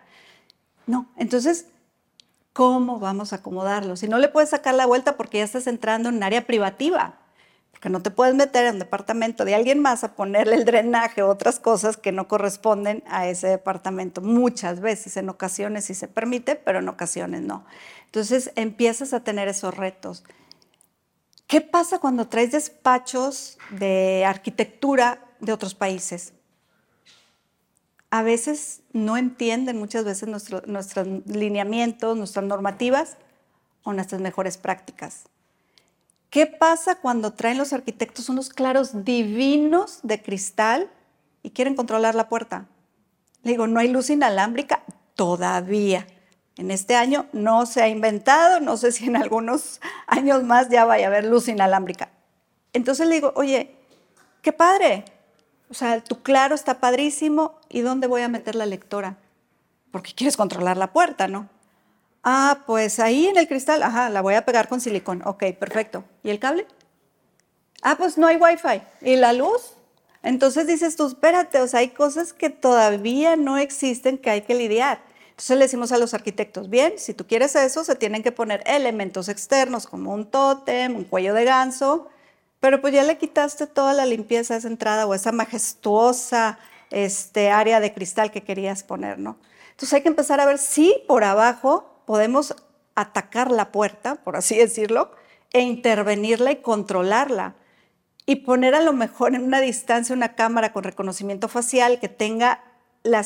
No, 0.87 1.07
entonces, 1.17 1.67
¿cómo 2.51 2.99
vamos 2.99 3.33
a 3.33 3.37
acomodarlo? 3.37 3.95
Si 3.95 4.07
no 4.07 4.17
le 4.17 4.29
puedes 4.29 4.49
sacar 4.49 4.75
la 4.75 4.85
vuelta 4.85 5.17
porque 5.17 5.39
ya 5.39 5.43
estás 5.43 5.67
entrando 5.67 6.09
en 6.09 6.15
un 6.15 6.23
área 6.23 6.45
privativa 6.45 7.19
que 7.83 7.89
no 7.89 8.01
te 8.01 8.11
puedes 8.11 8.33
meter 8.33 8.65
en 8.65 8.75
un 8.75 8.79
departamento 8.79 9.43
de 9.43 9.55
alguien 9.55 9.81
más 9.81 10.05
a 10.05 10.15
ponerle 10.15 10.55
el 10.55 10.63
drenaje 10.63 11.21
o 11.21 11.27
otras 11.27 11.59
cosas 11.59 11.97
que 11.97 12.13
no 12.13 12.29
corresponden 12.29 13.03
a 13.07 13.27
ese 13.27 13.47
departamento. 13.47 14.21
Muchas 14.21 14.79
veces, 14.79 15.17
en 15.17 15.27
ocasiones 15.27 15.83
sí 15.83 15.93
se 15.93 16.07
permite, 16.07 16.55
pero 16.55 16.79
en 16.79 16.87
ocasiones 16.87 17.41
no. 17.41 17.65
Entonces 18.05 18.53
empiezas 18.55 19.13
a 19.13 19.25
tener 19.25 19.49
esos 19.49 19.75
retos. 19.75 20.23
¿Qué 21.45 21.59
pasa 21.59 21.99
cuando 21.99 22.29
traes 22.29 22.53
despachos 22.53 23.57
de 23.69 24.23
arquitectura 24.25 25.19
de 25.41 25.51
otros 25.51 25.75
países? 25.75 26.31
A 28.13 28.21
veces 28.21 28.83
no 28.91 29.17
entienden 29.17 29.79
muchas 29.79 30.05
veces 30.05 30.29
nuestros 30.29 31.07
lineamientos, 31.25 32.15
nuestras 32.15 32.45
normativas 32.45 33.17
o 33.81 33.91
nuestras 33.91 34.21
mejores 34.21 34.57
prácticas. 34.57 35.23
¿Qué 36.29 36.45
pasa 36.45 36.93
cuando 36.93 37.33
traen 37.33 37.57
los 37.57 37.73
arquitectos 37.73 38.29
unos 38.29 38.49
claros 38.49 39.03
divinos 39.03 39.97
de 40.03 40.21
cristal 40.21 40.91
y 41.41 41.49
quieren 41.49 41.73
controlar 41.73 42.13
la 42.13 42.29
puerta? 42.29 42.67
Le 43.41 43.53
digo, 43.53 43.65
no 43.65 43.79
hay 43.79 43.87
luz 43.87 44.11
inalámbrica 44.11 44.83
todavía, 45.15 46.05
En 46.55 46.69
este 46.69 46.95
año 46.95 47.25
no 47.33 47.65
se 47.65 47.81
ha 47.81 47.87
inventado, 47.87 48.59
no 48.59 48.77
sé 48.77 48.91
si 48.91 49.05
en 49.05 49.15
algunos 49.15 49.81
años 50.05 50.43
más 50.43 50.69
ya 50.69 50.85
vaya 50.85 51.05
a 51.05 51.09
haber 51.09 51.25
luz 51.25 51.47
inalámbrica. 51.47 52.11
Entonces 52.73 53.07
le 53.07 53.15
digo, 53.15 53.33
oye, 53.35 53.75
qué 54.43 54.53
padre. 54.53 55.03
O 55.69 55.73
sea, 55.73 56.03
tu 56.03 56.21
claro 56.21 56.55
está 56.55 56.79
padrísimo. 56.79 57.59
¿Y 57.69 57.81
dónde 57.81 58.07
voy 58.07 58.21
a 58.21 58.27
meter 58.27 58.55
la 58.55 58.65
lectora? 58.65 59.17
Porque 59.91 60.13
quieres 60.13 60.37
controlar 60.37 60.77
la 60.77 60.93
puerta, 60.93 61.27
¿no? 61.27 61.49
Ah, 62.23 62.59
pues 62.65 62.99
ahí 62.99 63.27
en 63.27 63.37
el 63.37 63.47
cristal, 63.47 63.83
ajá, 63.83 64.09
la 64.09 64.21
voy 64.21 64.35
a 64.35 64.45
pegar 64.45 64.69
con 64.69 64.79
silicón. 64.79 65.21
Ok, 65.25 65.43
perfecto. 65.59 66.05
¿Y 66.23 66.29
el 66.29 66.39
cable? 66.39 66.65
Ah, 67.81 67.95
pues 67.97 68.17
no 68.17 68.27
hay 68.27 68.37
wifi. 68.37 68.81
¿Y 69.01 69.17
la 69.17 69.33
luz? 69.33 69.73
Entonces 70.23 70.67
dices 70.67 70.95
tú, 70.95 71.07
espérate, 71.07 71.59
o 71.59 71.67
sea, 71.67 71.81
hay 71.81 71.89
cosas 71.89 72.31
que 72.31 72.49
todavía 72.49 73.35
no 73.35 73.57
existen 73.57 74.17
que 74.17 74.29
hay 74.29 74.41
que 74.41 74.55
lidiar. 74.55 75.01
Entonces 75.31 75.57
le 75.57 75.65
decimos 75.65 75.91
a 75.91 75.97
los 75.97 76.13
arquitectos, 76.13 76.69
bien, 76.69 76.93
si 76.97 77.13
tú 77.13 77.27
quieres 77.27 77.55
eso, 77.55 77.83
se 77.83 77.95
tienen 77.95 78.23
que 78.23 78.31
poner 78.31 78.63
elementos 78.65 79.27
externos 79.27 79.85
como 79.85 80.13
un 80.13 80.25
tótem, 80.25 80.95
un 80.95 81.03
cuello 81.03 81.33
de 81.33 81.43
ganso, 81.43 82.07
pero 82.63 82.79
pues 82.79 82.93
ya 82.93 83.03
le 83.03 83.17
quitaste 83.17 83.67
toda 83.67 83.91
la 83.91 84.05
limpieza 84.05 84.53
a 84.53 84.57
esa 84.57 84.69
entrada 84.69 85.05
o 85.05 85.13
esa 85.13 85.33
majestuosa 85.33 86.59
este, 86.91 87.49
área 87.49 87.81
de 87.81 87.93
cristal 87.93 88.31
que 88.31 88.43
querías 88.43 88.83
poner, 88.83 89.19
¿no? 89.19 89.37
Entonces 89.71 89.91
hay 89.91 90.01
que 90.01 90.07
empezar 90.07 90.39
a 90.39 90.45
ver 90.45 90.57
si 90.57 90.95
por 91.05 91.25
abajo 91.25 92.01
podemos 92.05 92.55
atacar 92.95 93.51
la 93.51 93.73
puerta, 93.73 94.15
por 94.15 94.37
así 94.37 94.57
decirlo, 94.57 95.11
e 95.51 95.59
intervenirla 95.59 96.53
y 96.53 96.61
controlarla. 96.61 97.55
Y 98.25 98.37
poner 98.37 98.75
a 98.75 98.81
lo 98.81 98.93
mejor 98.93 99.35
en 99.35 99.43
una 99.43 99.59
distancia 99.59 100.15
una 100.15 100.33
cámara 100.35 100.71
con 100.71 100.85
reconocimiento 100.85 101.49
facial 101.49 101.99
que 101.99 102.07
tenga 102.07 102.63
la, 103.03 103.25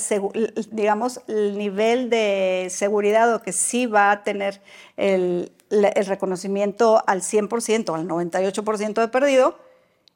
digamos, 0.71 1.21
el 1.27 1.59
nivel 1.59 2.09
de 2.09 2.69
seguridad 2.71 3.31
o 3.35 3.43
que 3.43 3.51
sí 3.51 3.85
va 3.85 4.09
a 4.09 4.23
tener 4.23 4.63
el, 4.95 5.51
reconocimiento 5.70 7.03
al 7.07 7.22
100%, 7.22 7.95
al 7.95 8.07
98% 8.07 9.01
de 9.01 9.07
perdido, 9.07 9.57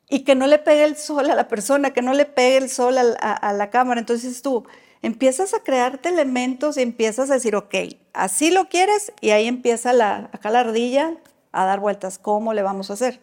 y 0.10 0.24
que 0.24 0.36
no 0.36 0.48
le 0.48 0.60
pegue 0.60 0.84
el 0.84 0.98
sol 0.98 1.30
a 1.30 1.36
la 1.36 1.48
persona, 1.48 1.92
que 1.92 2.02
no 2.02 2.14
le 2.14 2.26
pegue 2.26 2.58
el 2.58 2.70
sol 2.70 2.98
a, 2.98 3.54
la 3.54 3.70
cámara. 3.70 4.00
Entonces 4.00 4.42
tú, 4.42 4.66
empiezas 5.02 5.54
a 5.54 5.64
crearte 5.64 6.10
elementos 6.10 6.78
y 6.78 6.82
empiezas 6.82 7.30
a 7.32 7.36
decir, 7.36 7.56
ok, 7.56 7.76
así 8.14 8.52
lo 8.52 8.68
quieres 8.68 9.14
y 9.22 9.30
ahí 9.30 9.48
empieza 9.48 9.94
la, 9.94 10.30
acá 10.34 10.50
la 10.50 10.60
ardilla 10.60 11.16
a 11.54 11.66
dar 11.66 11.80
vueltas, 11.80 12.18
¿cómo 12.18 12.54
le 12.54 12.62
vamos 12.62 12.90
a 12.90 12.94
hacer? 12.94 13.22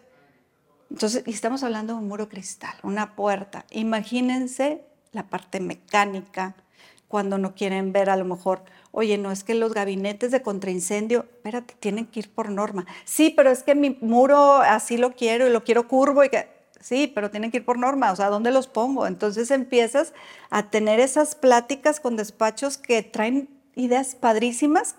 Entonces, 0.90 1.22
estamos 1.26 1.62
hablando 1.62 1.92
de 1.92 1.98
un 1.98 2.08
muro 2.08 2.28
cristal, 2.28 2.74
una 2.82 3.14
puerta. 3.14 3.66
Imagínense 3.70 4.82
la 5.12 5.28
parte 5.28 5.60
mecánica, 5.60 6.56
cuando 7.08 7.38
no 7.38 7.54
quieren 7.54 7.92
ver 7.92 8.10
a 8.10 8.16
lo 8.16 8.24
mejor, 8.24 8.62
oye, 8.98 9.16
no 9.16 9.30
es 9.30 9.44
que 9.44 9.54
los 9.54 9.74
gabinetes 9.74 10.32
de 10.32 10.42
contraincendio, 10.42 11.20
espérate, 11.20 11.74
tienen 11.78 12.06
que 12.06 12.18
ir 12.18 12.30
por 12.30 12.50
norma. 12.50 12.84
Sí, 13.04 13.30
pero 13.30 13.48
es 13.48 13.62
que 13.62 13.76
mi 13.76 13.96
muro 14.00 14.56
así 14.56 14.96
lo 14.96 15.12
quiero 15.12 15.46
y 15.46 15.50
lo 15.50 15.62
quiero 15.62 15.86
curvo 15.86 16.24
y 16.24 16.28
que 16.30 16.58
Sí, 16.80 17.10
pero 17.12 17.30
tienen 17.30 17.50
que 17.50 17.58
ir 17.58 17.64
por 17.64 17.76
norma, 17.76 18.12
o 18.12 18.16
sea, 18.16 18.28
¿dónde 18.28 18.52
los 18.52 18.68
pongo? 18.68 19.08
Entonces 19.08 19.50
empiezas 19.50 20.14
a 20.48 20.70
tener 20.70 21.00
esas 21.00 21.34
pláticas 21.34 21.98
con 21.98 22.16
despachos 22.16 22.78
que 22.78 23.02
traen 23.02 23.48
ideas 23.74 24.14
padrísimas, 24.14 24.94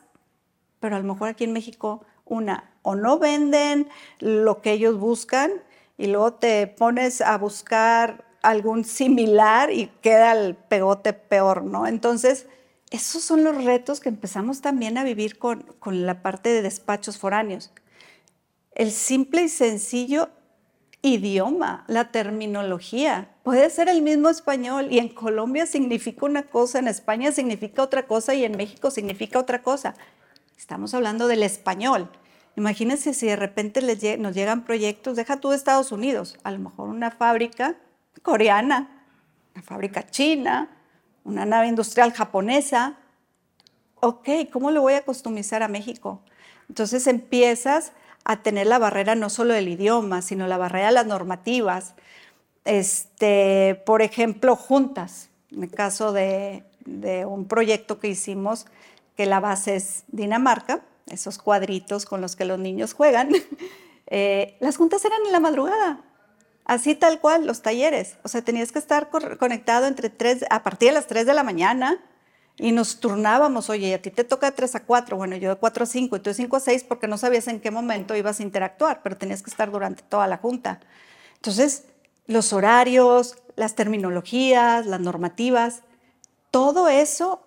pero 0.81 0.97
a 0.97 0.99
lo 0.99 1.05
mejor 1.13 1.29
aquí 1.29 1.45
en 1.45 1.53
México, 1.53 2.05
una, 2.25 2.71
o 2.81 2.95
no 2.95 3.17
venden 3.17 3.87
lo 4.19 4.61
que 4.61 4.73
ellos 4.73 4.99
buscan 4.99 5.51
y 5.97 6.07
luego 6.07 6.33
te 6.33 6.67
pones 6.67 7.21
a 7.21 7.37
buscar 7.37 8.25
algún 8.41 8.83
similar 8.83 9.71
y 9.71 9.87
queda 10.01 10.33
el 10.33 10.55
pegote 10.55 11.13
peor, 11.13 11.63
¿no? 11.63 11.87
Entonces, 11.87 12.45
esos 12.89 13.23
son 13.23 13.43
los 13.43 13.63
retos 13.63 13.99
que 13.99 14.09
empezamos 14.09 14.61
también 14.61 14.97
a 14.97 15.03
vivir 15.03 15.37
con, 15.37 15.63
con 15.79 16.05
la 16.05 16.21
parte 16.21 16.49
de 16.49 16.61
despachos 16.61 17.17
foráneos. 17.17 17.71
El 18.73 18.91
simple 18.91 19.43
y 19.43 19.49
sencillo 19.49 20.29
idioma, 21.01 21.85
la 21.87 22.11
terminología. 22.11 23.29
Puede 23.43 23.69
ser 23.69 23.89
el 23.89 24.01
mismo 24.01 24.29
español 24.29 24.87
y 24.91 24.99
en 24.99 25.09
Colombia 25.09 25.65
significa 25.65 26.25
una 26.25 26.43
cosa, 26.43 26.79
en 26.79 26.87
España 26.87 27.31
significa 27.31 27.83
otra 27.83 28.05
cosa 28.05 28.33
y 28.33 28.43
en 28.43 28.57
México 28.57 28.91
significa 28.91 29.39
otra 29.39 29.61
cosa. 29.61 29.95
Estamos 30.57 30.93
hablando 30.93 31.27
del 31.27 31.43
español. 31.43 32.09
Imagínense 32.55 33.13
si 33.13 33.27
de 33.27 33.37
repente 33.37 33.81
nos 34.17 34.35
llegan 34.35 34.65
proyectos, 34.65 35.15
deja 35.15 35.39
tú 35.39 35.49
de 35.49 35.55
Estados 35.55 35.91
Unidos, 35.93 36.37
a 36.43 36.51
lo 36.51 36.59
mejor 36.59 36.89
una 36.89 37.11
fábrica 37.11 37.77
coreana, 38.21 39.05
una 39.55 39.63
fábrica 39.63 40.09
china, 40.09 40.69
una 41.29 41.45
nave 41.45 41.67
industrial 41.67 42.11
japonesa. 42.11 42.97
Ok, 44.01 44.29
¿cómo 44.51 44.71
lo 44.71 44.81
voy 44.81 44.93
a 44.93 45.05
customizar 45.05 45.61
a 45.61 45.67
México? 45.67 46.21
Entonces 46.67 47.05
empiezas 47.07 47.91
a 48.23 48.41
tener 48.41 48.67
la 48.67 48.79
barrera 48.79 49.15
no 49.15 49.29
solo 49.29 49.53
del 49.53 49.67
idioma, 49.67 50.21
sino 50.21 50.47
la 50.47 50.57
barrera 50.57 50.87
de 50.87 50.93
las 50.93 51.05
normativas. 51.05 51.93
Este, 52.65 53.81
por 53.85 54.01
ejemplo, 54.01 54.55
juntas, 54.55 55.29
en 55.51 55.63
el 55.63 55.71
caso 55.71 56.11
de, 56.11 56.63
un 57.27 57.47
proyecto 57.47 57.99
que 57.99 58.07
hicimos, 58.07 58.65
que 59.15 59.25
la 59.25 59.39
base 59.39 59.75
es 59.75 60.05
Dinamarca, 60.07 60.81
esos 61.07 61.37
cuadritos 61.37 62.05
con 62.05 62.21
los 62.21 62.35
que 62.35 62.45
los 62.45 62.57
niños 62.57 62.93
juegan, 62.93 63.29
eh, 64.07 64.57
las 64.59 64.77
juntas 64.77 65.05
eran 65.05 65.19
en 65.25 65.31
la 65.31 65.39
madrugada, 65.39 66.01
así 66.69 66.93
tal 66.93 67.19
cual, 67.19 67.47
los 67.47 67.63
talleres. 67.63 68.17
O 68.23 68.27
sea, 68.27 68.43
tenías 68.43 68.71
que 68.71 68.77
estar 68.77 69.09
conectado 69.09 69.87
entre 69.87 70.11
tres, 70.11 70.45
a 70.51 70.61
partir 70.61 70.89
de 70.89 70.93
las 70.93 71.07
3 71.07 71.25
de 71.25 71.33
la 71.33 71.41
mañana 71.41 71.99
y 72.57 72.71
nos 72.73 72.99
turnábamos, 72.99 73.71
oye, 73.71 73.91
a 73.95 74.01
ti 74.01 74.11
te 74.11 74.23
toca 74.23 74.51
de 74.51 74.55
3 74.55 74.75
a 74.75 74.85
4, 74.85 75.17
bueno, 75.17 75.35
yo 75.35 75.49
de 75.49 75.55
4 75.55 75.83
a 75.83 75.87
5 75.87 76.15
y 76.15 76.19
tú 76.19 76.29
de 76.29 76.35
5 76.35 76.55
a 76.55 76.59
6 76.59 76.83
porque 76.83 77.07
no 77.07 77.17
sabías 77.17 77.47
en 77.47 77.59
qué 77.59 77.71
momento 77.71 78.15
ibas 78.15 78.39
a 78.39 78.43
interactuar, 78.43 79.01
pero 79.01 79.17
tenías 79.17 79.41
que 79.41 79.49
estar 79.49 79.71
durante 79.71 80.03
toda 80.03 80.27
la 80.27 80.37
junta. 80.37 80.79
Entonces, 81.37 81.85
los 82.27 82.53
horarios, 82.53 83.39
las 83.55 83.73
terminologías, 83.73 84.85
las 84.85 84.99
normativas, 84.99 85.81
todo 86.51 86.87
eso 86.87 87.41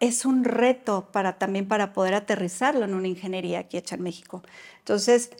es 0.00 0.24
un 0.24 0.44
reto 0.44 1.10
para 1.12 1.36
también 1.36 1.68
para 1.68 1.92
poder 1.92 2.14
aterrizarlo 2.14 2.86
en 2.86 2.94
una 2.94 3.08
ingeniería 3.08 3.58
aquí 3.58 3.76
hecha 3.76 3.96
en 3.96 4.02
México. 4.02 4.42
Entonces, 4.78 5.30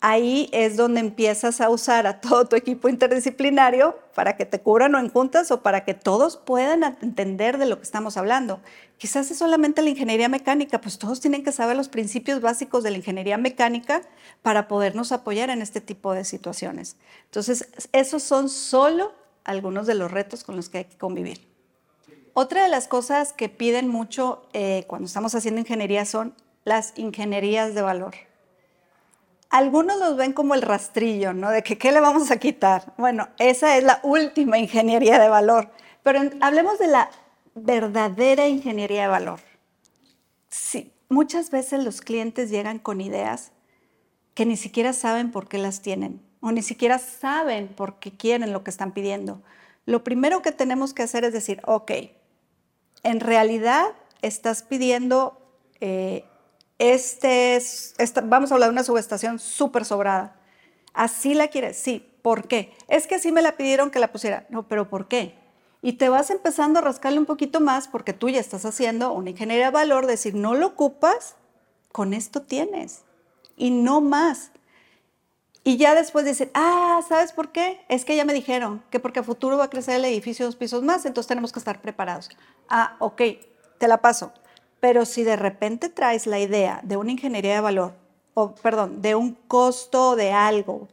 ahí 0.00 0.48
es 0.52 0.76
donde 0.76 1.00
empiezas 1.00 1.60
a 1.60 1.70
usar 1.70 2.06
a 2.06 2.20
todo 2.20 2.46
tu 2.46 2.56
equipo 2.56 2.88
interdisciplinario 2.88 3.98
para 4.14 4.36
que 4.36 4.46
te 4.46 4.60
cubran 4.60 4.94
o 4.94 4.98
en 4.98 5.08
juntas 5.08 5.50
o 5.50 5.62
para 5.62 5.84
que 5.84 5.94
todos 5.94 6.36
puedan 6.36 6.84
entender 7.02 7.58
de 7.58 7.66
lo 7.66 7.76
que 7.76 7.82
estamos 7.82 8.16
hablando. 8.16 8.60
Quizás 8.96 9.30
es 9.30 9.38
solamente 9.38 9.82
la 9.82 9.90
ingeniería 9.90 10.28
mecánica, 10.28 10.80
pues 10.80 10.98
todos 10.98 11.20
tienen 11.20 11.44
que 11.44 11.52
saber 11.52 11.76
los 11.76 11.88
principios 11.88 12.40
básicos 12.40 12.82
de 12.82 12.90
la 12.90 12.98
ingeniería 12.98 13.38
mecánica 13.38 14.02
para 14.42 14.68
podernos 14.68 15.12
apoyar 15.12 15.50
en 15.50 15.62
este 15.62 15.80
tipo 15.80 16.14
de 16.14 16.24
situaciones. 16.24 16.96
Entonces, 17.24 17.68
esos 17.92 18.22
son 18.22 18.48
solo 18.48 19.12
algunos 19.44 19.86
de 19.86 19.94
los 19.94 20.10
retos 20.10 20.44
con 20.44 20.56
los 20.56 20.68
que 20.68 20.78
hay 20.78 20.84
que 20.84 20.98
convivir. 20.98 21.46
Otra 22.34 22.62
de 22.62 22.68
las 22.68 22.86
cosas 22.86 23.32
que 23.32 23.48
piden 23.48 23.88
mucho 23.88 24.46
eh, 24.52 24.84
cuando 24.86 25.06
estamos 25.06 25.34
haciendo 25.34 25.60
ingeniería 25.60 26.04
son 26.04 26.34
las 26.64 26.92
ingenierías 26.96 27.74
de 27.74 27.82
valor. 27.82 28.27
Algunos 29.50 29.98
los 29.98 30.16
ven 30.16 30.32
como 30.32 30.54
el 30.54 30.62
rastrillo, 30.62 31.32
¿no? 31.32 31.50
De 31.50 31.62
que 31.62 31.78
qué 31.78 31.90
le 31.92 32.00
vamos 32.00 32.30
a 32.30 32.36
quitar. 32.36 32.92
Bueno, 32.98 33.28
esa 33.38 33.76
es 33.76 33.84
la 33.84 34.00
última 34.02 34.58
ingeniería 34.58 35.18
de 35.18 35.28
valor. 35.28 35.70
Pero 36.02 36.20
hablemos 36.40 36.78
de 36.78 36.88
la 36.88 37.10
verdadera 37.54 38.46
ingeniería 38.46 39.02
de 39.02 39.08
valor. 39.08 39.40
Sí, 40.48 40.92
muchas 41.08 41.50
veces 41.50 41.82
los 41.82 42.00
clientes 42.00 42.50
llegan 42.50 42.78
con 42.78 43.00
ideas 43.00 43.52
que 44.34 44.46
ni 44.46 44.56
siquiera 44.56 44.92
saben 44.92 45.32
por 45.32 45.48
qué 45.48 45.58
las 45.58 45.80
tienen 45.80 46.22
o 46.40 46.52
ni 46.52 46.62
siquiera 46.62 46.98
saben 46.98 47.68
por 47.68 47.98
qué 47.98 48.12
quieren 48.12 48.52
lo 48.52 48.62
que 48.62 48.70
están 48.70 48.92
pidiendo. 48.92 49.42
Lo 49.86 50.04
primero 50.04 50.42
que 50.42 50.52
tenemos 50.52 50.94
que 50.94 51.02
hacer 51.02 51.24
es 51.24 51.32
decir, 51.32 51.60
ok, 51.64 51.90
en 53.02 53.20
realidad 53.20 53.86
estás 54.22 54.62
pidiendo 54.62 55.40
eh, 55.80 56.24
este 56.78 57.56
es, 57.56 57.94
vamos 58.24 58.50
a 58.50 58.54
hablar 58.54 58.70
de 58.70 58.74
una 58.74 58.84
subestación 58.84 59.38
súper 59.38 59.84
sobrada. 59.84 60.36
¿Así 60.94 61.34
la 61.34 61.48
quieres? 61.48 61.76
Sí. 61.76 62.04
¿Por 62.22 62.48
qué? 62.48 62.74
Es 62.88 63.06
que 63.06 63.14
así 63.14 63.32
me 63.32 63.42
la 63.42 63.56
pidieron 63.56 63.90
que 63.90 63.98
la 63.98 64.12
pusiera. 64.12 64.46
No, 64.50 64.66
pero 64.68 64.88
¿por 64.88 65.08
qué? 65.08 65.34
Y 65.80 65.94
te 65.94 66.08
vas 66.08 66.30
empezando 66.30 66.80
a 66.80 66.82
rascarle 66.82 67.18
un 67.18 67.26
poquito 67.26 67.60
más 67.60 67.88
porque 67.88 68.12
tú 68.12 68.28
ya 68.28 68.40
estás 68.40 68.64
haciendo 68.64 69.12
una 69.12 69.30
ingeniería 69.30 69.66
de 69.66 69.72
valor, 69.72 70.06
decir, 70.06 70.34
no 70.34 70.54
lo 70.54 70.66
ocupas, 70.66 71.36
con 71.92 72.12
esto 72.12 72.42
tienes. 72.42 73.02
Y 73.56 73.70
no 73.70 74.00
más. 74.00 74.50
Y 75.64 75.76
ya 75.76 75.94
después 75.94 76.24
dicen, 76.24 76.50
ah, 76.54 77.00
¿sabes 77.08 77.32
por 77.32 77.52
qué? 77.52 77.84
Es 77.88 78.04
que 78.04 78.16
ya 78.16 78.24
me 78.24 78.34
dijeron 78.34 78.82
que 78.90 79.00
porque 79.00 79.20
a 79.20 79.22
futuro 79.22 79.56
va 79.56 79.64
a 79.64 79.70
crecer 79.70 79.96
el 79.96 80.04
edificio 80.04 80.46
dos 80.46 80.56
pisos 80.56 80.82
más, 80.82 81.04
entonces 81.06 81.28
tenemos 81.28 81.52
que 81.52 81.58
estar 81.58 81.80
preparados. 81.80 82.30
Ah, 82.68 82.96
ok, 82.98 83.22
te 83.78 83.88
la 83.88 84.02
paso. 84.02 84.32
Pero 84.80 85.04
si 85.04 85.24
de 85.24 85.36
repente 85.36 85.88
traes 85.88 86.26
la 86.26 86.38
idea 86.38 86.80
de 86.84 86.96
una 86.96 87.12
ingeniería 87.12 87.54
de 87.54 87.60
valor, 87.60 87.94
o 88.34 88.54
perdón, 88.54 89.02
de 89.02 89.14
un 89.14 89.32
costo 89.32 90.14
de 90.14 90.32
algo, 90.32 90.88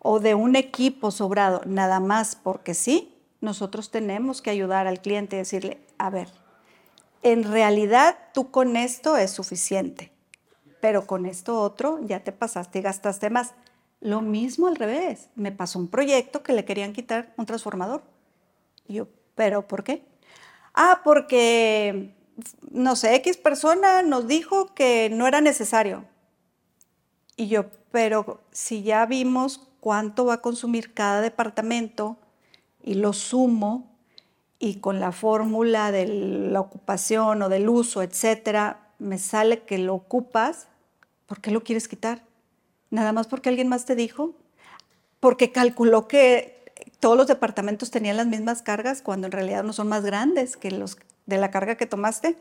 o 0.00 0.20
de 0.20 0.34
un 0.34 0.56
equipo 0.56 1.10
sobrado, 1.10 1.62
nada 1.66 2.00
más 2.00 2.36
porque 2.36 2.74
sí, 2.74 3.14
nosotros 3.40 3.90
tenemos 3.90 4.42
que 4.42 4.50
ayudar 4.50 4.86
al 4.86 5.00
cliente 5.00 5.36
y 5.36 5.40
decirle, 5.40 5.78
a 5.98 6.10
ver, 6.10 6.28
en 7.22 7.44
realidad 7.44 8.16
tú 8.32 8.50
con 8.50 8.76
esto 8.76 9.16
es 9.16 9.30
suficiente, 9.30 10.12
pero 10.80 11.06
con 11.06 11.26
esto 11.26 11.60
otro 11.60 12.00
ya 12.02 12.20
te 12.20 12.32
pasaste 12.32 12.78
y 12.78 12.82
gastaste 12.82 13.30
más. 13.30 13.54
Lo 14.00 14.20
mismo 14.20 14.68
al 14.68 14.76
revés. 14.76 15.28
Me 15.34 15.50
pasó 15.50 15.78
un 15.78 15.88
proyecto 15.88 16.42
que 16.42 16.52
le 16.52 16.64
querían 16.64 16.92
quitar 16.92 17.34
un 17.36 17.46
transformador. 17.46 18.02
Yo, 18.86 19.08
¿pero 19.34 19.66
por 19.66 19.82
qué? 19.82 20.04
Ah, 20.72 21.00
porque, 21.02 22.14
no 22.70 22.96
sé, 22.96 23.14
X 23.16 23.36
persona 23.36 24.02
nos 24.02 24.26
dijo 24.26 24.74
que 24.74 25.10
no 25.10 25.26
era 25.26 25.40
necesario. 25.40 26.04
Y 27.36 27.48
yo, 27.48 27.66
pero 27.90 28.40
si 28.52 28.82
ya 28.82 29.06
vimos 29.06 29.68
cuánto 29.80 30.26
va 30.26 30.34
a 30.34 30.42
consumir 30.42 30.92
cada 30.94 31.20
departamento 31.20 32.16
y 32.82 32.94
lo 32.94 33.12
sumo 33.12 33.90
y 34.58 34.76
con 34.76 35.00
la 35.00 35.12
fórmula 35.12 35.92
de 35.92 36.06
la 36.06 36.60
ocupación 36.60 37.42
o 37.42 37.48
del 37.48 37.68
uso, 37.68 38.02
etcétera, 38.02 38.88
me 38.98 39.18
sale 39.18 39.62
que 39.62 39.78
lo 39.78 39.94
ocupas, 39.94 40.66
¿por 41.26 41.40
qué 41.40 41.50
lo 41.50 41.62
quieres 41.62 41.86
quitar? 41.86 42.22
Nada 42.90 43.12
más 43.12 43.26
porque 43.28 43.48
alguien 43.48 43.68
más 43.68 43.84
te 43.84 43.94
dijo, 43.94 44.34
porque 45.20 45.52
calculó 45.52 46.08
que 46.08 46.58
todos 47.00 47.16
los 47.16 47.26
departamentos 47.26 47.90
tenían 47.90 48.16
las 48.16 48.26
mismas 48.26 48.62
cargas 48.62 49.02
cuando 49.02 49.26
en 49.26 49.32
realidad 49.32 49.62
no 49.62 49.72
son 49.72 49.88
más 49.88 50.04
grandes 50.04 50.56
que 50.56 50.70
los 50.70 50.96
de 51.28 51.38
la 51.38 51.50
carga 51.50 51.76
que 51.76 51.86
tomaste. 51.86 52.36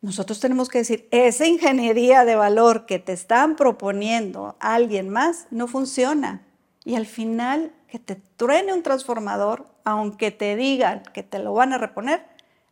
Nosotros 0.00 0.40
tenemos 0.40 0.68
que 0.68 0.78
decir, 0.78 1.08
esa 1.10 1.46
ingeniería 1.46 2.24
de 2.24 2.36
valor 2.36 2.86
que 2.86 2.98
te 2.98 3.12
están 3.12 3.56
proponiendo 3.56 4.56
alguien 4.60 5.08
más 5.10 5.46
no 5.50 5.66
funciona. 5.66 6.46
Y 6.84 6.94
al 6.94 7.06
final, 7.06 7.72
que 7.88 7.98
te 7.98 8.16
truene 8.36 8.72
un 8.72 8.82
transformador, 8.82 9.66
aunque 9.84 10.30
te 10.30 10.56
digan 10.56 11.02
que 11.12 11.22
te 11.22 11.38
lo 11.38 11.52
van 11.52 11.72
a 11.72 11.78
reponer, 11.78 12.24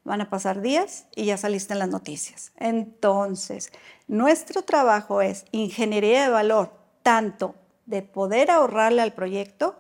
van 0.05 0.21
a 0.21 0.31
pasar 0.31 0.61
días 0.61 1.07
y 1.15 1.27
ya 1.27 1.37
saliste 1.37 1.73
en 1.73 1.81
las 1.81 1.89
noticias. 1.89 2.53
Entonces, 2.57 3.71
nuestro 4.09 4.63
trabajo 4.63 5.21
es 5.21 5.45
ingeniería 5.53 6.23
de 6.23 6.31
valor, 6.31 6.73
tanto 7.03 7.55
de 7.87 8.03
poder 8.03 8.51
ahorrarle 8.51 9.03
al 9.03 9.13
proyecto, 9.13 9.77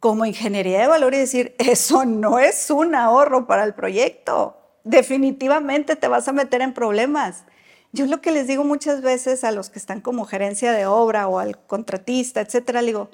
como 0.00 0.24
ingeniería 0.26 0.80
de 0.80 0.86
valor 0.86 1.14
y 1.14 1.18
decir, 1.18 1.54
eso 1.58 2.04
no 2.04 2.38
es 2.38 2.70
un 2.70 2.94
ahorro 2.94 3.46
para 3.46 3.64
el 3.64 3.74
proyecto. 3.74 4.57
Definitivamente 4.84 5.96
te 5.96 6.08
vas 6.08 6.28
a 6.28 6.32
meter 6.32 6.62
en 6.62 6.72
problemas. 6.72 7.44
Yo 7.92 8.06
lo 8.06 8.20
que 8.20 8.32
les 8.32 8.46
digo 8.46 8.64
muchas 8.64 9.02
veces 9.02 9.44
a 9.44 9.52
los 9.52 9.70
que 9.70 9.78
están 9.78 10.00
como 10.00 10.24
gerencia 10.24 10.72
de 10.72 10.86
obra 10.86 11.26
o 11.28 11.38
al 11.38 11.58
contratista, 11.58 12.40
etcétera, 12.40 12.82
le 12.82 12.88
digo, 12.88 13.10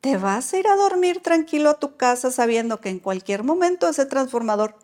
¿te 0.00 0.16
vas 0.16 0.52
a 0.52 0.58
ir 0.58 0.66
a 0.68 0.76
dormir 0.76 1.20
tranquilo 1.22 1.70
a 1.70 1.78
tu 1.78 1.96
casa 1.96 2.30
sabiendo 2.30 2.80
que 2.80 2.88
en 2.88 2.98
cualquier 2.98 3.44
momento 3.44 3.88
ese 3.88 4.06
transformador 4.06 4.76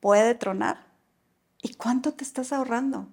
puede 0.00 0.34
tronar? 0.34 0.86
¿Y 1.62 1.74
cuánto 1.74 2.12
te 2.12 2.24
estás 2.24 2.52
ahorrando? 2.52 3.08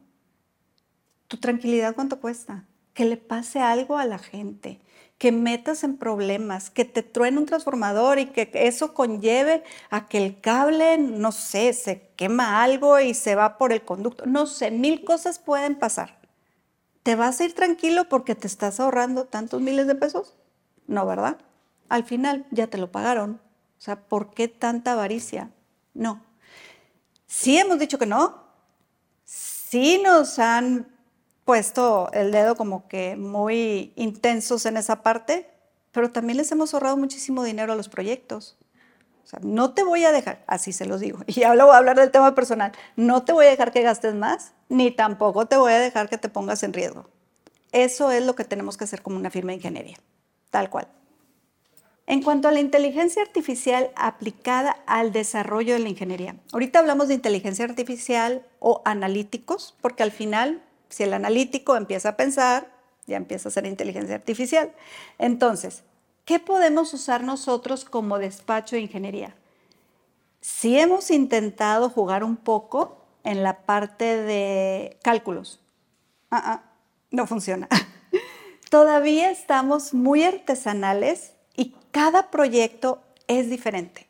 ¿Tu 1.29 1.37
tranquilidad 1.37 1.95
cuánto 1.95 2.19
cuesta? 2.19 2.65
Que 2.93 3.05
le 3.05 3.15
pase 3.15 3.59
algo 3.59 3.97
a 3.97 4.05
la 4.05 4.19
gente 4.19 4.81
que 5.21 5.31
metas 5.31 5.83
en 5.83 5.97
problemas, 5.97 6.71
que 6.71 6.83
te 6.83 7.03
truene 7.03 7.37
un 7.37 7.45
transformador 7.45 8.17
y 8.17 8.25
que 8.25 8.49
eso 8.55 8.95
conlleve 8.95 9.63
a 9.91 10.07
que 10.07 10.17
el 10.17 10.41
cable, 10.41 10.97
no 10.97 11.31
sé, 11.31 11.73
se 11.73 12.09
quema 12.15 12.63
algo 12.63 12.99
y 12.99 13.13
se 13.13 13.35
va 13.35 13.59
por 13.59 13.71
el 13.71 13.83
conducto. 13.83 14.25
No 14.25 14.47
sé, 14.47 14.71
mil 14.71 15.03
cosas 15.03 15.37
pueden 15.37 15.75
pasar. 15.75 16.17
¿Te 17.03 17.13
vas 17.13 17.39
a 17.39 17.43
ir 17.43 17.53
tranquilo 17.53 18.09
porque 18.09 18.33
te 18.33 18.47
estás 18.47 18.79
ahorrando 18.79 19.25
tantos 19.25 19.61
miles 19.61 19.85
de 19.85 19.93
pesos? 19.93 20.33
No, 20.87 21.05
¿verdad? 21.05 21.37
Al 21.87 22.03
final 22.03 22.47
ya 22.49 22.65
te 22.65 22.79
lo 22.79 22.91
pagaron. 22.91 23.39
O 23.77 23.81
sea, 23.81 24.01
¿por 24.01 24.33
qué 24.33 24.47
tanta 24.47 24.93
avaricia? 24.93 25.51
No. 25.93 26.25
Sí 27.27 27.59
hemos 27.59 27.77
dicho 27.77 27.99
que 27.99 28.07
no. 28.07 28.43
Sí 29.23 30.01
nos 30.03 30.39
han 30.39 30.87
puesto 31.45 32.09
el 32.13 32.31
dedo 32.31 32.55
como 32.55 32.87
que 32.87 33.15
muy 33.15 33.93
intensos 33.95 34.65
en 34.65 34.77
esa 34.77 35.03
parte, 35.03 35.49
pero 35.91 36.11
también 36.11 36.37
les 36.37 36.51
hemos 36.51 36.73
ahorrado 36.73 36.97
muchísimo 36.97 37.43
dinero 37.43 37.73
a 37.73 37.75
los 37.75 37.89
proyectos. 37.89 38.57
O 39.23 39.27
sea, 39.27 39.39
no 39.43 39.73
te 39.73 39.83
voy 39.83 40.03
a 40.03 40.11
dejar, 40.11 40.43
así 40.47 40.73
se 40.73 40.85
los 40.85 40.99
digo, 40.99 41.19
y 41.27 41.43
ahora 41.43 41.65
voy 41.65 41.73
a 41.73 41.77
hablar 41.77 41.97
del 41.97 42.11
tema 42.11 42.35
personal, 42.35 42.71
no 42.95 43.23
te 43.23 43.33
voy 43.33 43.45
a 43.45 43.49
dejar 43.49 43.71
que 43.71 43.81
gastes 43.81 44.15
más, 44.15 44.53
ni 44.69 44.91
tampoco 44.91 45.45
te 45.45 45.57
voy 45.57 45.73
a 45.73 45.79
dejar 45.79 46.09
que 46.09 46.17
te 46.17 46.29
pongas 46.29 46.63
en 46.63 46.73
riesgo. 46.73 47.09
Eso 47.71 48.11
es 48.11 48.25
lo 48.25 48.35
que 48.35 48.43
tenemos 48.43 48.77
que 48.77 48.83
hacer 48.83 49.01
como 49.01 49.15
una 49.15 49.29
firma 49.29 49.51
de 49.51 49.57
ingeniería, 49.57 49.97
tal 50.49 50.69
cual. 50.69 50.87
En 52.07 52.23
cuanto 52.23 52.49
a 52.49 52.51
la 52.51 52.59
inteligencia 52.59 53.21
artificial 53.21 53.91
aplicada 53.95 54.71
al 54.85 55.13
desarrollo 55.13 55.73
de 55.73 55.79
la 55.79 55.87
ingeniería, 55.87 56.35
ahorita 56.51 56.79
hablamos 56.79 57.07
de 57.07 57.13
inteligencia 57.13 57.63
artificial 57.63 58.45
o 58.59 58.81
analíticos, 58.83 59.77
porque 59.81 60.03
al 60.03 60.11
final 60.11 60.61
si 60.93 61.03
el 61.03 61.13
analítico 61.13 61.75
empieza 61.75 62.09
a 62.09 62.17
pensar, 62.17 62.71
ya 63.07 63.17
empieza 63.17 63.49
a 63.49 63.51
ser 63.51 63.65
inteligencia 63.65 64.15
artificial. 64.15 64.71
Entonces, 65.17 65.83
¿qué 66.25 66.39
podemos 66.39 66.93
usar 66.93 67.23
nosotros 67.23 67.85
como 67.85 68.19
despacho 68.19 68.75
de 68.75 68.83
ingeniería? 68.83 69.35
Si 70.41 70.77
hemos 70.77 71.11
intentado 71.11 71.89
jugar 71.89 72.23
un 72.23 72.37
poco 72.37 73.01
en 73.23 73.43
la 73.43 73.61
parte 73.61 74.17
de 74.17 74.97
cálculos. 75.03 75.59
Ah, 76.29 76.41
ah, 76.45 76.63
no 77.11 77.27
funciona. 77.27 77.67
Todavía 78.69 79.31
estamos 79.31 79.93
muy 79.93 80.23
artesanales 80.23 81.33
y 81.55 81.75
cada 81.91 82.31
proyecto 82.31 83.01
es 83.27 83.49
diferente. 83.49 84.07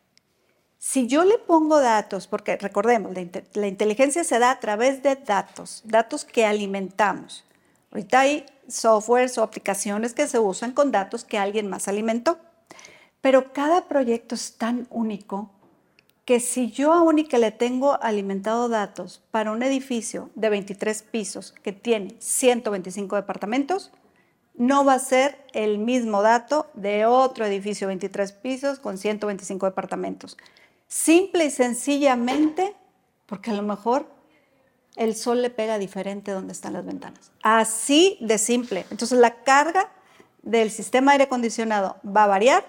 Si 0.84 1.06
yo 1.06 1.26
le 1.26 1.38
pongo 1.38 1.80
datos, 1.80 2.26
porque 2.26 2.58
recordemos, 2.58 3.14
la, 3.54 3.68
inteligencia 3.68 4.24
se 4.24 4.40
da 4.40 4.50
a 4.50 4.60
través 4.60 5.04
de 5.04 5.16
datos, 5.16 5.84
datos 5.86 6.26
que 6.26 6.44
alimentamos. 6.44 7.44
Ahorita 7.92 8.22
hay 8.22 8.48
softwares 8.68 9.38
o 9.38 9.44
aplicaciones 9.44 10.16
que 10.16 10.26
se 10.26 10.40
usan 10.40 10.72
con 10.72 10.92
datos 10.92 11.24
que 11.24 11.38
alguien 11.38 11.70
más 11.70 11.88
alimentó. 11.88 12.40
Pero 13.22 13.54
cada 13.54 13.88
proyecto 13.88 14.34
es 14.34 14.58
tan 14.58 14.88
único 14.90 15.52
que 16.26 16.40
si 16.40 16.72
yo 16.72 16.94
a 16.94 17.04
Única 17.04 17.38
le 17.38 17.52
tengo 17.52 18.02
alimentado 18.02 18.68
datos 18.68 19.22
para 19.30 19.52
un 19.52 19.62
edificio 19.62 20.32
de 20.34 20.50
23 20.50 21.04
pisos 21.04 21.52
que 21.62 21.74
tiene 21.74 22.16
125 22.18 23.18
departamentos, 23.18 23.92
no 24.56 24.84
va 24.84 24.96
a 24.96 25.00
ser 25.00 25.38
el 25.54 25.78
mismo 25.78 26.24
dato 26.24 26.72
de 26.74 27.06
otro 27.06 27.46
edificio 27.46 27.86
de 27.86 27.94
23 27.94 28.32
pisos 28.32 28.80
con 28.80 28.98
125 28.98 29.68
departamentos. 29.68 30.38
Simple 30.92 31.46
y 31.46 31.52
sencillamente 31.52 32.76
porque 33.26 33.52
a 33.52 33.54
lo 33.54 33.62
mejor 33.62 34.08
el 34.98 35.16
sol 35.16 35.42
le 35.42 35.50
pega 35.50 35.78
diferente 35.78 36.32
donde 36.32 36.52
están 36.52 36.74
las 36.74 36.86
ventanas. 36.86 37.32
Así 37.44 38.18
de 38.20 38.38
simple. 38.38 38.86
Entonces 38.92 39.18
la 39.18 39.42
carga 39.44 39.90
del 40.42 40.70
sistema 40.70 41.14
aire 41.14 41.24
acondicionado 41.24 41.96
va 42.06 42.26
a 42.26 42.28
variar, 42.28 42.66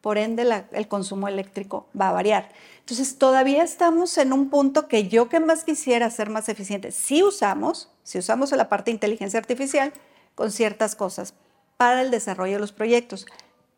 por 0.00 0.16
ende 0.16 0.64
el 0.72 0.88
consumo 0.88 1.28
eléctrico 1.28 1.88
va 2.00 2.08
a 2.08 2.12
variar. 2.12 2.48
Entonces 2.80 3.18
todavía 3.18 3.64
estamos 3.64 4.16
en 4.16 4.32
un 4.32 4.48
punto 4.48 4.88
que 4.88 5.08
yo 5.08 5.28
que 5.28 5.38
más 5.38 5.62
quisiera 5.62 6.08
ser 6.08 6.30
más 6.30 6.48
eficiente, 6.48 6.90
si 6.90 7.22
usamos, 7.22 7.90
si 8.02 8.16
usamos 8.18 8.50
la 8.52 8.70
parte 8.70 8.90
de 8.90 8.94
inteligencia 8.94 9.38
artificial 9.38 9.92
con 10.34 10.52
ciertas 10.52 10.96
cosas 10.96 11.34
para 11.76 12.00
el 12.00 12.10
desarrollo 12.10 12.54
de 12.54 12.60
los 12.60 12.72
proyectos, 12.72 13.26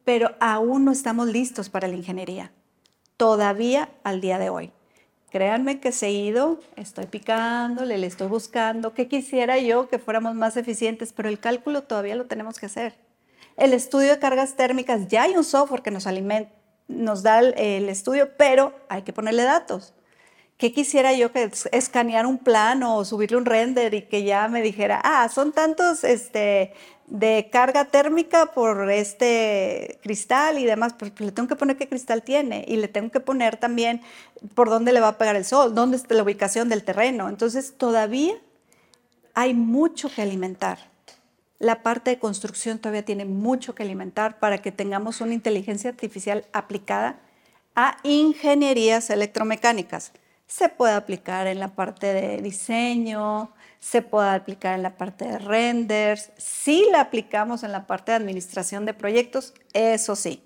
pero 0.05 0.37
aún 0.39 0.85
no 0.85 0.93
estamos 0.93 1.27
listos 1.27 1.69
para 1.69 1.89
la 1.89 1.97
ingeniería 1.97 2.53
todavía 3.21 3.91
al 4.03 4.23
día 4.23 4.39
de 4.39 4.49
hoy. 4.49 4.73
Créanme 5.29 5.79
que 5.79 5.93
seguido 5.93 6.59
estoy 6.75 7.05
picándole, 7.05 7.99
le 7.99 8.07
estoy 8.07 8.29
buscando, 8.29 8.95
que 8.95 9.09
quisiera 9.09 9.59
yo 9.59 9.91
que 9.91 9.99
fuéramos 9.99 10.35
más 10.35 10.57
eficientes, 10.57 11.13
pero 11.13 11.29
el 11.29 11.39
cálculo 11.39 11.83
todavía 11.83 12.17
lo 12.17 12.25
tenemos 12.25 12.59
que 12.59 12.65
hacer. 12.65 12.95
El 13.59 13.75
estudio 13.75 14.09
de 14.09 14.19
cargas 14.19 14.57
térmicas, 14.57 15.09
ya 15.09 15.25
hay 15.25 15.37
un 15.37 15.45
software 15.45 15.83
que 15.83 15.91
nos, 15.91 16.07
alimenta, 16.07 16.51
nos 16.89 17.23
da 17.23 17.41
el, 17.41 17.91
estudio, 17.91 18.31
pero 18.39 18.73
hay 18.89 19.03
que 19.03 19.13
ponerle 19.13 19.43
datos. 19.43 19.93
¿Qué 20.57 20.73
quisiera 20.73 21.13
yo 21.13 21.31
que 21.31 21.51
escanear 21.73 22.25
un 22.25 22.39
plano 22.39 22.97
o 22.97 23.05
subirle 23.05 23.37
un 23.37 23.45
render 23.45 23.93
y 23.93 24.03
que 24.03 24.25
ya 24.25 24.49
me 24.49 24.63
dijera, 24.63 24.99
ah, 25.05 25.29
son 25.29 25.53
tantos 25.53 26.05
este, 26.05 26.73
de 27.11 27.49
carga 27.51 27.87
térmica 27.87 28.47
por 28.47 28.89
este 28.91 29.99
cristal 30.03 30.59
y 30.59 30.65
demás, 30.65 30.95
pues, 30.97 31.13
le 31.19 31.33
tengo 31.33 31.49
que 31.49 31.57
poner 31.57 31.77
qué 31.77 31.89
cristal 31.89 32.23
tiene 32.23 32.65
y 32.67 32.77
le 32.77 32.89
tengo 32.89 33.11
que 33.11 33.21
poner 33.21 33.57
también 33.57 34.01
por 34.55 34.71
dónde 34.71 34.93
le 34.93 35.01
va 35.01 35.09
a 35.09 35.19
pegar 35.19 35.37
el 35.37 35.45
sol, 35.45 35.75
dónde 35.75 35.97
está 35.97 36.15
la 36.15 36.23
ubicación 36.23 36.69
del 36.69 36.85
terreno. 36.85 37.29
Entonces 37.29 37.75
todavía 37.77 38.35
hay 39.35 39.55
mucho 39.55 40.09
que 40.09 40.23
alimentar. 40.23 40.79
La 41.59 41.83
parte 41.83 42.11
de 42.11 42.19
construcción 42.19 42.79
todavía 42.79 43.05
tiene 43.05 43.25
mucho 43.25 43.75
que 43.75 43.83
alimentar 43.83 44.39
para 44.39 44.59
que 44.59 44.73
tengamos 44.73 45.21
una 45.21 45.35
inteligencia 45.35 45.91
artificial 45.91 46.47
aplicada 46.53 47.19
a 47.75 47.99
ingenierías 48.05 49.11
electromecánicas. 49.11 50.13
Se 50.47 50.69
puede 50.69 50.95
aplicar 50.95 51.49
en 51.49 51.59
la 51.59 51.69
parte 51.75 52.15
de 52.15 52.41
diseño, 52.41 53.53
se 53.81 54.03
puede 54.03 54.31
aplicar 54.31 54.75
en 54.75 54.83
la 54.83 54.97
parte 54.97 55.25
de 55.25 55.39
renders, 55.39 56.31
si 56.37 56.87
la 56.93 57.01
aplicamos 57.01 57.63
en 57.63 57.73
la 57.73 57.87
parte 57.87 58.13
de 58.13 58.17
administración 58.17 58.85
de 58.85 58.95
proyectos, 58.95 59.55
eso 59.73 60.15
sí. 60.15 60.45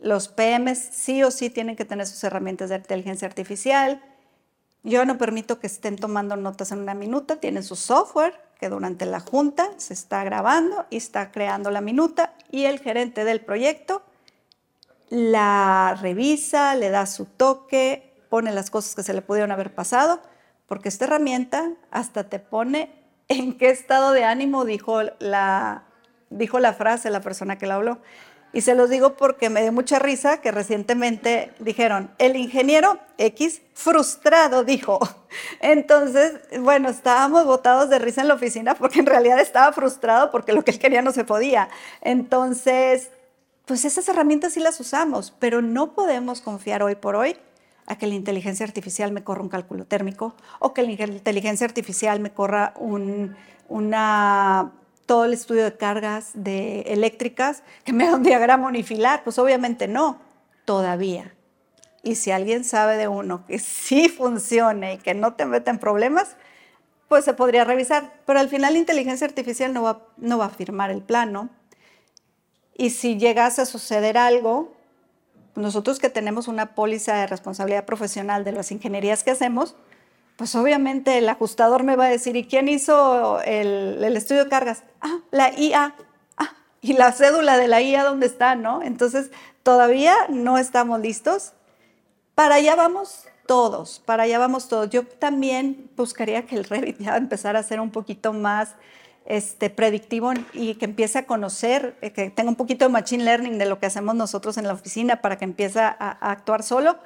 Los 0.00 0.28
PMs 0.28 0.78
sí 0.78 1.22
o 1.22 1.30
sí 1.30 1.50
tienen 1.50 1.76
que 1.76 1.84
tener 1.84 2.06
sus 2.06 2.22
herramientas 2.22 2.68
de 2.68 2.76
inteligencia 2.76 3.26
artificial. 3.26 4.02
Yo 4.82 5.04
no 5.04 5.18
permito 5.18 5.58
que 5.58 5.66
estén 5.66 5.96
tomando 5.96 6.36
notas 6.36 6.72
en 6.72 6.78
una 6.78 6.94
minuta, 6.94 7.36
tienen 7.36 7.62
su 7.62 7.76
software 7.76 8.40
que 8.58 8.68
durante 8.68 9.06
la 9.06 9.20
junta 9.20 9.70
se 9.78 9.94
está 9.94 10.22
grabando 10.22 10.86
y 10.90 10.98
está 10.98 11.32
creando 11.32 11.70
la 11.70 11.80
minuta 11.80 12.34
y 12.50 12.64
el 12.64 12.78
gerente 12.78 13.24
del 13.24 13.40
proyecto 13.40 14.02
la 15.10 15.98
revisa, 16.00 16.76
le 16.76 16.88
da 16.88 17.04
su 17.04 17.26
toque, 17.26 18.14
pone 18.30 18.52
las 18.52 18.70
cosas 18.70 18.94
que 18.94 19.02
se 19.02 19.12
le 19.12 19.22
pudieron 19.22 19.50
haber 19.50 19.74
pasado, 19.74 20.22
porque 20.70 20.88
esta 20.88 21.06
herramienta 21.06 21.72
hasta 21.90 22.28
te 22.28 22.38
pone 22.38 22.92
en 23.26 23.58
qué 23.58 23.70
estado 23.70 24.12
de 24.12 24.22
ánimo 24.22 24.64
dijo 24.64 25.02
la, 25.18 25.82
dijo 26.30 26.60
la 26.60 26.74
frase 26.74 27.10
la 27.10 27.20
persona 27.20 27.58
que 27.58 27.66
la 27.66 27.74
habló. 27.74 27.98
Y 28.52 28.60
se 28.60 28.76
los 28.76 28.88
digo 28.88 29.16
porque 29.16 29.50
me 29.50 29.62
dio 29.62 29.72
mucha 29.72 29.98
risa 29.98 30.40
que 30.40 30.52
recientemente 30.52 31.52
dijeron, 31.58 32.12
el 32.18 32.36
ingeniero 32.36 33.00
X 33.18 33.62
frustrado 33.74 34.62
dijo. 34.62 35.00
Entonces, 35.60 36.38
bueno, 36.60 36.88
estábamos 36.88 37.46
botados 37.46 37.90
de 37.90 37.98
risa 37.98 38.20
en 38.20 38.28
la 38.28 38.34
oficina 38.34 38.76
porque 38.76 39.00
en 39.00 39.06
realidad 39.06 39.40
estaba 39.40 39.72
frustrado 39.72 40.30
porque 40.30 40.52
lo 40.52 40.62
que 40.62 40.70
él 40.70 40.78
quería 40.78 41.02
no 41.02 41.10
se 41.10 41.24
podía. 41.24 41.68
Entonces, 42.00 43.10
pues 43.66 43.84
esas 43.84 44.08
herramientas 44.08 44.52
sí 44.52 44.60
las 44.60 44.78
usamos, 44.78 45.34
pero 45.36 45.62
no 45.62 45.94
podemos 45.94 46.40
confiar 46.40 46.84
hoy 46.84 46.94
por 46.94 47.16
hoy 47.16 47.36
a 47.90 47.98
que 47.98 48.06
la 48.06 48.14
inteligencia 48.14 48.64
artificial 48.64 49.10
me 49.10 49.24
corra 49.24 49.42
un 49.42 49.48
cálculo 49.48 49.84
térmico 49.84 50.36
o 50.60 50.72
que 50.72 50.82
la 50.82 50.92
inteligencia 50.92 51.66
artificial 51.66 52.20
me 52.20 52.30
corra 52.30 52.72
un, 52.76 53.34
todo 55.06 55.24
el 55.24 55.32
estudio 55.32 55.64
de 55.64 55.76
cargas 55.76 56.30
eléctricas, 56.36 57.64
que 57.82 57.92
me 57.92 58.06
da 58.06 58.14
un 58.14 58.22
diagrama 58.22 58.68
unifilar. 58.68 59.24
Pues 59.24 59.40
obviamente 59.40 59.88
no, 59.88 60.20
todavía. 60.64 61.34
Y 62.04 62.14
si 62.14 62.30
alguien 62.30 62.62
sabe 62.62 62.96
de 62.96 63.08
uno 63.08 63.44
que 63.44 63.58
sí 63.58 64.08
funcione 64.08 64.94
y 64.94 64.98
que 64.98 65.14
no 65.14 65.34
te 65.34 65.44
meta 65.44 65.72
en 65.72 65.80
problemas, 65.80 66.36
pues 67.08 67.24
se 67.24 67.34
podría 67.34 67.64
revisar. 67.64 68.12
Pero 68.24 68.38
al 68.38 68.48
final 68.48 68.74
la 68.74 68.78
inteligencia 68.78 69.26
artificial 69.26 69.74
no 69.74 69.82
va, 69.82 70.06
no 70.16 70.38
va 70.38 70.44
a 70.44 70.50
firmar 70.50 70.92
el 70.92 71.02
plano. 71.02 71.50
Y 72.72 72.90
si 72.90 73.18
llegase 73.18 73.62
a 73.62 73.66
suceder 73.66 74.16
algo, 74.16 74.79
nosotros 75.54 75.98
que 75.98 76.10
tenemos 76.10 76.48
una 76.48 76.74
póliza 76.74 77.14
de 77.14 77.26
responsabilidad 77.26 77.84
profesional 77.84 78.44
de 78.44 78.52
las 78.52 78.70
ingenierías 78.72 79.22
que 79.24 79.30
hacemos, 79.30 79.74
pues 80.36 80.54
obviamente 80.54 81.18
el 81.18 81.28
ajustador 81.28 81.82
me 81.82 81.96
va 81.96 82.06
a 82.06 82.08
decir, 82.08 82.34
¿y 82.36 82.46
quién 82.46 82.68
hizo 82.68 83.42
el, 83.42 84.02
estudio 84.16 84.48
cargas? 84.48 84.84
Ah, 85.00 85.18
la 85.30 85.52
IA. 85.58 85.94
Ah, 86.38 86.54
y 86.80 86.94
la 86.94 87.12
cédula 87.12 87.58
de 87.58 87.68
la 87.68 87.82
IA, 87.82 88.04
¿dónde 88.04 88.26
está? 88.26 88.54
¿No? 88.54 88.82
Entonces, 88.82 89.30
todavía 89.62 90.14
no 90.30 90.56
estamos 90.56 91.00
listos. 91.00 91.52
Para 92.34 92.54
allá 92.54 92.74
vamos 92.74 93.26
todos, 93.46 94.00
para 94.06 94.22
allá 94.22 94.38
vamos 94.38 94.68
todos. 94.68 94.88
Yo 94.88 95.04
también 95.04 95.90
buscaría 95.96 96.46
que 96.46 96.56
el 96.56 96.64
Revit 96.64 96.98
ya 96.98 97.16
empezara 97.16 97.58
a 97.58 97.62
ser 97.62 97.80
un 97.80 97.90
poquito 97.90 98.32
más 98.32 98.76
este, 99.30 99.70
predictivo 99.70 100.32
y 100.52 100.74
que 100.74 100.86
empiece 100.86 101.16
a 101.20 101.24
conocer, 101.24 101.96
eh, 102.00 102.10
que 102.10 102.30
tenga 102.30 102.50
un 102.50 102.56
poquito 102.56 102.84
de 102.84 102.88
machine 102.88 103.22
learning 103.22 103.58
de 103.58 103.66
lo 103.66 103.78
que 103.78 103.86
hacemos 103.86 104.16
nosotros 104.16 104.56
en 104.58 104.66
la 104.66 104.72
oficina 104.72 105.20
para 105.20 105.38
que 105.38 105.44
empiece 105.44 105.78
a, 105.78 105.92
actuar 106.20 106.64
solo 106.64 106.98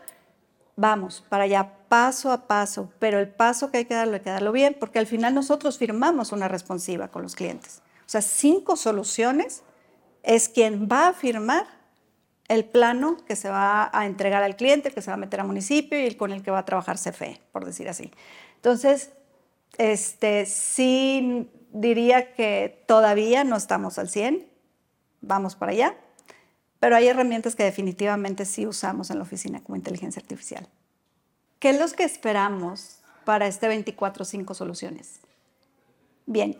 vamos 0.74 1.22
para 1.28 1.44
allá 1.44 1.70
paso 1.90 2.32
a 2.32 2.48
paso, 2.48 2.90
pero 2.98 3.18
el 3.18 3.28
paso 3.28 3.70
que 3.70 3.76
hay 3.76 3.84
que 3.84 3.92
darlo 3.92 4.14
hay 4.14 4.20
que 4.20 4.30
darlo 4.30 4.52
bien, 4.52 4.74
porque 4.80 4.98
al 4.98 5.06
final 5.06 5.34
nosotros 5.34 5.76
firmamos 5.76 6.32
una 6.32 6.48
responsiva 6.48 7.08
con 7.08 7.22
los 7.22 7.36
clientes. 7.36 7.82
O 8.00 8.08
sea, 8.08 8.22
cinco 8.22 8.76
soluciones 8.76 9.62
es 10.22 10.48
quien 10.48 10.88
va 10.90 11.08
a 11.08 11.12
firmar 11.12 11.66
el 12.48 12.64
plano 12.64 13.18
que 13.26 13.36
se 13.36 13.50
va 13.50 13.90
a 13.92 14.06
entregar 14.06 14.42
al 14.42 14.56
cliente, 14.56 14.90
que 14.92 15.02
se 15.02 15.10
va 15.10 15.14
a 15.14 15.18
meter 15.18 15.40
a 15.40 15.44
municipio 15.44 16.04
y 16.04 16.14
con 16.14 16.32
el 16.32 16.42
que 16.42 16.50
va 16.50 16.60
a 16.60 16.64
trabajar 16.64 16.96
CFE, 16.96 17.42
por 17.52 17.66
decir 17.66 17.86
así. 17.86 18.10
Entonces, 18.56 19.12
este, 19.76 20.46
sí 20.46 21.50
diría 21.74 22.32
que 22.32 22.82
todavía 22.86 23.44
no 23.44 23.56
estamos 23.56 23.98
al 23.98 24.08
100, 24.08 24.46
vamos 25.20 25.56
para 25.56 25.72
allá, 25.72 25.96
pero 26.80 26.96
hay 26.96 27.08
herramientas 27.08 27.56
que 27.56 27.64
definitivamente 27.64 28.46
sí 28.46 28.66
usamos 28.66 29.10
en 29.10 29.18
la 29.18 29.24
oficina 29.24 29.62
como 29.62 29.76
inteligencia 29.76 30.20
artificial. 30.20 30.66
¿Qué 31.58 31.70
es 31.70 31.78
lo 31.78 31.88
que 31.94 32.04
esperamos 32.04 33.00
para 33.24 33.46
este 33.46 33.68
24-5 33.68 34.54
soluciones? 34.54 35.20
Bien, 36.26 36.58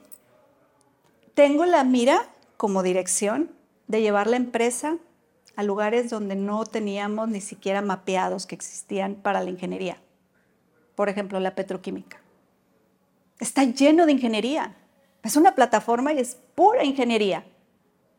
tengo 1.34 1.64
la 1.64 1.84
mira 1.84 2.28
como 2.56 2.82
dirección 2.82 3.50
de 3.86 4.02
llevar 4.02 4.26
la 4.26 4.36
empresa 4.36 4.98
a 5.56 5.62
lugares 5.62 6.10
donde 6.10 6.34
no 6.34 6.64
teníamos 6.64 7.28
ni 7.28 7.40
siquiera 7.40 7.82
mapeados 7.82 8.46
que 8.46 8.54
existían 8.56 9.14
para 9.14 9.42
la 9.42 9.50
ingeniería. 9.50 9.98
Por 10.96 11.08
ejemplo, 11.08 11.38
la 11.38 11.54
petroquímica. 11.54 12.20
Está 13.38 13.64
lleno 13.64 14.06
de 14.06 14.12
ingeniería. 14.12 14.74
Es 15.24 15.36
una 15.36 15.54
plataforma 15.54 16.12
y 16.12 16.18
es 16.18 16.36
pura 16.54 16.84
ingeniería. 16.84 17.44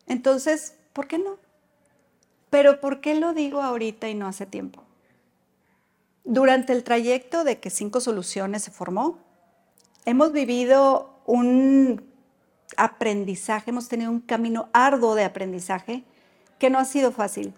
Entonces, 0.08 0.76
¿por 0.92 1.08
qué 1.08 1.20
no? 1.20 1.38
Pero 2.50 2.82
¿por 2.82 3.00
qué 3.00 3.16
lo 3.16 3.34
digo 3.34 3.62
ahorita 3.62 4.10
y 4.10 4.16
no 4.16 4.28
hace 4.28 4.46
tiempo? 4.46 4.84
Durante 6.24 6.74
el 6.74 6.84
trayecto 6.84 7.44
de 7.44 7.60
que 7.60 7.70
Cinco 7.70 8.02
Soluciones 8.02 8.64
se 8.64 8.72
formó, 8.72 9.20
hemos 10.06 10.32
vivido 10.32 11.20
un 11.26 12.04
aprendizaje, 12.78 13.70
hemos 13.70 13.88
tenido 13.88 14.10
un 14.10 14.22
camino 14.22 14.70
arduo 14.74 15.14
de 15.14 15.24
aprendizaje 15.24 16.04
que 16.58 16.72
no 16.72 16.80
ha 16.80 16.86
sido 16.86 17.12
fácil. 17.12 17.54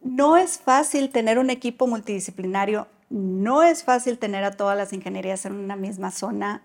No 0.00 0.36
es 0.36 0.58
fácil 0.58 1.10
tener 1.10 1.38
un 1.38 1.50
equipo 1.50 1.86
multidisciplinario, 1.86 2.88
no 3.10 3.62
es 3.62 3.84
fácil 3.84 4.18
tener 4.18 4.44
a 4.44 4.52
todas 4.52 4.76
las 4.76 4.92
ingenierías 4.92 5.46
en 5.46 5.54
una 5.54 5.76
misma 5.76 6.10
zona 6.10 6.62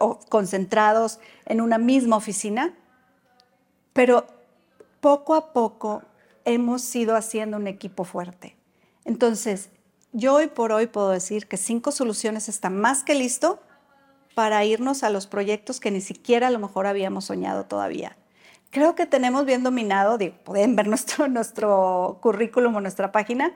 o 0.00 0.18
concentrados 0.28 1.18
en 1.46 1.60
una 1.60 1.78
misma 1.78 2.16
oficina, 2.16 2.74
pero 3.92 4.26
poco 5.00 5.34
a 5.34 5.52
poco 5.52 6.02
hemos 6.44 6.94
ido 6.94 7.16
haciendo 7.16 7.56
un 7.56 7.66
equipo 7.66 8.04
fuerte. 8.04 8.56
Entonces, 9.04 9.70
yo 10.12 10.34
hoy 10.34 10.48
por 10.48 10.72
hoy 10.72 10.86
puedo 10.86 11.10
decir 11.10 11.46
que 11.46 11.56
Cinco 11.56 11.92
Soluciones 11.92 12.48
está 12.48 12.70
más 12.70 13.02
que 13.02 13.14
listo 13.14 13.60
para 14.34 14.64
irnos 14.64 15.02
a 15.02 15.10
los 15.10 15.26
proyectos 15.26 15.80
que 15.80 15.90
ni 15.90 16.00
siquiera 16.00 16.48
a 16.48 16.50
lo 16.50 16.58
mejor 16.58 16.86
habíamos 16.86 17.24
soñado 17.24 17.64
todavía. 17.64 18.16
Creo 18.70 18.94
que 18.94 19.06
tenemos 19.06 19.46
bien 19.46 19.62
dominado, 19.62 20.18
pueden 20.44 20.76
ver 20.76 20.86
nuestro, 20.86 21.28
nuestro 21.28 22.18
currículum 22.20 22.76
o 22.76 22.80
nuestra 22.80 23.10
página, 23.10 23.52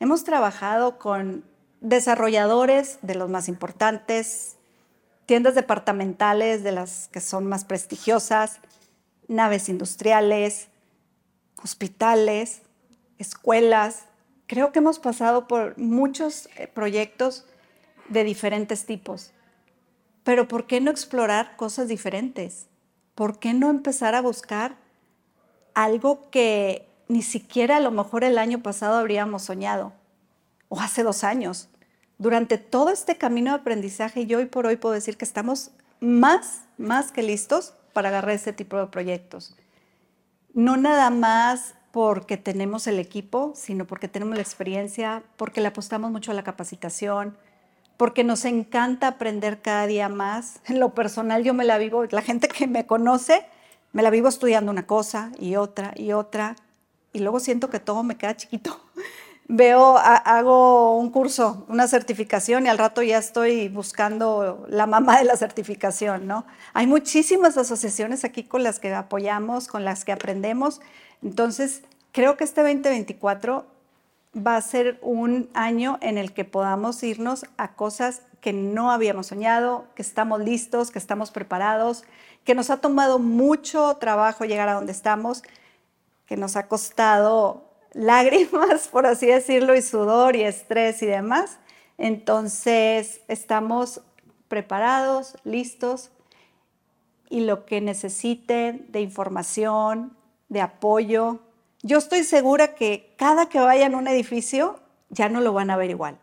hemos 0.00 0.24
trabajado 0.24 0.98
con 0.98 1.44
desarrolladores 1.84 2.98
de 3.02 3.14
los 3.14 3.28
más 3.28 3.46
importantes, 3.46 4.56
tiendas 5.26 5.54
departamentales 5.54 6.64
de 6.64 6.72
las 6.72 7.08
que 7.08 7.20
son 7.20 7.46
más 7.46 7.66
prestigiosas, 7.66 8.60
naves 9.28 9.68
industriales, 9.68 10.68
hospitales, 11.62 12.62
escuelas. 13.18 14.06
Creo 14.46 14.72
que 14.72 14.78
hemos 14.78 14.98
pasado 14.98 15.46
por 15.46 15.76
muchos 15.78 16.48
eh, 16.56 16.68
proyectos 16.68 17.44
de 18.08 18.24
diferentes 18.24 18.86
tipos. 18.86 19.32
Pero 20.24 20.48
¿por 20.48 20.66
qué 20.66 20.80
no 20.80 20.90
explorar 20.90 21.54
cosas 21.56 21.88
diferentes? 21.88 22.66
¿Por 23.14 23.38
qué 23.38 23.52
no 23.52 23.68
empezar 23.68 24.14
a 24.14 24.22
buscar 24.22 24.76
algo 25.74 26.30
que 26.30 26.88
ni 27.08 27.20
siquiera 27.20 27.76
a 27.76 27.80
lo 27.80 27.90
mejor 27.90 28.24
el 28.24 28.38
año 28.38 28.62
pasado 28.62 28.96
habríamos 28.96 29.42
soñado 29.42 29.92
o 30.70 30.80
hace 30.80 31.02
dos 31.02 31.24
años? 31.24 31.68
Durante 32.18 32.58
todo 32.58 32.90
este 32.90 33.16
camino 33.16 33.50
de 33.50 33.58
aprendizaje, 33.58 34.26
yo 34.26 34.38
hoy 34.38 34.46
por 34.46 34.66
hoy 34.66 34.76
puedo 34.76 34.94
decir 34.94 35.16
que 35.16 35.24
estamos 35.24 35.70
más, 36.00 36.62
más 36.78 37.12
que 37.12 37.22
listos 37.22 37.74
para 37.92 38.08
agarrar 38.08 38.34
este 38.34 38.52
tipo 38.52 38.76
de 38.76 38.86
proyectos 38.86 39.56
no 40.54 40.76
nada 40.76 41.10
más 41.10 41.74
porque 41.90 42.36
tenemos 42.36 42.86
el 42.86 42.98
equipo, 42.98 43.52
sino 43.54 43.86
porque 43.86 44.08
tenemos 44.08 44.36
la 44.36 44.42
experiencia, 44.42 45.22
porque 45.36 45.60
le 45.60 45.68
apostamos 45.68 46.10
mucho 46.10 46.30
a 46.30 46.34
la 46.34 46.42
capacitación, 46.42 47.36
porque 47.96 48.24
nos 48.24 48.44
encanta 48.44 49.08
aprender 49.08 49.62
cada 49.62 49.86
día 49.86 50.08
más. 50.08 50.60
En 50.66 50.80
lo 50.80 50.94
personal 50.94 51.44
yo 51.44 51.54
me 51.54 51.64
la 51.64 51.78
vivo, 51.78 52.04
la 52.10 52.22
gente 52.22 52.48
que 52.48 52.66
me 52.66 52.86
conoce, 52.86 53.44
me 53.92 54.02
la 54.02 54.10
vivo 54.10 54.28
estudiando 54.28 54.72
una 54.72 54.86
cosa 54.86 55.30
y 55.38 55.56
otra 55.56 55.92
y 55.96 56.12
otra, 56.12 56.56
y 57.12 57.20
luego 57.20 57.38
siento 57.38 57.70
que 57.70 57.78
todo 57.78 58.02
me 58.02 58.16
queda 58.16 58.36
chiquito 58.36 58.80
veo, 59.46 59.98
hago 59.98 60.96
un 60.96 61.10
curso, 61.10 61.66
una 61.68 61.86
certificación 61.86 62.66
y 62.66 62.68
al 62.68 62.78
rato 62.78 63.02
ya 63.02 63.18
estoy 63.18 63.68
buscando 63.68 64.64
la 64.68 64.86
mamá 64.86 65.18
de 65.18 65.24
la 65.24 65.36
certificación, 65.36 66.26
¿no? 66.26 66.46
Hay 66.72 66.86
muchísimas 66.86 67.56
asociaciones 67.58 68.24
aquí 68.24 68.44
con 68.44 68.62
las 68.62 68.80
que 68.80 68.92
apoyamos, 68.94 69.68
con 69.68 69.84
las 69.84 70.04
que 70.04 70.12
aprendemos. 70.12 70.80
Entonces, 71.22 71.82
creo 72.12 72.36
que 72.36 72.44
este 72.44 72.62
2024 72.62 73.66
va 74.34 74.56
a 74.56 74.62
ser 74.62 74.98
un 75.02 75.48
año 75.54 75.98
en 76.00 76.18
el 76.18 76.32
que 76.32 76.44
podamos 76.44 77.02
irnos 77.02 77.46
a 77.56 77.74
cosas 77.74 78.22
que 78.40 78.52
no 78.52 78.90
habíamos 78.90 79.28
soñado, 79.28 79.86
que 79.94 80.02
estamos 80.02 80.40
listos, 80.40 80.90
que 80.90 80.98
estamos 80.98 81.30
preparados, 81.30 82.04
que 82.44 82.54
nos 82.54 82.70
ha 82.70 82.78
tomado 82.78 83.18
mucho 83.18 83.96
trabajo 83.96 84.44
llegar 84.44 84.68
a 84.68 84.74
donde 84.74 84.92
estamos, 84.92 85.42
que 86.26 86.36
nos 86.36 86.56
ha 86.56 86.66
costado 86.66 87.73
lágrimas, 87.94 88.88
por 88.92 89.06
así 89.06 89.26
decirlo, 89.26 89.74
y 89.74 89.82
sudor 89.82 90.36
y 90.36 90.42
estrés 90.42 91.02
y 91.02 91.06
demás, 91.06 91.58
Entonces, 91.96 93.20
estamos 93.28 94.00
preparados, 94.48 95.36
listos 95.44 96.10
y 97.30 97.40
lo 97.40 97.64
que 97.66 97.80
necesiten 97.80 98.86
de 98.90 99.00
información, 99.00 100.16
de 100.48 100.60
apoyo. 100.60 101.40
Yo 101.82 101.98
estoy 101.98 102.24
segura 102.24 102.74
que 102.74 103.14
cada 103.16 103.48
que 103.48 103.60
vayan 103.60 103.94
a 103.94 103.98
un 103.98 104.08
edificio 104.08 104.80
ya 105.10 105.28
no 105.28 105.40
lo 105.40 105.52
van 105.52 105.70
a 105.70 105.76
ver 105.76 105.90
igual. 105.90 106.18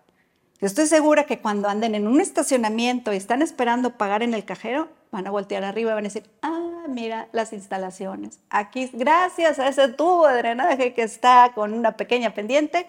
Yo 0.59 0.67
estoy 0.67 0.85
segura 0.85 1.25
que 1.25 1.39
cuando 1.39 1.69
anden 1.69 1.95
en 1.95 2.07
un 2.07 2.21
estacionamiento 2.21 3.13
y 3.13 3.17
están 3.17 3.41
esperando 3.41 3.97
pagar 3.97 4.21
en 4.23 4.33
el 4.33 4.45
cajero, 4.45 4.89
van 5.11 5.27
a 5.27 5.31
voltear 5.31 5.63
arriba 5.63 5.91
y 5.91 5.93
van 5.93 6.05
a 6.05 6.07
decir, 6.07 6.29
ah, 6.41 6.85
mira 6.87 7.27
las 7.31 7.53
instalaciones. 7.53 8.39
Aquí, 8.49 8.89
gracias 8.93 9.59
a 9.59 9.67
ese 9.67 9.89
tubo 9.89 10.27
de 10.27 10.37
drenaje 10.37 10.93
que 10.93 11.03
está 11.03 11.51
con 11.53 11.73
una 11.73 11.97
pequeña 11.97 12.33
pendiente, 12.33 12.87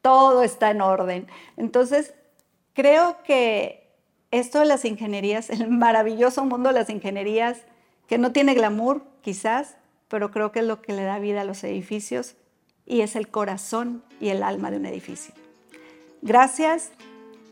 todo 0.00 0.42
está 0.42 0.70
en 0.70 0.80
orden. 0.80 1.26
Entonces, 1.56 2.14
creo 2.74 3.22
que 3.24 3.92
esto 4.30 4.60
de 4.60 4.66
las 4.66 4.84
ingenierías, 4.84 5.50
el 5.50 5.68
maravilloso 5.68 6.44
mundo 6.44 6.68
de 6.68 6.74
las 6.74 6.90
ingenierías, 6.90 7.58
que 8.06 8.18
no 8.18 8.32
tiene 8.32 8.54
glamour 8.54 9.02
quizás, 9.22 9.76
pero 10.08 10.30
creo 10.30 10.52
que 10.52 10.60
es 10.60 10.66
lo 10.66 10.82
que 10.82 10.92
le 10.92 11.02
da 11.02 11.18
vida 11.18 11.40
a 11.40 11.44
los 11.44 11.64
edificios 11.64 12.36
y 12.86 13.00
es 13.00 13.16
el 13.16 13.28
corazón 13.28 14.04
y 14.20 14.28
el 14.28 14.42
alma 14.42 14.70
de 14.70 14.76
un 14.76 14.86
edificio. 14.86 15.34
Gracias 16.22 16.90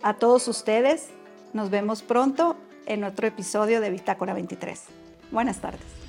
a 0.02 0.14
todos 0.14 0.46
ustedes. 0.48 1.08
Nos 1.52 1.70
vemos 1.70 2.02
pronto 2.02 2.56
en 2.86 3.04
otro 3.04 3.26
episodio 3.26 3.80
de 3.80 3.90
Bitácora 3.90 4.34
23. 4.34 4.80
Buenas 5.30 5.58
tardes. 5.58 6.02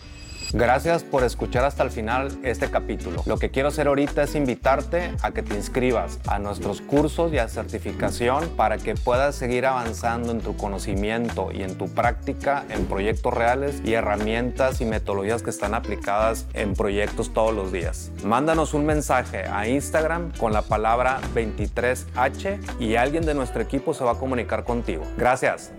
Gracias 0.53 1.03
por 1.03 1.23
escuchar 1.23 1.65
hasta 1.65 1.81
el 1.81 1.89
final 1.89 2.31
este 2.43 2.69
capítulo. 2.69 3.23
Lo 3.25 3.37
que 3.37 3.49
quiero 3.49 3.69
hacer 3.69 3.87
ahorita 3.87 4.21
es 4.21 4.35
invitarte 4.35 5.11
a 5.23 5.31
que 5.31 5.41
te 5.41 5.55
inscribas 5.55 6.19
a 6.27 6.37
nuestros 6.37 6.79
cursos 6.79 7.33
y 7.33 7.39
a 7.39 7.47
certificación 7.47 8.49
para 8.49 8.77
que 8.77 8.93
puedas 8.93 9.33
seguir 9.33 9.65
avanzando 9.65 10.31
en 10.31 10.41
tu 10.41 10.55
conocimiento 10.55 11.51
y 11.51 11.63
en 11.63 11.75
tu 11.75 11.89
práctica 11.89 12.65
en 12.69 12.85
proyectos 12.85 13.33
reales 13.33 13.81
y 13.83 13.93
herramientas 13.93 14.79
y 14.79 14.85
metodologías 14.85 15.41
que 15.41 15.49
están 15.49 15.73
aplicadas 15.73 16.45
en 16.53 16.75
proyectos 16.75 17.33
todos 17.33 17.51
los 17.51 17.71
días. 17.71 18.11
Mándanos 18.23 18.75
un 18.75 18.85
mensaje 18.85 19.45
a 19.47 19.67
Instagram 19.67 20.33
con 20.37 20.53
la 20.53 20.61
palabra 20.61 21.19
23H 21.33 22.79
y 22.79 22.95
alguien 22.95 23.25
de 23.25 23.33
nuestro 23.33 23.63
equipo 23.63 23.95
se 23.95 24.03
va 24.03 24.11
a 24.11 24.19
comunicar 24.19 24.65
contigo. 24.65 25.03
Gracias. 25.17 25.71